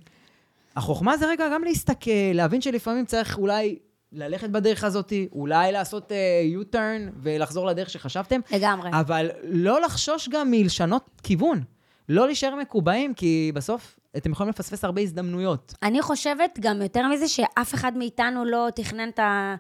החוכמה 0.75 1.17
זה 1.17 1.27
רגע 1.27 1.49
גם 1.53 1.63
להסתכל, 1.63 2.11
להבין 2.33 2.61
שלפעמים 2.61 3.05
צריך 3.05 3.37
אולי 3.37 3.79
ללכת 4.11 4.49
בדרך 4.49 4.83
הזאת, 4.83 5.13
אולי 5.31 5.71
לעשות 5.71 6.11
uh, 6.11 6.61
U-turn 6.61 7.11
ולחזור 7.17 7.67
לדרך 7.67 7.89
שחשבתם, 7.89 8.39
לגמרי. 8.51 8.89
אבל 8.93 9.29
לא 9.43 9.81
לחשוש 9.81 10.29
גם 10.29 10.51
מלשנות 10.51 11.09
כיוון. 11.23 11.63
לא 12.09 12.25
להישאר 12.25 12.55
מקובעים, 12.55 13.13
כי 13.13 13.51
בסוף 13.55 13.99
אתם 14.17 14.31
יכולים 14.31 14.49
לפספס 14.49 14.85
הרבה 14.85 15.01
הזדמנויות. 15.01 15.73
אני 15.83 16.01
חושבת 16.01 16.59
גם 16.61 16.81
יותר 16.81 17.07
מזה 17.07 17.27
שאף 17.27 17.73
אחד 17.73 17.97
מאיתנו 17.97 18.45
לא 18.45 18.67
תכנן 18.75 19.09
את 19.09 19.19
ה... 19.19 19.55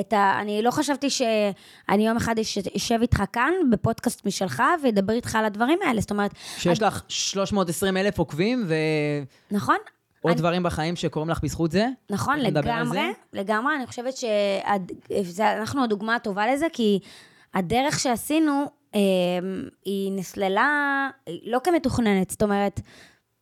את 0.00 0.12
ה... 0.12 0.38
אני 0.40 0.62
לא 0.62 0.70
חשבתי 0.70 1.10
שאני 1.10 2.06
יום 2.06 2.16
אחד 2.16 2.38
אש- 2.38 2.58
אשב 2.76 2.98
איתך 3.02 3.22
כאן, 3.32 3.52
בפודקאסט 3.70 4.26
משלך, 4.26 4.62
ואדבר 4.82 5.12
איתך 5.12 5.34
על 5.34 5.44
הדברים 5.44 5.78
האלה. 5.86 6.00
זאת 6.00 6.10
אומרת, 6.10 6.30
שיש 6.58 6.82
לך 6.82 7.02
320 7.08 7.96
אלף 7.96 8.18
עוקבים 8.18 8.64
ועוד 8.66 9.26
נכון? 9.50 9.76
אני- 10.26 10.34
דברים 10.34 10.62
בחיים 10.62 10.96
שקורים 10.96 11.28
לך 11.30 11.40
בזכות 11.42 11.72
זה. 11.72 11.86
נכון, 12.10 12.38
לגמרי. 12.38 13.00
לגמרי. 13.32 13.74
אני 13.76 13.86
חושבת 13.86 14.14
שאנחנו 15.36 15.84
הדוגמה 15.84 16.14
הטובה 16.14 16.52
לזה, 16.52 16.66
כי 16.72 16.98
הדרך 17.54 17.98
שעשינו, 18.00 18.64
אה, 18.94 19.00
היא 19.84 20.12
נסללה, 20.12 21.08
לא 21.44 21.58
כמתוכננת. 21.64 22.30
זאת 22.30 22.42
אומרת, 22.42 22.80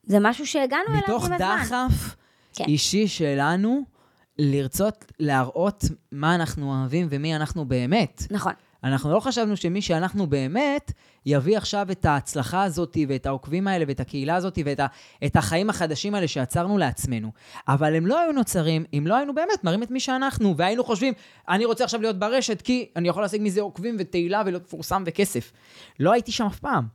זה 0.03 0.19
משהו 0.21 0.47
שהגענו 0.47 0.83
אליו 0.89 0.97
עם 0.97 1.03
מתוך 1.05 1.25
הזמן. 1.25 1.39
דחף, 1.39 2.17
כן. 2.55 2.65
אישי 2.65 3.09
שלנו, 3.09 3.85
לרצות 4.39 5.05
להראות 5.21 5.85
מה 6.13 6.35
אנחנו 6.35 6.73
אוהבים 6.73 7.07
ומי 7.11 7.37
אנחנו 7.37 7.65
באמת. 7.65 8.23
נכון. 8.31 8.53
אנחנו 8.85 9.13
לא 9.13 9.21
חשבנו 9.21 9.57
שמי 9.57 9.83
שאנחנו 9.83 10.27
באמת, 10.27 10.93
יביא 11.27 11.57
עכשיו 11.57 11.87
את 11.91 12.05
ההצלחה 12.05 12.63
הזאת 12.63 12.97
ואת 13.09 13.27
העוקבים 13.27 13.69
האלה 13.69 13.85
ואת 13.89 14.01
הקהילה 14.01 14.35
הזאת 14.35 14.59
ואת 14.65 14.81
ה, 14.81 14.87
את 15.25 15.37
החיים 15.37 15.71
החדשים 15.71 16.15
האלה 16.15 16.29
שיצרנו 16.29 16.79
לעצמנו. 16.79 17.33
אבל 17.69 17.95
הם 17.95 18.07
לא 18.07 18.21
היו 18.21 18.33
נוצרים 18.33 18.85
אם 18.99 19.07
לא 19.07 19.17
היינו 19.17 19.35
באמת 19.35 19.65
מראים 19.65 19.83
את 19.83 19.91
מי 19.91 20.01
שאנחנו, 20.01 20.57
והיינו 20.57 20.85
חושבים, 20.85 21.15
אני 21.49 21.65
רוצה 21.65 21.85
עכשיו 21.85 22.01
להיות 22.01 22.19
ברשת 22.19 22.63
כי 22.63 22.89
אני 22.97 23.09
יכול 23.09 23.23
להשיג 23.23 23.43
מזה 23.43 23.61
עוקבים 23.61 23.97
ותהילה 23.99 24.43
ולהיות 24.47 24.63
מפורסם 24.63 25.03
וכסף. 25.07 25.53
לא 26.01 26.13
הייתי 26.13 26.33
שם 26.33 26.47
אף 26.47 26.59
פעם. 26.59 26.87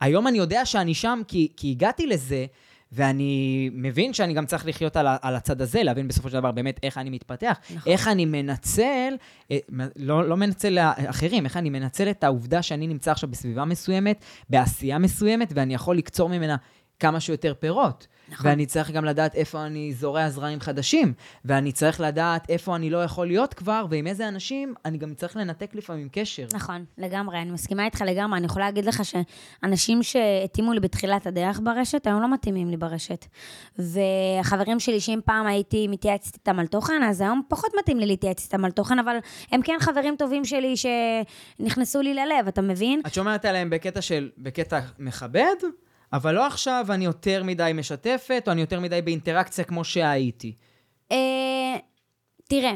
היום 0.00 0.26
אני 0.26 0.38
יודע 0.38 0.64
שאני 0.64 0.94
שם 0.94 1.20
כי, 1.28 1.52
כי 1.56 1.70
הגעתי 1.70 2.06
לזה, 2.06 2.46
ואני 2.92 3.70
מבין 3.72 4.12
שאני 4.12 4.34
גם 4.34 4.46
צריך 4.46 4.66
לחיות 4.66 4.96
על, 4.96 5.06
על 5.22 5.36
הצד 5.36 5.60
הזה, 5.60 5.82
להבין 5.82 6.08
בסופו 6.08 6.28
של 6.30 6.34
דבר 6.34 6.50
באמת 6.50 6.80
איך 6.82 6.98
אני 6.98 7.10
מתפתח, 7.10 7.58
נכון. 7.74 7.92
איך 7.92 8.08
אני 8.08 8.24
מנצל, 8.24 9.14
אה, 9.50 9.58
לא, 9.96 10.28
לא 10.28 10.36
מנצל 10.36 10.68
לאחרים, 10.68 11.44
איך 11.44 11.56
אני 11.56 11.70
מנצל 11.70 12.10
את 12.10 12.24
העובדה 12.24 12.62
שאני 12.62 12.86
נמצא 12.86 13.10
עכשיו 13.10 13.30
בסביבה 13.30 13.64
מסוימת, 13.64 14.24
בעשייה 14.50 14.98
מסוימת, 14.98 15.52
ואני 15.54 15.74
יכול 15.74 15.96
לקצור 15.96 16.28
ממנה 16.28 16.56
כמה 17.00 17.20
שיותר 17.20 17.54
פירות. 17.58 18.06
נכון. 18.28 18.46
ואני 18.46 18.66
צריך 18.66 18.90
גם 18.90 19.04
לדעת 19.04 19.34
איפה 19.34 19.66
אני 19.66 19.92
זורע 19.92 20.30
זרעים 20.30 20.60
חדשים, 20.60 21.12
ואני 21.44 21.72
צריך 21.72 22.00
לדעת 22.00 22.50
איפה 22.50 22.76
אני 22.76 22.90
לא 22.90 23.04
יכול 23.04 23.26
להיות 23.26 23.54
כבר, 23.54 23.86
ועם 23.90 24.06
איזה 24.06 24.28
אנשים 24.28 24.74
אני 24.84 24.98
גם 24.98 25.14
צריך 25.14 25.36
לנתק 25.36 25.74
לפעמים 25.74 26.08
קשר. 26.12 26.46
נכון, 26.54 26.84
לגמרי, 26.98 27.42
אני 27.42 27.50
מסכימה 27.50 27.84
איתך 27.84 28.00
לגמרי. 28.06 28.38
אני 28.38 28.46
יכולה 28.46 28.64
להגיד 28.64 28.84
לך 28.84 29.02
שאנשים 29.04 30.02
שהתאימו 30.02 30.72
לי 30.72 30.80
בתחילת 30.80 31.26
הדרך 31.26 31.60
ברשת, 31.64 32.06
היום 32.06 32.22
לא 32.22 32.32
מתאימים 32.32 32.70
לי 32.70 32.76
ברשת. 32.76 33.26
והחברים 33.78 34.80
שלי, 34.80 35.00
שאם 35.00 35.20
פעם 35.24 35.46
הייתי 35.46 35.88
מתייעצת 35.88 36.34
איתם 36.34 36.58
על 36.58 36.66
תוכן, 36.66 37.02
אז 37.02 37.20
היום 37.20 37.42
פחות 37.48 37.70
מתאים 37.78 37.98
לי 37.98 38.06
להתייעץ 38.06 38.44
איתם 38.44 38.64
על 38.64 38.70
תוכן, 38.70 38.98
אבל 38.98 39.16
הם 39.52 39.62
כן 39.62 39.76
חברים 39.80 40.16
טובים 40.18 40.44
שלי 40.44 40.74
שנכנסו 40.76 42.02
לי 42.02 42.14
ללב, 42.14 42.48
אתה 42.48 42.62
מבין? 42.62 43.00
את 43.06 43.14
שומרת 43.14 43.44
עליהם 43.44 43.70
בקטע 43.70 44.00
של, 44.00 44.30
בקטע 44.38 44.80
מכבד, 44.98 45.56
אבל 46.12 46.34
לא 46.34 46.46
עכשיו 46.46 46.86
אני 46.90 47.04
יותר 47.04 47.42
מדי 47.44 47.70
משתפת, 47.74 48.42
או 48.46 48.52
אני 48.52 48.60
יותר 48.60 48.80
מדי 48.80 49.02
באינטראקציה 49.02 49.64
כמו 49.64 49.84
שהייתי. 49.84 50.54
אה, 51.12 51.76
תראה, 52.48 52.74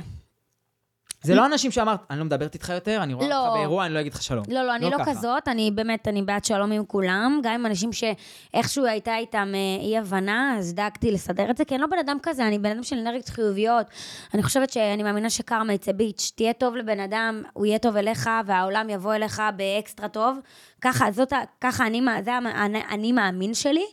זה 1.23 1.35
לא 1.35 1.47
אנשים 1.47 1.71
שאמרת, 1.71 2.01
אני 2.11 2.19
לא 2.19 2.25
מדברת 2.25 2.55
איתך 2.55 2.69
יותר, 2.69 3.03
אני 3.03 3.15
רואה 3.15 3.29
לא. 3.29 3.47
אותך 3.47 3.57
באירוע, 3.57 3.87
אני 3.87 3.95
לא 3.95 4.01
אגיד 4.01 4.15
לך 4.15 4.23
שלום. 4.23 4.45
לא, 4.49 4.63
לא, 4.63 4.75
אני 4.75 4.91
לא, 4.91 4.99
ככה. 4.99 5.11
כזאת, 5.11 5.49
אני 5.49 5.71
באמת, 5.71 6.09
אני 6.09 6.23
בעד 6.23 6.45
שלום 6.45 6.73
עם 6.73 6.85
כולם, 6.85 7.41
גם 7.43 7.55
עם 7.55 7.67
אנשים 7.67 7.91
שאיכשהו 7.93 8.85
הייתה 8.85 9.17
איתם 9.17 9.53
אה, 9.55 9.85
אי-הבנה, 9.85 10.57
אז 10.59 10.75
דאגתי 10.75 11.11
לסדר 11.11 11.51
את 11.51 11.57
זה, 11.57 11.65
כי 11.65 11.75
אני 11.75 11.83
לא 11.83 11.87
בן 11.87 11.99
אדם 11.99 12.17
כזה, 12.23 12.47
אני 12.47 12.59
בן 12.59 12.71
אדם 12.71 12.83
של 12.83 12.97
אנרגיות 12.97 13.29
חיוביות. 13.29 13.87
אני 14.35 14.43
חושבת 14.43 14.71
שאני 14.71 15.03
מאמינה 15.03 15.31
שקרמה 15.31 15.73
יצא 15.73 15.93
ביץ', 15.93 16.33
תהיה 16.37 16.53
טוב 16.53 16.77
לבן 16.77 17.01
אדם, 17.01 17.43
הוא 17.53 17.67
יהיה 17.67 17.79
טוב 17.79 17.97
אליך, 17.97 18.31
והעולם 18.47 18.91
יבוא 18.91 19.15
אליך 19.15 19.43
באקסטרה 19.57 20.09
טוב. 20.09 20.39
ככה, 20.81 21.13
זאת, 21.13 21.33
ככה 21.61 21.87
אני, 21.87 22.03
זה 22.25 22.39
אני, 22.39 22.81
אני 22.91 23.13
מאמין 23.13 23.55
שלי. 23.55 23.85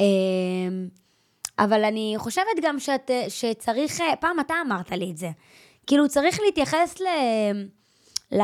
אה, 0.00 0.06
אבל 1.58 1.84
אני 1.84 2.14
חושבת 2.16 2.44
גם 2.62 2.78
שאת, 2.78 3.10
שצריך, 3.28 4.00
אה, 4.00 4.16
פעם 4.16 4.40
אתה 4.40 4.54
אמרת 4.66 4.92
לי 4.92 5.10
את 5.10 5.16
זה, 5.16 5.30
כאילו 5.88 6.08
צריך 6.08 6.40
להתייחס 6.40 7.00
ל... 7.00 7.06
ל... 8.36 8.42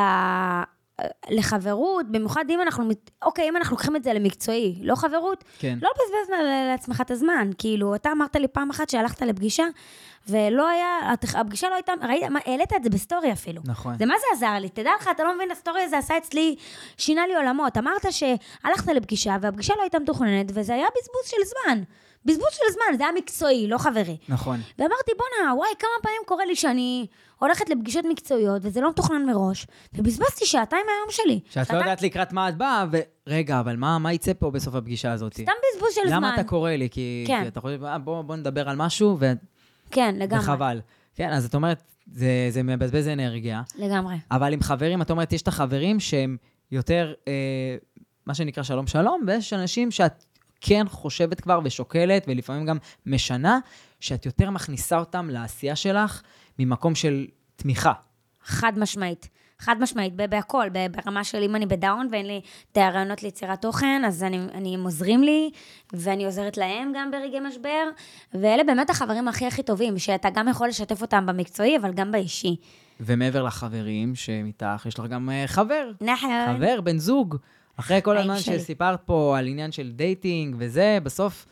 לחברות, 1.30 2.06
במיוחד 2.10 2.44
אם 2.48 2.60
אנחנו, 2.60 2.84
אוקיי, 3.22 3.48
אם 3.48 3.56
אנחנו 3.56 3.76
לוקחים 3.76 3.96
את 3.96 4.04
זה 4.04 4.12
למקצועי, 4.12 4.78
לא 4.82 4.94
חברות, 4.94 5.44
כן. 5.58 5.78
לא 5.82 5.90
לבזבז 5.90 6.34
לעצמך 6.68 7.00
את 7.00 7.10
הזמן. 7.10 7.50
כאילו, 7.58 7.94
אתה 7.94 8.12
אמרת 8.12 8.36
לי 8.36 8.48
פעם 8.48 8.70
אחת 8.70 8.90
שהלכת 8.90 9.22
לפגישה, 9.22 9.64
ולא 10.28 10.68
היה, 10.68 11.14
הפגישה 11.34 11.68
לא 11.68 11.74
הייתה, 11.74 11.92
ראית, 12.08 12.22
מה, 12.22 12.40
העלית 12.46 12.72
את 12.76 12.84
זה 12.84 12.90
בסטורי 12.90 13.32
אפילו. 13.32 13.62
נכון. 13.64 13.98
זה 13.98 14.06
מה 14.06 14.14
זה 14.18 14.26
עזר 14.32 14.58
לי? 14.60 14.68
תדע 14.68 14.90
לך, 15.00 15.08
אתה 15.10 15.24
לא 15.24 15.34
מבין, 15.34 15.50
הסטורי 15.50 15.82
הזה 15.82 15.98
עשה 15.98 16.18
אצלי, 16.18 16.56
שינה 16.96 17.26
לי 17.26 17.34
עולמות. 17.34 17.76
אמרת 17.76 18.06
שהלכת 18.10 18.86
לפגישה, 18.86 19.36
והפגישה 19.40 19.74
לא 19.76 19.82
הייתה 19.82 19.98
מתוכננת, 19.98 20.46
וזה 20.54 20.74
היה 20.74 20.86
בזבוז 20.86 21.26
של 21.26 21.36
זמן. 21.44 21.82
בזבוז 22.24 22.48
של 22.52 22.72
זמן, 22.72 22.98
זה 22.98 23.04
היה 23.04 23.12
מקצועי, 23.18 23.66
לא 23.68 23.78
חברי. 23.78 24.16
נכון. 24.28 24.60
ואמרתי, 24.78 25.12
בואנה, 25.18 25.54
וואי, 25.54 25.68
כמה 25.78 25.90
פעמים 26.02 26.20
קורה 26.26 26.44
לי 26.44 26.56
שאני 26.56 27.06
הולכת 27.38 27.68
לפגישות 27.70 28.04
מקצועיות, 28.10 28.62
וזה 28.64 28.80
לא 28.80 28.90
מתוכנן 28.90 29.26
מראש, 29.26 29.66
ובזבזתי 29.94 30.46
שעתיים 30.46 30.82
מהיום 30.86 31.10
שלי. 31.10 31.40
שאת 31.50 31.70
לא 31.70 31.78
יודעת 31.78 32.02
לקראת 32.02 32.32
מה 32.32 32.48
את 32.48 32.56
באה, 32.56 32.84
ורגע, 33.26 33.60
אבל 33.60 33.76
מה, 33.76 33.98
מה 33.98 34.12
יצא 34.12 34.32
פה 34.38 34.50
בסוף 34.50 34.74
הפגישה 34.74 35.12
הזאת? 35.12 35.34
סתם 35.34 35.42
בזבוז 35.74 35.94
של 35.94 36.00
זמן. 36.06 36.16
למה 36.16 36.34
אתה 36.34 36.44
קורא 36.44 36.70
לי? 36.70 36.88
כי, 36.90 37.24
כן. 37.26 37.42
כי 37.42 37.48
אתה 37.48 37.60
חושב, 37.60 37.84
"אה, 37.84 37.98
בוא, 37.98 38.22
בוא 38.22 38.36
נדבר 38.36 38.68
על 38.68 38.76
משהו, 38.76 39.16
ו... 39.20 39.32
כן, 39.90 40.14
לגמרי. 40.18 40.44
וחבל. 40.44 40.80
כן, 41.14 41.30
אז 41.32 41.44
את 41.44 41.54
אומרת, 41.54 41.82
זה, 42.12 42.28
זה 42.50 42.62
מבזבז 42.62 43.08
אנרגיה, 43.08 43.62
לגמרי. 43.78 44.16
אבל 44.30 44.52
עם 44.52 44.62
חברים, 44.62 45.02
את 45.02 45.10
אומרת, 45.10 45.32
יש 45.32 45.42
את 45.42 45.48
החברים 45.48 46.00
שהם 46.00 46.36
יותר, 46.72 47.12
אה, 47.28 47.32
מה 48.26 48.34
שנקרא 48.34 48.62
שלום 48.62 48.86
שלום, 48.86 49.20
ויש 49.26 49.52
אנשים 49.52 49.90
שאת 49.90 50.24
כן 50.66 50.88
חושבת 50.88 51.40
כבר 51.40 51.60
ושוקלת, 51.64 52.24
ולפעמים 52.28 52.66
גם 52.66 52.76
משנה, 53.06 53.58
שאת 54.00 54.26
יותר 54.26 54.50
מכניסה 54.50 54.98
אותם 54.98 55.30
לעשייה 55.30 55.76
שלך 55.76 56.22
ממקום 56.58 56.94
של 56.94 57.26
תמיכה. 57.56 57.92
חד 58.44 58.78
משמעית. 58.78 59.28
חד 59.58 59.76
משמעית, 59.80 60.14
בהכל, 60.16 60.66
ברמה 60.68 61.24
של 61.24 61.42
אם 61.42 61.56
אני 61.56 61.66
ב 61.66 61.75
down 61.75 62.08
ואין 62.10 62.26
לי 62.26 62.40
את 62.72 62.76
הרעיונות 62.76 63.22
ליצירת 63.22 63.62
תוכן, 63.62 64.02
אז 64.06 64.22
אני, 64.22 64.38
אני, 64.54 64.74
הם 64.74 64.84
עוזרים 64.84 65.22
לי, 65.22 65.50
ואני 65.92 66.24
עוזרת 66.24 66.56
להם 66.56 66.92
גם 66.94 67.10
ברגעי 67.10 67.40
משבר, 67.40 67.84
ואלה 68.34 68.64
באמת 68.64 68.90
החברים 68.90 69.28
הכי 69.28 69.46
הכי 69.46 69.62
טובים, 69.62 69.98
שאתה 69.98 70.28
גם 70.30 70.48
יכול 70.48 70.68
לשתף 70.68 71.02
אותם 71.02 71.26
במקצועי, 71.26 71.76
אבל 71.76 71.92
גם 71.92 72.12
באישי. 72.12 72.56
ומעבר 73.00 73.42
לחברים 73.42 74.14
שמאיתך, 74.14 74.86
יש 74.86 74.98
לך 74.98 75.06
גם 75.06 75.30
אה, 75.30 75.44
חבר. 75.46 75.90
נכון. 76.00 76.56
חבר, 76.56 76.80
בן 76.80 76.98
זוג. 76.98 77.36
אחרי 77.76 78.00
כל 78.02 78.18
הזמן. 78.18 78.38
שסיפרת 78.38 79.00
פה 79.04 79.38
על 79.38 79.46
עניין 79.46 79.72
של 79.72 79.92
dating 79.92 80.56
וזה, 80.58 80.98
בסוף 81.02 81.46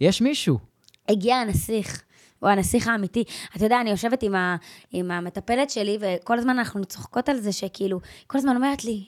יש 0.00 0.20
מישהו. 0.20 0.58
הגיע 1.08 1.36
הנסיך. 1.36 2.02
הוא 2.38 2.50
הנסיך 2.50 2.88
האמיתי. 2.88 3.24
אתה 3.56 3.64
יודע, 3.64 3.80
אני 3.80 3.90
יושבת 3.90 4.22
עם, 4.22 4.34
ה, 4.34 4.56
עם 4.92 5.10
המטפלת 5.10 5.70
שלי, 5.70 5.98
וכל 6.00 6.38
הזמן 6.38 6.58
אנחנו 6.58 6.84
צוחקות 6.84 7.28
על 7.28 7.40
זה, 7.40 7.52
שכאילו, 7.52 8.00
כל 8.26 8.38
הזמן 8.38 8.56
אומרת 8.56 8.84
לי, 8.84 9.04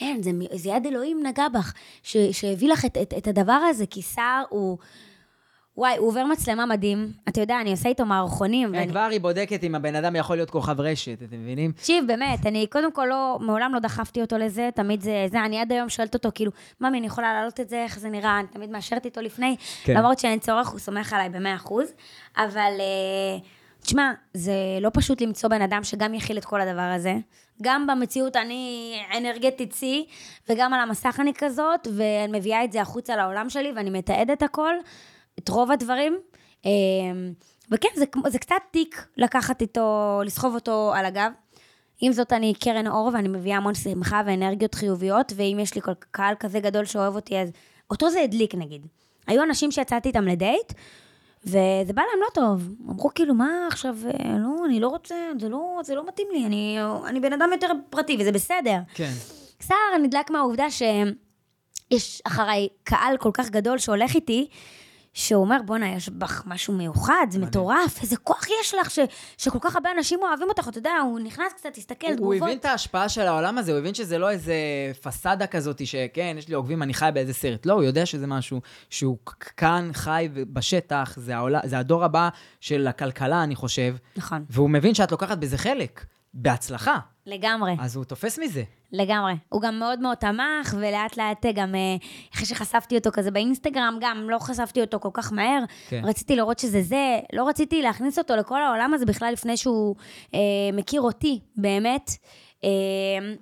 אין, 0.00 0.22
זה, 0.22 0.30
זה 0.52 0.68
יד 0.68 0.86
אלוהים 0.86 1.26
נגע 1.26 1.48
בך, 1.48 1.72
ש, 2.02 2.16
שהביא 2.16 2.68
לך 2.68 2.84
את, 2.84 2.96
את, 3.02 3.14
את 3.18 3.26
הדבר 3.26 3.52
הזה, 3.52 3.86
כי 3.86 4.02
סער 4.02 4.42
הוא... 4.48 4.78
וואי, 5.76 5.96
הוא 5.96 6.08
עובר 6.08 6.24
מצלמה 6.24 6.66
מדהים. 6.66 7.12
אתה 7.28 7.40
יודע, 7.40 7.60
אני 7.60 7.70
עושה 7.70 7.88
איתו 7.88 8.04
מערכונים. 8.06 8.68
כן, 8.68 8.74
ואני- 8.74 8.88
כבר 8.88 9.08
היא 9.10 9.20
בודקת 9.20 9.64
אם 9.64 9.74
הבן 9.74 9.94
אדם 9.94 10.16
יכול 10.16 10.36
להיות 10.36 10.50
כוכב 10.50 10.80
רשת, 10.80 11.22
אתם 11.22 11.36
מבינים? 11.42 11.72
תקשיב, 11.72 12.04
באמת, 12.06 12.46
אני 12.46 12.66
קודם 12.66 12.92
כל 12.92 13.06
לא, 13.10 13.38
מעולם 13.40 13.74
לא 13.74 13.78
דחפתי 13.78 14.20
אותו 14.20 14.38
לזה, 14.38 14.68
תמיד 14.74 15.00
זה, 15.00 15.26
זה, 15.30 15.40
אני 15.44 15.60
עד 15.60 15.72
היום 15.72 15.88
שואלת 15.88 16.14
אותו, 16.14 16.28
כאילו, 16.34 16.52
ממי, 16.80 16.98
אני 16.98 17.06
יכולה 17.06 17.32
להעלות 17.32 17.60
את 17.60 17.68
זה, 17.68 17.82
איך 17.82 17.98
זה 17.98 18.08
נראה, 18.10 18.38
אני 18.40 18.48
תמיד 18.48 18.70
מאשרת 18.70 19.04
איתו 19.04 19.20
לפני, 19.20 19.56
כן. 19.84 19.94
למרות 19.96 20.18
שאין 20.18 20.38
צורך, 20.38 20.68
הוא 20.68 20.78
סומך 20.78 21.12
עליי 21.12 21.28
במאה 21.28 21.54
אחוז, 21.54 21.92
אבל, 22.36 22.72
אה, 22.80 23.38
תשמע, 23.82 24.12
זה 24.34 24.52
לא 24.80 24.90
פשוט 24.94 25.20
למצוא 25.20 25.50
בן 25.50 25.62
אדם 25.62 25.84
שגם 25.84 26.14
יכיל 26.14 26.38
את 26.38 26.44
כל 26.44 26.60
הדבר 26.60 26.90
הזה. 26.96 27.14
גם 27.62 27.86
במציאות 27.86 28.36
אני 28.36 28.92
אנרגטית 29.18 29.72
שיא, 29.74 30.02
וגם 30.48 30.72
על 30.74 30.80
המסך 30.80 31.16
אני 31.20 31.32
כזאת, 31.38 31.88
ואני 31.96 32.38
מביאה 32.38 32.64
את 32.64 32.72
זה 32.72 32.80
החוצה 32.80 33.16
לעולם 33.16 33.50
שלי, 33.50 33.72
ואני 33.76 33.90
מתעדת 33.90 34.42
הכל, 34.42 34.74
את 35.38 35.48
רוב 35.48 35.70
הדברים. 35.70 36.18
אה, 36.66 36.70
וכן, 37.70 37.88
זה, 37.96 38.04
זה 38.26 38.38
קצת 38.38 38.54
תיק 38.70 39.06
לקחת 39.16 39.62
איתו, 39.62 40.20
לסחוב 40.24 40.54
אותו 40.54 40.92
על 40.94 41.04
הגב. 41.04 41.30
עם 42.00 42.12
זאת, 42.12 42.32
אני 42.32 42.54
קרן 42.54 42.86
אור 42.86 43.10
ואני 43.14 43.28
מביאה 43.28 43.56
המון 43.56 43.74
שמחה 43.74 44.22
ואנרגיות 44.26 44.74
חיוביות, 44.74 45.32
ואם 45.36 45.58
יש 45.62 45.74
לי 45.74 45.80
כל 45.80 45.92
קהל 46.10 46.34
כזה 46.40 46.60
גדול 46.60 46.84
שאוהב 46.84 47.14
אותי, 47.14 47.38
אז 47.38 47.50
אותו 47.90 48.10
זה 48.10 48.20
הדליק 48.20 48.54
נגיד. 48.54 48.86
היו 49.26 49.42
אנשים 49.42 49.70
שיצאתי 49.70 50.08
איתם 50.08 50.24
לדייט, 50.24 50.72
וזה 51.44 51.92
בא 51.94 52.02
להם 52.02 52.20
לא 52.20 52.26
טוב. 52.34 52.68
אמרו 52.88 53.10
כאילו, 53.14 53.34
מה 53.34 53.66
עכשיו, 53.70 53.96
אה, 54.06 54.38
לא, 54.38 54.66
אני 54.66 54.80
לא 54.80 54.88
רוצה, 54.88 55.14
זה 55.40 55.48
לא, 55.48 55.80
זה 55.84 55.94
לא 55.94 56.06
מתאים 56.06 56.28
לי, 56.32 56.46
אני, 56.46 56.78
אני 57.06 57.20
בן 57.20 57.32
אדם 57.32 57.48
יותר 57.52 57.68
פרטי, 57.90 58.16
וזה 58.20 58.32
בסדר. 58.32 58.78
כן. 58.94 59.10
סער 59.60 59.98
נדלק 60.02 60.30
מהעובדה 60.30 60.70
שיש 60.70 62.22
אחריי 62.26 62.68
קהל 62.84 63.16
כל 63.16 63.30
כך 63.34 63.50
גדול 63.50 63.78
שהולך 63.78 64.14
איתי, 64.14 64.48
שהוא 65.16 65.42
אומר, 65.42 65.56
בואנה, 65.66 65.88
יש 65.88 66.08
בך 66.08 66.42
משהו 66.46 66.74
מיוחד, 66.74 67.26
זה 67.30 67.38
מטורף, 67.38 68.02
איזה 68.02 68.16
כוח 68.16 68.46
יש 68.60 68.74
לך, 68.74 68.90
ש, 68.90 68.98
שכל 69.38 69.58
כך 69.60 69.76
הרבה 69.76 69.90
אנשים 69.96 70.18
אוהבים 70.22 70.48
אותך, 70.48 70.68
אתה 70.68 70.78
יודע, 70.78 70.92
הוא 71.02 71.20
נכנס 71.20 71.52
קצת, 71.52 71.70
תסתכל, 71.72 72.06
הוא 72.06 72.16
תגובות. 72.16 72.42
הבין 72.42 72.58
את 72.58 72.64
ההשפעה 72.64 73.08
של 73.08 73.20
העולם 73.20 73.58
הזה, 73.58 73.72
הוא 73.72 73.78
הבין 73.78 73.94
שזה 73.94 74.18
לא 74.18 74.30
איזה 74.30 74.54
פסאדה 75.02 75.46
כזאת 75.46 75.86
שכן, 75.86 76.36
יש 76.38 76.48
לי 76.48 76.54
עוקבים, 76.54 76.82
אני 76.82 76.94
חי 76.94 77.10
באיזה 77.14 77.34
סרט. 77.34 77.66
לא, 77.66 77.72
הוא 77.72 77.82
יודע 77.82 78.06
שזה 78.06 78.26
משהו 78.26 78.60
שהוא 78.90 79.18
כאן, 79.56 79.90
חי 79.92 80.28
בשטח, 80.34 81.14
זה, 81.16 81.36
העולה, 81.36 81.60
זה 81.64 81.78
הדור 81.78 82.04
הבא 82.04 82.28
של 82.60 82.86
הכלכלה, 82.86 83.42
אני 83.42 83.54
חושב. 83.54 83.96
נכון. 84.16 84.44
והוא 84.50 84.70
מבין 84.70 84.94
שאת 84.94 85.12
לוקחת 85.12 85.38
בזה 85.38 85.58
חלק. 85.58 86.04
בהצלחה. 86.36 86.98
לגמרי. 87.26 87.76
אז 87.80 87.96
הוא 87.96 88.04
תופס 88.04 88.38
מזה. 88.38 88.62
לגמרי. 88.92 89.32
הוא 89.48 89.62
גם 89.62 89.78
מאוד 89.78 90.00
מאוד 90.00 90.16
תמך, 90.16 90.74
ולאט 90.78 91.16
לאט 91.16 91.46
גם, 91.54 91.74
אה, 91.74 91.80
אחרי 92.34 92.46
שחשפתי 92.46 92.96
אותו 92.96 93.10
כזה 93.12 93.30
באינסטגרם, 93.30 93.98
גם 94.00 94.30
לא 94.30 94.38
חשפתי 94.38 94.80
אותו 94.80 95.00
כל 95.00 95.08
כך 95.12 95.32
מהר. 95.32 95.64
כן. 95.88 96.02
רציתי 96.04 96.36
לראות 96.36 96.58
שזה 96.58 96.82
זה, 96.82 97.18
לא 97.32 97.48
רציתי 97.48 97.82
להכניס 97.82 98.18
אותו 98.18 98.36
לכל 98.36 98.62
העולם 98.62 98.94
הזה 98.94 99.06
בכלל 99.06 99.32
לפני 99.32 99.56
שהוא 99.56 99.96
אה, 100.34 100.40
מכיר 100.72 101.00
אותי, 101.00 101.40
באמת. 101.56 102.10
אה, 102.64 102.68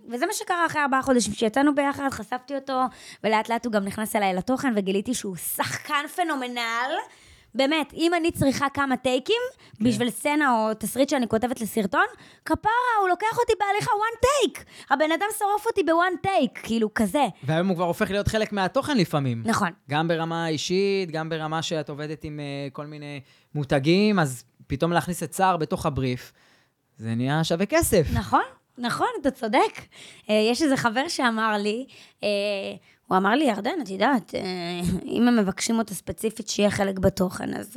וזה 0.09 0.27
מה 0.27 0.33
שקרה 0.33 0.67
אחרי 0.67 0.83
ארבעה 0.83 1.03
חודשים 1.03 1.33
שיצאנו 1.33 1.75
ביחד, 1.75 2.09
חשפתי 2.11 2.55
אותו, 2.55 2.81
ולאט 3.25 3.49
לאט 3.49 3.67
הוא 3.67 3.73
גם 3.73 3.85
נכנס 3.85 4.17
אליי 4.17 4.35
לתוכן, 4.35 4.73
וגיליתי 4.77 5.15
שהוא 5.15 5.37
שחקן 5.37 6.05
פנומנל. 6.17 6.91
באמת, 7.55 7.93
אם 7.95 8.13
אני 8.15 8.33
צריכה 8.33 8.67
כמה 8.75 8.97
טייקים 8.97 9.43
כן. 9.79 9.85
בשביל 9.85 10.11
סצנה 10.11 10.53
או 10.53 10.75
תסריט 10.75 11.09
שאני 11.09 11.29
כותבת 11.29 11.61
לסרטון, 11.61 12.07
כפרה, 12.45 12.73
הוא 13.01 13.09
לוקח 13.09 13.39
אותי 13.39 13.53
בהליכה 13.61 13.91
one 13.91 14.25
take. 14.25 14.65
הבן 14.91 15.13
אדם 15.13 15.27
שורף 15.39 15.67
אותי 15.67 15.83
ב-one 15.83 16.27
take, 16.27 16.61
כאילו, 16.63 16.95
כזה. 16.95 17.25
והיום 17.43 17.69
הוא 17.69 17.77
כבר 17.77 17.85
הופך 17.85 18.11
להיות 18.11 18.29
חלק 18.29 18.53
מהתוכן 18.53 18.97
לפעמים. 18.97 19.43
נכון. 19.47 19.69
גם 19.91 20.09
ברמה 20.09 20.49
אישית, 20.49 21.11
גם 21.11 21.29
ברמה 21.29 21.63
שאת 21.63 21.89
עובדת 21.89 22.25
עם 22.25 22.41
uh, 22.41 22.71
כל 22.73 22.87
מיני 22.87 23.21
מותגים, 23.55 24.19
אז 24.19 24.45
פתאום 24.67 24.93
להכניס 24.93 25.23
את 25.23 25.33
סער 25.33 25.57
בתוך 25.57 25.87
הבריף, 25.87 26.33
זה 26.99 27.15
נהיה 27.15 27.45
שווה 27.45 27.67
כסף. 27.67 28.07
נכון, 28.13 28.43
נכון, 28.79 29.07
אתה 29.21 29.31
צודק. 29.31 29.81
אה, 30.31 30.49
יש 30.51 30.63
איזה 30.63 30.77
חבר 30.77 31.09
שאמר 31.09 31.57
לי, 31.59 31.87
אה, 32.23 32.29
הוא 33.07 33.17
אמר 33.19 33.31
לי, 33.31 33.45
ירדן, 33.45 33.71
את 33.83 33.91
יודעת, 33.91 34.35
אה, 34.35 34.41
אם 35.05 35.29
הם 35.29 35.37
מבקשים 35.37 35.79
אותה 35.79 35.95
ספציפית 35.95 36.49
שיהיה 36.49 36.71
חלק 36.71 36.99
בתוכן, 36.99 37.55
אז 37.55 37.77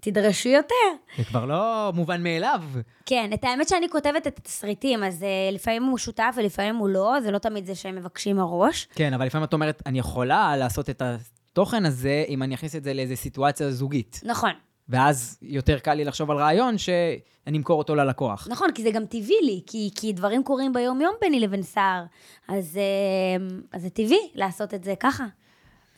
תדרשו 0.00 0.48
יותר. 0.48 0.74
זה 1.16 1.24
כבר 1.24 1.44
לא 1.44 1.90
מובן 1.94 2.22
מאליו. 2.22 2.62
כן, 3.06 3.30
את 3.34 3.44
האמת 3.44 3.68
שאני 3.68 3.88
כותבת 3.88 4.26
את 4.26 4.38
התסריטים, 4.38 5.04
אז 5.04 5.24
לפעמים 5.52 5.82
הוא 5.82 5.98
שותף 5.98 6.34
ולפעמים 6.36 6.76
הוא 6.76 6.88
לא, 6.88 7.20
זה 7.22 7.30
לא 7.30 7.38
תמיד 7.38 7.66
זה 7.66 7.74
שהם 7.74 7.96
מבקשים 7.96 8.36
מראש. 8.36 8.88
כן, 8.94 9.14
אבל 9.14 9.26
לפעמים 9.26 9.44
את 9.44 9.52
אומרת, 9.52 9.82
אני 9.86 9.98
יכולה 9.98 10.56
לעשות 10.56 10.90
את 10.90 11.02
התוכן 11.02 11.86
הזה 11.86 12.24
אם 12.28 12.42
אני 12.42 12.54
אכניס 12.54 12.76
את 12.76 12.84
זה 12.84 12.94
לאיזו 12.94 13.16
סיטואציה 13.16 13.70
זוגית. 13.70 14.20
נכון, 14.24 14.52
ואז 14.88 15.38
יותר 15.42 15.78
קל 15.78 15.94
לי 15.94 16.04
לחשוב 16.04 16.30
על 16.30 16.36
רעיון 16.36 16.78
שאני 16.78 17.58
אמכור 17.58 17.78
אותו 17.78 17.94
ללקוח. 17.94 18.48
נכון, 18.50 18.68
כי 18.74 18.82
זה 18.82 18.90
גם 18.90 19.06
טבעי 19.06 19.40
לי, 19.42 19.62
כי, 19.66 19.90
כי 19.94 20.12
דברים 20.12 20.44
קורים 20.44 20.72
ביום-יום 20.72 21.14
ביני 21.20 21.40
לבין 21.40 21.62
סער, 21.62 22.04
אז, 22.48 22.76
אה, 22.76 23.46
אז 23.72 23.82
זה 23.82 23.90
טבעי 23.90 24.30
לעשות 24.34 24.74
את 24.74 24.84
זה 24.84 24.94
ככה. 25.00 25.24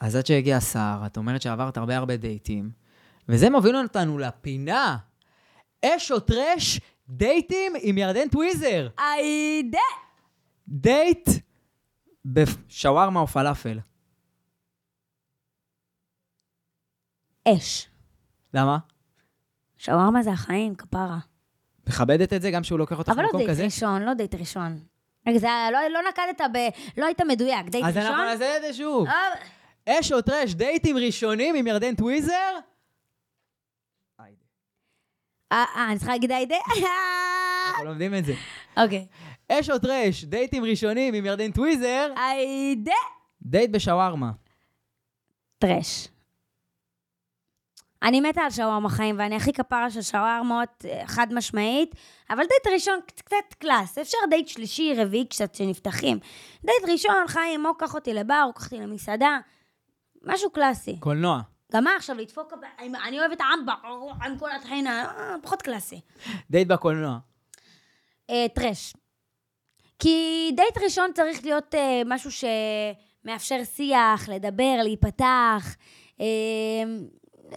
אז 0.01 0.17
עד 0.17 0.27
שהגיע 0.27 0.61
סער, 0.61 1.07
את 1.07 1.17
אומרת 1.17 1.43
שעברת 1.43 1.77
הרבה 1.77 1.97
הרבה 1.97 2.17
דייטים, 2.17 2.71
וזה 3.29 3.51
מוביל 3.51 3.77
אותנו 3.77 4.19
לפינה. 4.19 4.97
אש 5.85 6.13
או 6.13 6.21
trash, 6.21 6.81
דייטים 7.09 7.73
עם 7.81 7.99
ירדן 7.99 8.29
טוויזר. 8.29 8.89
היידה! 8.99 9.79
דייט 10.69 11.29
בשווארמה 12.25 13.21
או 13.21 13.27
פלאפל. 13.27 13.79
אש. 17.49 17.89
למה? 18.55 18.79
שווארמה 19.79 20.23
זה 20.23 20.31
החיים, 20.31 20.75
כפרה. 20.75 21.19
מכבדת 21.89 22.33
את 22.33 22.43
זה 22.43 22.51
גם 22.51 22.65
שהוא 22.65 22.79
לוקח 22.79 22.99
אותך 22.99 23.09
אבל 23.09 23.23
לא 23.23 23.25
למקום 23.25 23.41
דייט 23.41 23.51
כזה? 23.51 23.65
ראשון, 23.65 24.03
לא 24.03 24.15
דייט 24.15 24.35
ראשון. 24.35 24.79
זה 25.37 25.49
לא, 25.73 25.79
לא 25.89 26.01
נקדת 26.09 26.41
ב... 26.55 26.59
לא 27.01 27.07
היית 27.07 27.21
מדויק. 27.21 27.69
דייט 27.69 27.85
אז 27.85 27.97
ראשון? 27.97 28.13
אנחנו 28.13 28.25
נעשה 28.25 28.57
את 28.57 28.63
זה 28.63 28.75
שוב. 28.75 29.07
אה, 29.09 29.99
אש 30.01 30.13
או 30.13 30.23
trash, 30.23 30.55
דייטים 30.55 30.97
ראשונים 30.97 31.55
עם 31.55 31.67
ירדן 31.67 31.95
טוויזר? 31.95 32.53
אה, 34.21 34.27
אה, 35.77 35.87
אני 35.89 35.97
צריכה 35.99 36.13
להגיד 36.13 36.33
היידה? 36.33 36.57
אנחנו 37.69 37.85
לומדים 37.85 38.15
את 38.15 38.25
זה. 38.25 38.35
אוקיי. 38.77 39.07
אש 39.53 39.71
או 39.71 39.79
trash, 39.79 40.25
דייטים 40.25 40.65
ראשונים 40.65 41.15
עם 41.15 41.27
ירדן 41.27 41.53
טוויזר? 41.53 42.13
היידה! 42.17 42.93
דייט 43.43 43.71
בשווארמה. 43.71 44.31
trash. 45.59 46.09
אני 48.05 48.21
מתה 48.21 48.41
על 48.43 48.51
שווארמה 48.51 48.89
חיים, 48.89 49.19
ואני 49.19 49.37
הכי 49.37 49.53
כפרה 49.53 49.91
של 49.91 50.03
שווארמות, 50.03 50.85
אה, 50.85 51.03
חד 51.07 51.27
משמעית, 51.35 51.95
אבל 52.31 52.39
דייט 52.39 52.75
ראשון 52.75 52.99
קצת, 53.07 53.55
class. 53.59 53.99
אפשר 53.99 54.19
דייט 54.31 54.49
שלישי, 54.49 54.95
רביעי 54.97 55.27
קצת 55.27 55.55
שנפתחים. 55.55 56.19
דייט 56.65 56.93
ראשון, 56.93 57.27
חיים, 57.27 57.67
או 57.67 57.75
קח 57.75 57.95
אותי 57.95 58.15
לבר, 58.15 58.43
או 58.47 58.53
קח 58.53 58.65
אותי 58.65 58.79
למסעדה. 58.79 59.39
משהו 60.23 60.51
קלאסי. 60.51 60.97
קולנוע. 61.01 61.41
גם 61.73 61.85
מה 61.85 61.91
עכשיו, 61.97 62.17
לדפוק... 62.17 62.53
אני 63.09 63.21
אוהבת 63.21 63.39
אמבה, 63.41 63.75
עם 64.25 64.39
כל 64.39 64.51
הטחינה, 64.51 65.05
אה, 65.05 65.35
פחות 65.43 65.63
קלאסי. 65.63 66.01
דייט 66.51 66.69
בקולנוע. 66.69 67.19
אה, 68.31 68.47
trash. 68.55 68.95
כי 69.99 70.51
דייט 70.57 70.79
ראשון 70.85 71.11
צריך 71.15 71.45
להיות 71.45 71.75
משהו 72.07 72.31
שמאפשר 72.33 73.65
שיח, 73.65 74.29
לדבר, 74.29 74.81
להיפתח. 74.83 75.77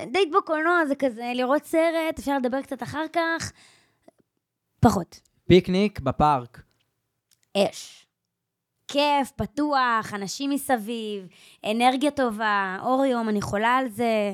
דייט 0.05 0.29
בקולנוע 0.37 0.85
זה 0.85 0.95
כזה 0.95 1.31
לראות 1.35 1.63
סרט, 1.63 2.19
אפשר 2.19 2.37
לדבר 2.37 2.61
קצת 2.61 2.83
אחר 2.83 3.05
כך. 3.13 3.51
פחות. 4.79 5.19
פיקניק 5.47 5.99
בפארק. 5.99 6.61
אש. 7.57 8.07
כיף, 8.87 9.31
פתוח, 9.35 10.13
אנשים 10.13 10.49
מסביב, 10.49 11.27
אנרגיה 11.71 12.11
טובה, 12.11 12.77
אור 12.81 13.05
יום, 13.05 13.29
אני 13.29 13.41
חולה 13.41 13.75
על 13.75 13.89
זה. 13.89 14.33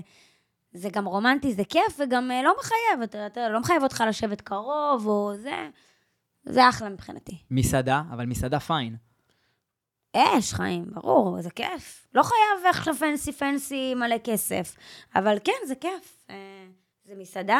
זה 0.73 0.89
גם 0.89 1.05
רומנטי, 1.05 1.53
זה 1.53 1.63
כיף, 1.63 1.99
וגם 1.99 2.31
אה, 2.31 2.43
לא 2.43 2.53
מחייב, 2.59 3.01
אתה, 3.03 3.27
אתה 3.27 3.49
לא 3.49 3.59
מחייב 3.59 3.83
אותך 3.83 4.03
לשבת 4.07 4.41
קרוב, 4.41 5.07
או 5.07 5.33
זה. 5.35 5.69
זה 6.45 6.69
אחלה 6.69 6.89
מבחינתי. 6.89 7.37
מסעדה, 7.51 8.01
אבל 8.11 8.25
מסעדה 8.25 8.59
פיין. 8.59 8.95
אש, 10.15 10.53
חיים, 10.53 10.85
ברור, 10.87 11.41
זה 11.41 11.49
כיף. 11.49 12.07
לא 12.13 12.23
חייב 12.23 12.65
עכשיו 12.69 12.95
פנסי 12.95 13.31
פנסי 13.31 13.93
מלא 13.95 14.15
כסף, 14.23 14.75
אבל 15.15 15.37
כן, 15.43 15.67
זה 15.67 15.75
כיף. 15.75 16.25
אה, 16.29 16.35
זה 17.05 17.13
מסעדה. 17.17 17.59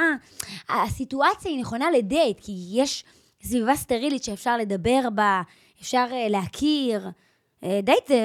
הסיטואציה 0.70 1.52
היא 1.52 1.60
נכונה 1.60 1.92
לדייט, 1.92 2.38
כי 2.42 2.52
יש 2.72 3.04
סביבה 3.44 3.76
סטרילית 3.76 4.24
שאפשר 4.24 4.58
לדבר 4.58 5.10
בה, 5.16 5.42
אפשר 5.82 6.08
אה, 6.12 6.30
להכיר. 6.30 7.10
אה, 7.64 7.80
דייט 7.84 8.08
זה, 8.08 8.20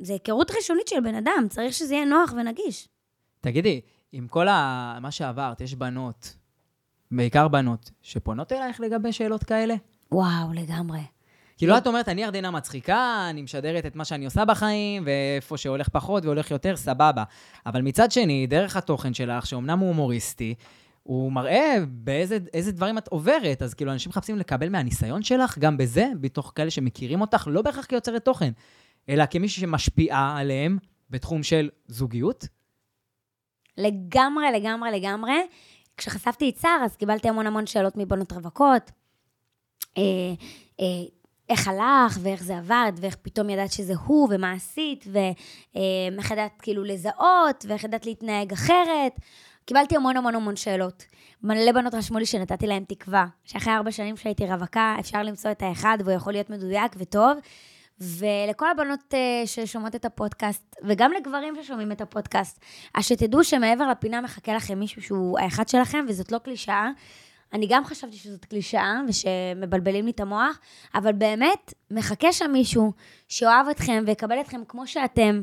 זה 0.00 0.12
היכרות 0.12 0.50
ראשונית 0.50 0.88
של 0.88 1.00
בן 1.00 1.14
אדם, 1.14 1.46
צריך 1.50 1.74
שזה 1.74 1.94
יהיה 1.94 2.04
נוח 2.04 2.32
ונגיש. 2.32 2.88
תגידי, 3.40 3.80
עם 4.12 4.28
כל 4.28 4.48
ה... 4.48 4.98
מה 5.00 5.10
שעברת, 5.10 5.60
יש 5.60 5.74
בנות, 5.74 6.36
בעיקר 7.10 7.48
בנות, 7.48 7.90
שפונות 8.02 8.52
אלייך 8.52 8.80
לגבי 8.80 9.12
שאלות 9.12 9.44
כאלה? 9.44 9.74
וואו, 10.12 10.52
לגמרי. 10.54 11.00
כאילו, 11.56 11.78
את 11.78 11.86
אומרת, 11.86 12.08
אני 12.08 12.22
ירדנה 12.22 12.50
מצחיקה, 12.50 13.26
אני 13.30 13.42
משדרת 13.42 13.86
את 13.86 13.96
מה 13.96 14.04
שאני 14.04 14.24
עושה 14.24 14.44
בחיים, 14.44 15.02
ואיפה 15.06 15.56
שהולך 15.56 15.88
פחות 15.88 16.24
והולך 16.24 16.50
יותר, 16.50 16.76
סבבה. 16.76 17.24
אבל 17.66 17.82
מצד 17.82 18.12
שני, 18.12 18.46
דרך 18.46 18.76
התוכן 18.76 19.14
שלך, 19.14 19.46
שאומנם 19.46 19.78
הוא 19.78 19.88
הומוריסטי, 19.88 20.54
הוא 21.02 21.32
מראה 21.32 21.76
באיזה 21.88 22.38
איזה 22.54 22.72
דברים 22.72 22.98
את 22.98 23.08
עוברת. 23.08 23.62
אז 23.62 23.74
כאילו, 23.74 23.92
אנשים 23.92 24.10
מחפשים 24.10 24.38
לקבל 24.38 24.68
מהניסיון 24.68 25.22
שלך, 25.22 25.58
גם 25.58 25.76
בזה, 25.76 26.08
בתוך 26.20 26.52
כאלה 26.54 26.70
שמכירים 26.70 27.20
אותך, 27.20 27.48
לא 27.50 27.62
בהכרח 27.62 27.84
כיוצרת 27.84 28.24
תוכן, 28.24 28.50
אלא 29.08 29.24
כמישהי 29.30 29.60
שמשפיעה 29.60 30.38
עליהם 30.38 30.78
בתחום 31.10 31.42
של 31.42 31.70
זוגיות. 31.86 32.46
לגמרי, 33.78 34.46
לגמרי, 34.54 34.90
לגמרי. 34.90 35.32
כשחשפתי 35.96 36.50
את 36.50 36.56
סער, 36.56 36.80
אז 36.84 36.96
קיבלתי 36.96 37.28
המון 37.28 37.46
המון 37.46 37.66
שאלות 37.66 37.96
מבנות 37.96 38.32
רווקות. 38.32 38.90
אה, 39.98 40.02
אה, 40.80 41.04
איך 41.48 41.68
הלך, 41.68 42.18
ואיך 42.22 42.42
זה 42.42 42.58
עבד, 42.58 42.92
ואיך 42.96 43.16
פתאום 43.22 43.50
ידעת 43.50 43.72
שזה 43.72 43.94
הוא, 44.06 44.28
ומה 44.30 44.52
עשית, 44.52 45.04
ואיך 45.12 46.30
ידעת 46.30 46.60
כאילו 46.62 46.84
לזהות, 46.84 47.64
ואיך 47.68 47.84
ידעת 47.84 48.06
להתנהג 48.06 48.52
אחרת. 48.52 49.12
קיבלתי 49.64 49.96
המון 49.96 50.16
המון 50.16 50.34
המון 50.34 50.56
שאלות. 50.56 51.04
מלא 51.42 51.72
בנות 51.72 51.94
רשמו 51.94 52.18
לי 52.18 52.26
שנתתי 52.26 52.66
להם 52.66 52.84
תקווה, 52.88 53.26
שאחרי 53.44 53.72
ארבע 53.72 53.90
שנים 53.92 54.16
שהייתי 54.16 54.46
רווקה, 54.46 54.96
אפשר 55.00 55.22
למצוא 55.22 55.50
את 55.50 55.62
האחד, 55.62 55.98
והוא 56.04 56.12
יכול 56.12 56.32
להיות 56.32 56.50
מדויק 56.50 56.92
וטוב. 56.96 57.38
ולכל 58.00 58.70
הבנות 58.70 59.14
uh, 59.14 59.46
ששומעות 59.46 59.94
את 59.94 60.04
הפודקאסט, 60.04 60.76
וגם 60.84 61.12
לגברים 61.12 61.54
ששומעים 61.62 61.92
את 61.92 62.00
הפודקאסט, 62.00 62.60
אז 62.94 63.04
שתדעו 63.04 63.44
שמעבר 63.44 63.88
לפינה 63.88 64.20
מחכה 64.20 64.54
לכם 64.54 64.78
מישהו 64.78 65.02
שהוא 65.02 65.38
האחד 65.38 65.68
שלכם, 65.68 66.04
וזאת 66.08 66.32
לא 66.32 66.38
קלישאה. 66.38 66.90
אני 67.52 67.66
גם 67.66 67.84
חשבתי 67.84 68.16
שזאת 68.16 68.44
קלישאה, 68.44 69.00
ושמבלבלים 69.08 70.04
לי 70.04 70.10
את 70.10 70.20
המוח, 70.20 70.58
אבל 70.94 71.12
באמת, 71.12 71.74
מחכה 71.90 72.32
שם 72.32 72.50
מישהו 72.52 72.92
שאוהב 73.28 73.68
אתכם 73.68 74.04
ויקבל 74.06 74.40
אתכם 74.40 74.60
כמו 74.68 74.86
שאתם, 74.86 75.42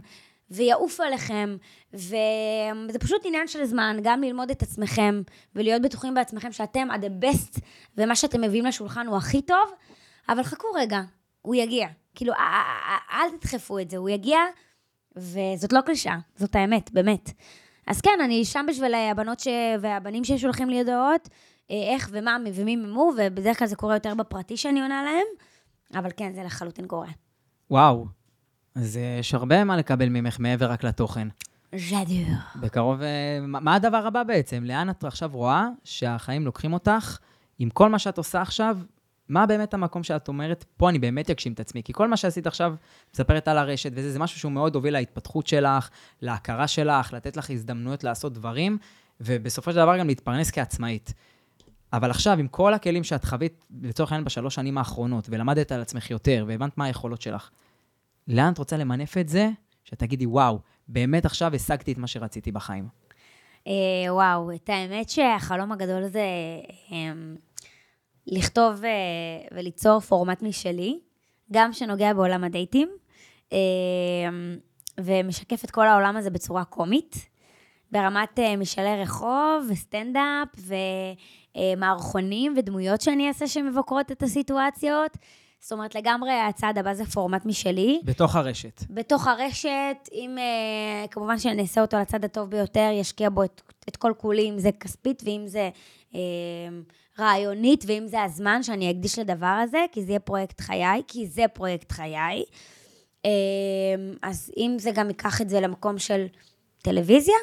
ויעוף 0.49 0.99
עליכם, 0.99 1.57
וזה 1.93 2.99
פשוט 2.99 3.21
עניין 3.25 3.47
של 3.47 3.65
זמן, 3.65 3.97
גם 4.03 4.21
ללמוד 4.21 4.51
את 4.51 4.61
עצמכם, 4.61 5.21
ולהיות 5.55 5.81
בטוחים 5.81 6.13
בעצמכם 6.13 6.51
שאתם 6.51 6.91
ה-the 6.91 7.25
best, 7.25 7.59
ומה 7.97 8.15
שאתם 8.15 8.41
מביאים 8.41 8.65
לשולחן 8.65 9.07
הוא 9.07 9.17
הכי 9.17 9.41
טוב, 9.41 9.71
אבל 10.29 10.43
חכו 10.43 10.67
רגע, 10.75 11.01
הוא 11.41 11.55
יגיע. 11.55 11.87
כאילו, 12.15 12.33
אל 13.13 13.37
תדחפו 13.39 13.79
את 13.79 13.89
זה, 13.89 13.97
הוא 13.97 14.09
יגיע, 14.09 14.39
וזאת 15.15 15.73
לא 15.73 15.81
קלישאה, 15.81 16.17
זאת 16.35 16.55
האמת, 16.55 16.91
באמת. 16.91 17.29
אז 17.87 18.01
כן, 18.01 18.19
אני 18.23 18.45
שם 18.45 18.65
בשביל 18.69 18.93
הבנות 18.93 19.39
ש... 19.39 19.47
והבנים 19.81 20.23
ששולחים 20.23 20.69
לי 20.69 20.79
הודעות, 20.79 21.29
אה, 21.29 21.35
איך 21.69 22.09
ומה 22.11 22.37
ומי 22.53 22.75
ממו, 22.75 23.11
ובדרך 23.17 23.59
כלל 23.59 23.67
זה 23.67 23.75
קורה 23.75 23.95
יותר 23.95 24.15
בפרטי 24.15 24.57
שאני 24.57 24.81
עונה 24.81 25.03
להם, 25.03 25.25
אבל 25.99 26.09
כן, 26.17 26.33
זה 26.33 26.43
לחלוטין 26.43 26.87
קורה. 26.87 27.09
וואו. 27.71 28.07
אז 28.75 28.97
אה, 28.97 29.17
יש 29.19 29.33
הרבה 29.33 29.63
מה 29.63 29.77
לקבל 29.77 30.09
ממך 30.09 30.39
מעבר 30.39 30.71
רק 30.71 30.83
לתוכן. 30.83 31.27
ז'דור. 31.75 32.35
בקרוב, 32.55 33.01
אה, 33.01 33.39
מה 33.41 33.59
מה 33.59 33.75
הדבר 33.75 34.07
הבא 34.07 34.23
בעצם? 34.23 34.63
לאן 34.63 34.89
את 34.89 35.03
עכשיו 35.03 35.29
רואה 35.33 35.67
שהחיים 35.83 36.45
לוקחים 36.45 36.73
אותך 36.73 37.17
עם 37.59 37.69
כל 37.69 37.89
מה 37.89 37.99
שאת 37.99 38.17
עושה 38.17 38.41
עכשיו? 38.41 38.77
מה 39.29 39.45
באמת 39.45 39.73
המקום 39.73 40.03
שאת 40.03 40.27
אומרת, 40.27 40.65
פה 40.77 40.89
אני 40.89 40.99
באמת 40.99 41.29
אגשים 41.29 41.53
את 41.53 41.59
עצמי? 41.59 41.83
כי 41.83 41.93
כל 41.93 42.07
מה 42.07 42.17
שעשית 42.17 42.47
עכשיו, 42.47 42.75
מספרת 43.13 43.47
על 43.47 43.57
הרשת 43.57 43.91
וזה, 43.95 44.11
זה 44.11 44.19
משהו 44.19 44.39
שהוא 44.39 44.51
מאוד 44.51 44.75
הוביל 44.75 44.93
להתפתחות 44.93 45.47
שלך, 45.47 45.89
להכרה 46.21 46.67
שלך, 46.67 47.13
לתת 47.13 47.37
לך 47.37 47.49
הזדמנויות 47.49 48.03
לעשות 48.03 48.33
דברים, 48.33 48.77
ובסופו 49.21 49.71
של 49.71 49.77
דבר 49.77 49.97
גם 49.97 50.07
להתפרנס 50.07 50.51
כעצמאית. 50.51 51.13
אבל 51.93 52.09
עכשיו, 52.09 52.39
עם 52.39 52.47
כל 52.47 52.73
הכלים 52.73 53.03
שאת 53.03 53.25
חווית, 53.25 53.65
לצורך 53.81 54.11
העניין, 54.11 54.25
בשלוש 54.25 54.55
שנים 54.55 54.77
האחרונות, 54.77 55.27
ולמדת 55.29 55.71
על 55.71 55.81
עצמך 55.81 56.11
יותר, 56.11 56.45
והבנת 56.47 56.77
מה 56.77 56.85
היכולות 56.85 57.21
שלך, 57.21 57.49
לאן 58.27 58.53
את 58.53 58.57
רוצה 58.57 58.77
למנף 58.77 59.17
את 59.17 59.29
זה, 59.29 59.49
שתגידי, 59.83 60.25
וואו, 60.25 60.59
באמת 60.87 61.25
עכשיו 61.25 61.55
השגתי 61.55 61.91
את 61.91 61.97
מה 61.97 62.07
שרציתי 62.07 62.51
בחיים. 62.51 62.87
אה, 63.67 63.73
וואו, 64.13 64.55
את 64.55 64.69
האמת 64.69 65.09
שהחלום 65.09 65.71
הגדול 65.71 66.07
זה 66.07 66.25
אה, 66.91 67.13
לכתוב 68.27 68.83
אה, 68.85 68.89
וליצור 69.51 69.99
פורמט 69.99 70.41
משלי, 70.41 70.99
גם 71.51 71.73
שנוגע 71.73 72.13
בעולם 72.13 72.43
הדייטים, 72.43 72.89
אה, 73.53 73.57
ומשקף 74.99 75.63
את 75.65 75.71
כל 75.71 75.87
העולם 75.87 76.17
הזה 76.17 76.29
בצורה 76.29 76.63
קומית, 76.65 77.29
ברמת 77.91 78.39
אה, 78.39 78.55
משאלי 78.55 79.01
רחוב 79.01 79.67
וסטנדאפ 79.69 80.47
ומערכונים 81.57 82.53
ודמויות 82.57 83.01
שאני 83.01 83.27
אעשה 83.27 83.47
שמבקרות 83.47 84.11
את 84.11 84.23
הסיטואציות. 84.23 85.17
זאת 85.63 85.71
אומרת, 85.71 85.95
לגמרי 85.95 86.31
הצעד 86.31 86.77
הבא 86.77 86.93
זה 86.93 87.05
פורמט 87.05 87.45
משלי. 87.45 88.01
בתוך 88.03 88.35
הרשת. 88.35 88.83
בתוך 88.89 89.27
הרשת, 89.27 90.09
אם 90.13 90.37
אה, 90.37 91.07
כמובן 91.07 91.39
שאני 91.39 91.61
אעשה 91.61 91.81
אותו 91.81 91.97
לצד 91.97 92.25
הטוב 92.25 92.49
ביותר, 92.49 92.89
ישקיע 92.93 93.29
בו 93.29 93.43
את, 93.43 93.61
את 93.89 93.95
כל 93.95 94.13
כולי, 94.17 94.49
אם 94.49 94.59
זה 94.59 94.71
כספית 94.71 95.23
ואם 95.25 95.43
זה 95.47 95.69
אה, 96.15 96.19
רעיונית, 97.19 97.83
ואם 97.87 98.07
זה 98.07 98.23
הזמן 98.23 98.63
שאני 98.63 98.91
אקדיש 98.91 99.19
לדבר 99.19 99.45
הזה, 99.63 99.85
כי 99.91 100.03
זה 100.03 100.11
יהיה 100.11 100.19
פרויקט 100.19 100.61
חיי, 100.61 101.01
כי 101.07 101.27
זה 101.27 101.45
פרויקט 101.53 101.91
חיי. 101.91 102.43
אה, 103.25 103.31
אז 104.21 104.51
אם 104.57 104.75
זה 104.79 104.91
גם 104.91 105.07
ייקח 105.07 105.41
את 105.41 105.49
זה 105.49 105.59
למקום 105.59 105.99
של 105.99 106.25
טלוויזיה, 106.81 107.35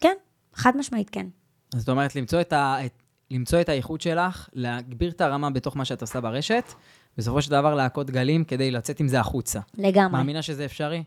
כן, 0.00 0.14
חד 0.54 0.76
משמעית 0.76 1.10
כן. 1.10 1.26
אז 1.74 1.80
זאת 1.80 1.88
אומרת, 1.88 2.16
למצוא 2.16 2.40
את, 2.40 2.52
ה, 2.52 2.76
את, 2.86 3.02
למצוא 3.30 3.60
את 3.60 3.68
האיכות 3.68 4.00
שלך, 4.00 4.48
להגביר 4.52 5.10
את 5.10 5.20
הרמה 5.20 5.50
בתוך 5.50 5.76
מה 5.76 5.84
שאת 5.84 6.00
עושה 6.00 6.20
ברשת, 6.20 6.72
בסופו 7.18 7.42
של 7.42 7.50
דבר 7.50 7.74
להכות 7.74 8.10
גלים 8.10 8.44
כדי 8.44 8.70
לצאת 8.70 9.00
עם 9.00 9.08
זה 9.08 9.20
החוצה. 9.20 9.60
לגמרי. 9.78 10.18
מאמינה 10.18 10.42
שזה 10.42 10.64
אפשרי? 10.64 11.04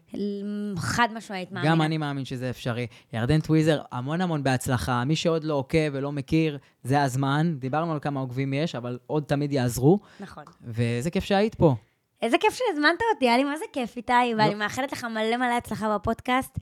חד 0.77 1.07
משמעית 1.15 1.51
מאמינה. 1.51 1.71
גם 1.71 1.81
אני 1.81 1.97
מאמין 1.97 2.25
שזה 2.25 2.49
אפשרי. 2.49 2.87
ירדן 3.13 3.39
טוויזר, 3.39 3.81
המון 3.91 4.21
המון 4.21 4.43
בהצלחה. 4.43 5.03
מי 5.05 5.15
שעוד 5.15 5.43
לא 5.43 5.53
עוקב 5.53 5.89
ולא 5.93 6.11
מכיר, 6.11 6.57
זה 6.83 7.03
הזמן. 7.03 7.55
דיברנו 7.59 7.93
על 7.93 7.99
כמה 7.99 8.19
עוקבים 8.19 8.53
יש, 8.53 8.75
אבל 8.75 8.99
עוד 9.07 9.23
תמיד 9.23 9.53
יעזרו. 9.53 9.99
נכון. 10.19 10.43
ואיזה 10.67 11.09
כיף 11.11 11.23
שהיית 11.23 11.55
פה. 11.55 11.75
איזה 12.21 12.37
כיף 12.37 12.53
שהזמנת 12.53 12.99
אותי, 13.13 13.25
היה 13.25 13.37
לי 13.37 13.43
מה 13.43 13.57
זה 13.57 13.65
כיף, 13.73 13.97
איתי, 13.97 14.13
ואני 14.37 14.51
לא. 14.51 14.59
מאחלת 14.59 14.91
לך 14.91 15.03
מלא 15.03 15.37
מלא 15.37 15.57
הצלחה 15.57 15.95
בפודקאסט. 15.95 16.59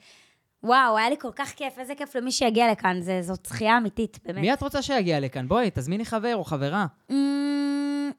וואו, 0.67 0.97
היה 0.97 1.09
לי 1.09 1.15
כל 1.19 1.31
כך 1.35 1.53
כיף, 1.53 1.79
איזה 1.79 1.95
כיף 1.95 2.15
למי 2.15 2.31
שיגיע 2.31 2.71
לכאן, 2.71 3.01
זה, 3.01 3.21
זאת 3.21 3.45
זכייה 3.45 3.77
אמיתית, 3.77 4.19
באמת. 4.25 4.41
מי 4.41 4.53
את 4.53 4.63
רוצה 4.63 4.81
שיגיע 4.81 5.19
לכאן? 5.19 5.47
בואי, 5.47 5.69
תזמיני 5.73 6.05
חבר 6.05 6.35
או 6.35 6.43
חברה. 6.43 6.85
אמ, 7.09 8.11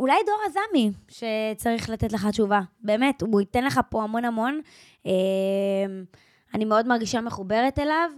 אולי 0.00 0.14
דור 0.26 0.38
עזמי, 0.46 0.90
שצריך 1.08 1.90
לתת 1.90 2.12
לך 2.12 2.26
תשובה. 2.26 2.60
באמת, 2.80 3.22
הוא 3.22 3.40
ייתן 3.40 3.64
לך 3.64 3.80
פה 3.90 4.02
המון 4.02 4.24
המון. 4.24 4.60
אמ, 5.06 5.10
אני 6.54 6.64
מאוד 6.64 6.86
מרגישה 6.86 7.20
מחוברת 7.20 7.78
אליו. 7.78 8.10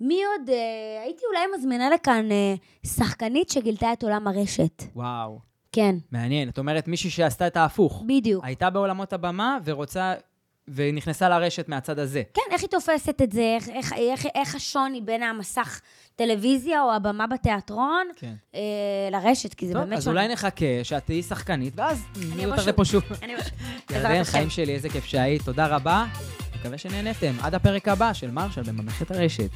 מי 0.00 0.20
עוד? 0.24 0.50
אה, 0.50 1.02
הייתי 1.02 1.22
אולי 1.30 1.58
מזמינה 1.58 1.90
לכאן 1.90 2.30
אה, 2.30 2.54
שחקנית 2.86 3.50
שגילתה 3.50 3.92
את 3.92 4.02
עולם 4.02 4.26
הרשת. 4.26 4.82
וואו, 4.94 5.38
כן, 5.72 5.96
מעניין. 6.12 6.48
את 6.48 6.58
אומרת 6.58 6.88
מישהי 6.88 7.10
שעשתה 7.10 7.46
את 7.46 7.56
ההפוך. 7.56 8.02
בדיוק. 8.06 8.44
הייתה 8.44 8.70
בעולמות 8.70 9.12
הבמה 9.12 9.58
ורוצה... 9.64 10.14
ונכנסה 10.68 11.28
לרשת 11.28 11.68
מהצד 11.68 11.98
הזה. 11.98 12.22
כן, 12.34 12.42
איך 12.50 12.62
היא 12.62 12.70
תופסת 12.70 13.22
את 13.22 13.32
זה? 13.32 13.56
איך, 13.56 13.68
איך, 13.68 13.92
איך, 13.92 14.26
איך 14.34 14.54
השוני 14.54 15.00
בין 15.00 15.22
המסך 15.22 15.80
טלוויזיה 16.16 16.82
או 16.82 16.92
הבמה 16.92 17.26
בתיאטרון 17.26 18.06
כן. 18.16 18.34
אה, 18.54 18.60
לרשת? 19.10 19.54
כי 19.54 19.66
זה 19.66 19.72
טוב, 19.72 19.82
באמת 19.82 19.98
אז 19.98 20.04
שוני. 20.04 20.16
אולי 20.16 20.32
נחכה 20.32 20.66
שאת 20.82 21.06
תהיי 21.06 21.22
שחקנית, 21.22 21.72
ואז 21.76 22.04
נהיה 22.36 22.48
אותך. 22.48 22.66
לפה 22.66 22.84
שוב. 22.84 23.02
אני... 23.22 23.34
בעזרת 23.90 24.10
ירדן. 24.10 24.24
חיים 24.24 24.50
שלי, 24.50 24.74
איזה 24.74 24.88
כיף 24.88 25.04
שהיית. 25.04 25.42
תודה 25.42 25.66
רבה. 25.66 26.06
מקווה 26.60 26.78
שנהנתם. 26.78 27.34
עד 27.42 27.54
הפרק 27.54 27.88
הבא 27.88 28.12
של 28.12 28.30
מרשל 28.30 28.62
בממלכת 28.62 29.10
הרשת. 29.10 29.50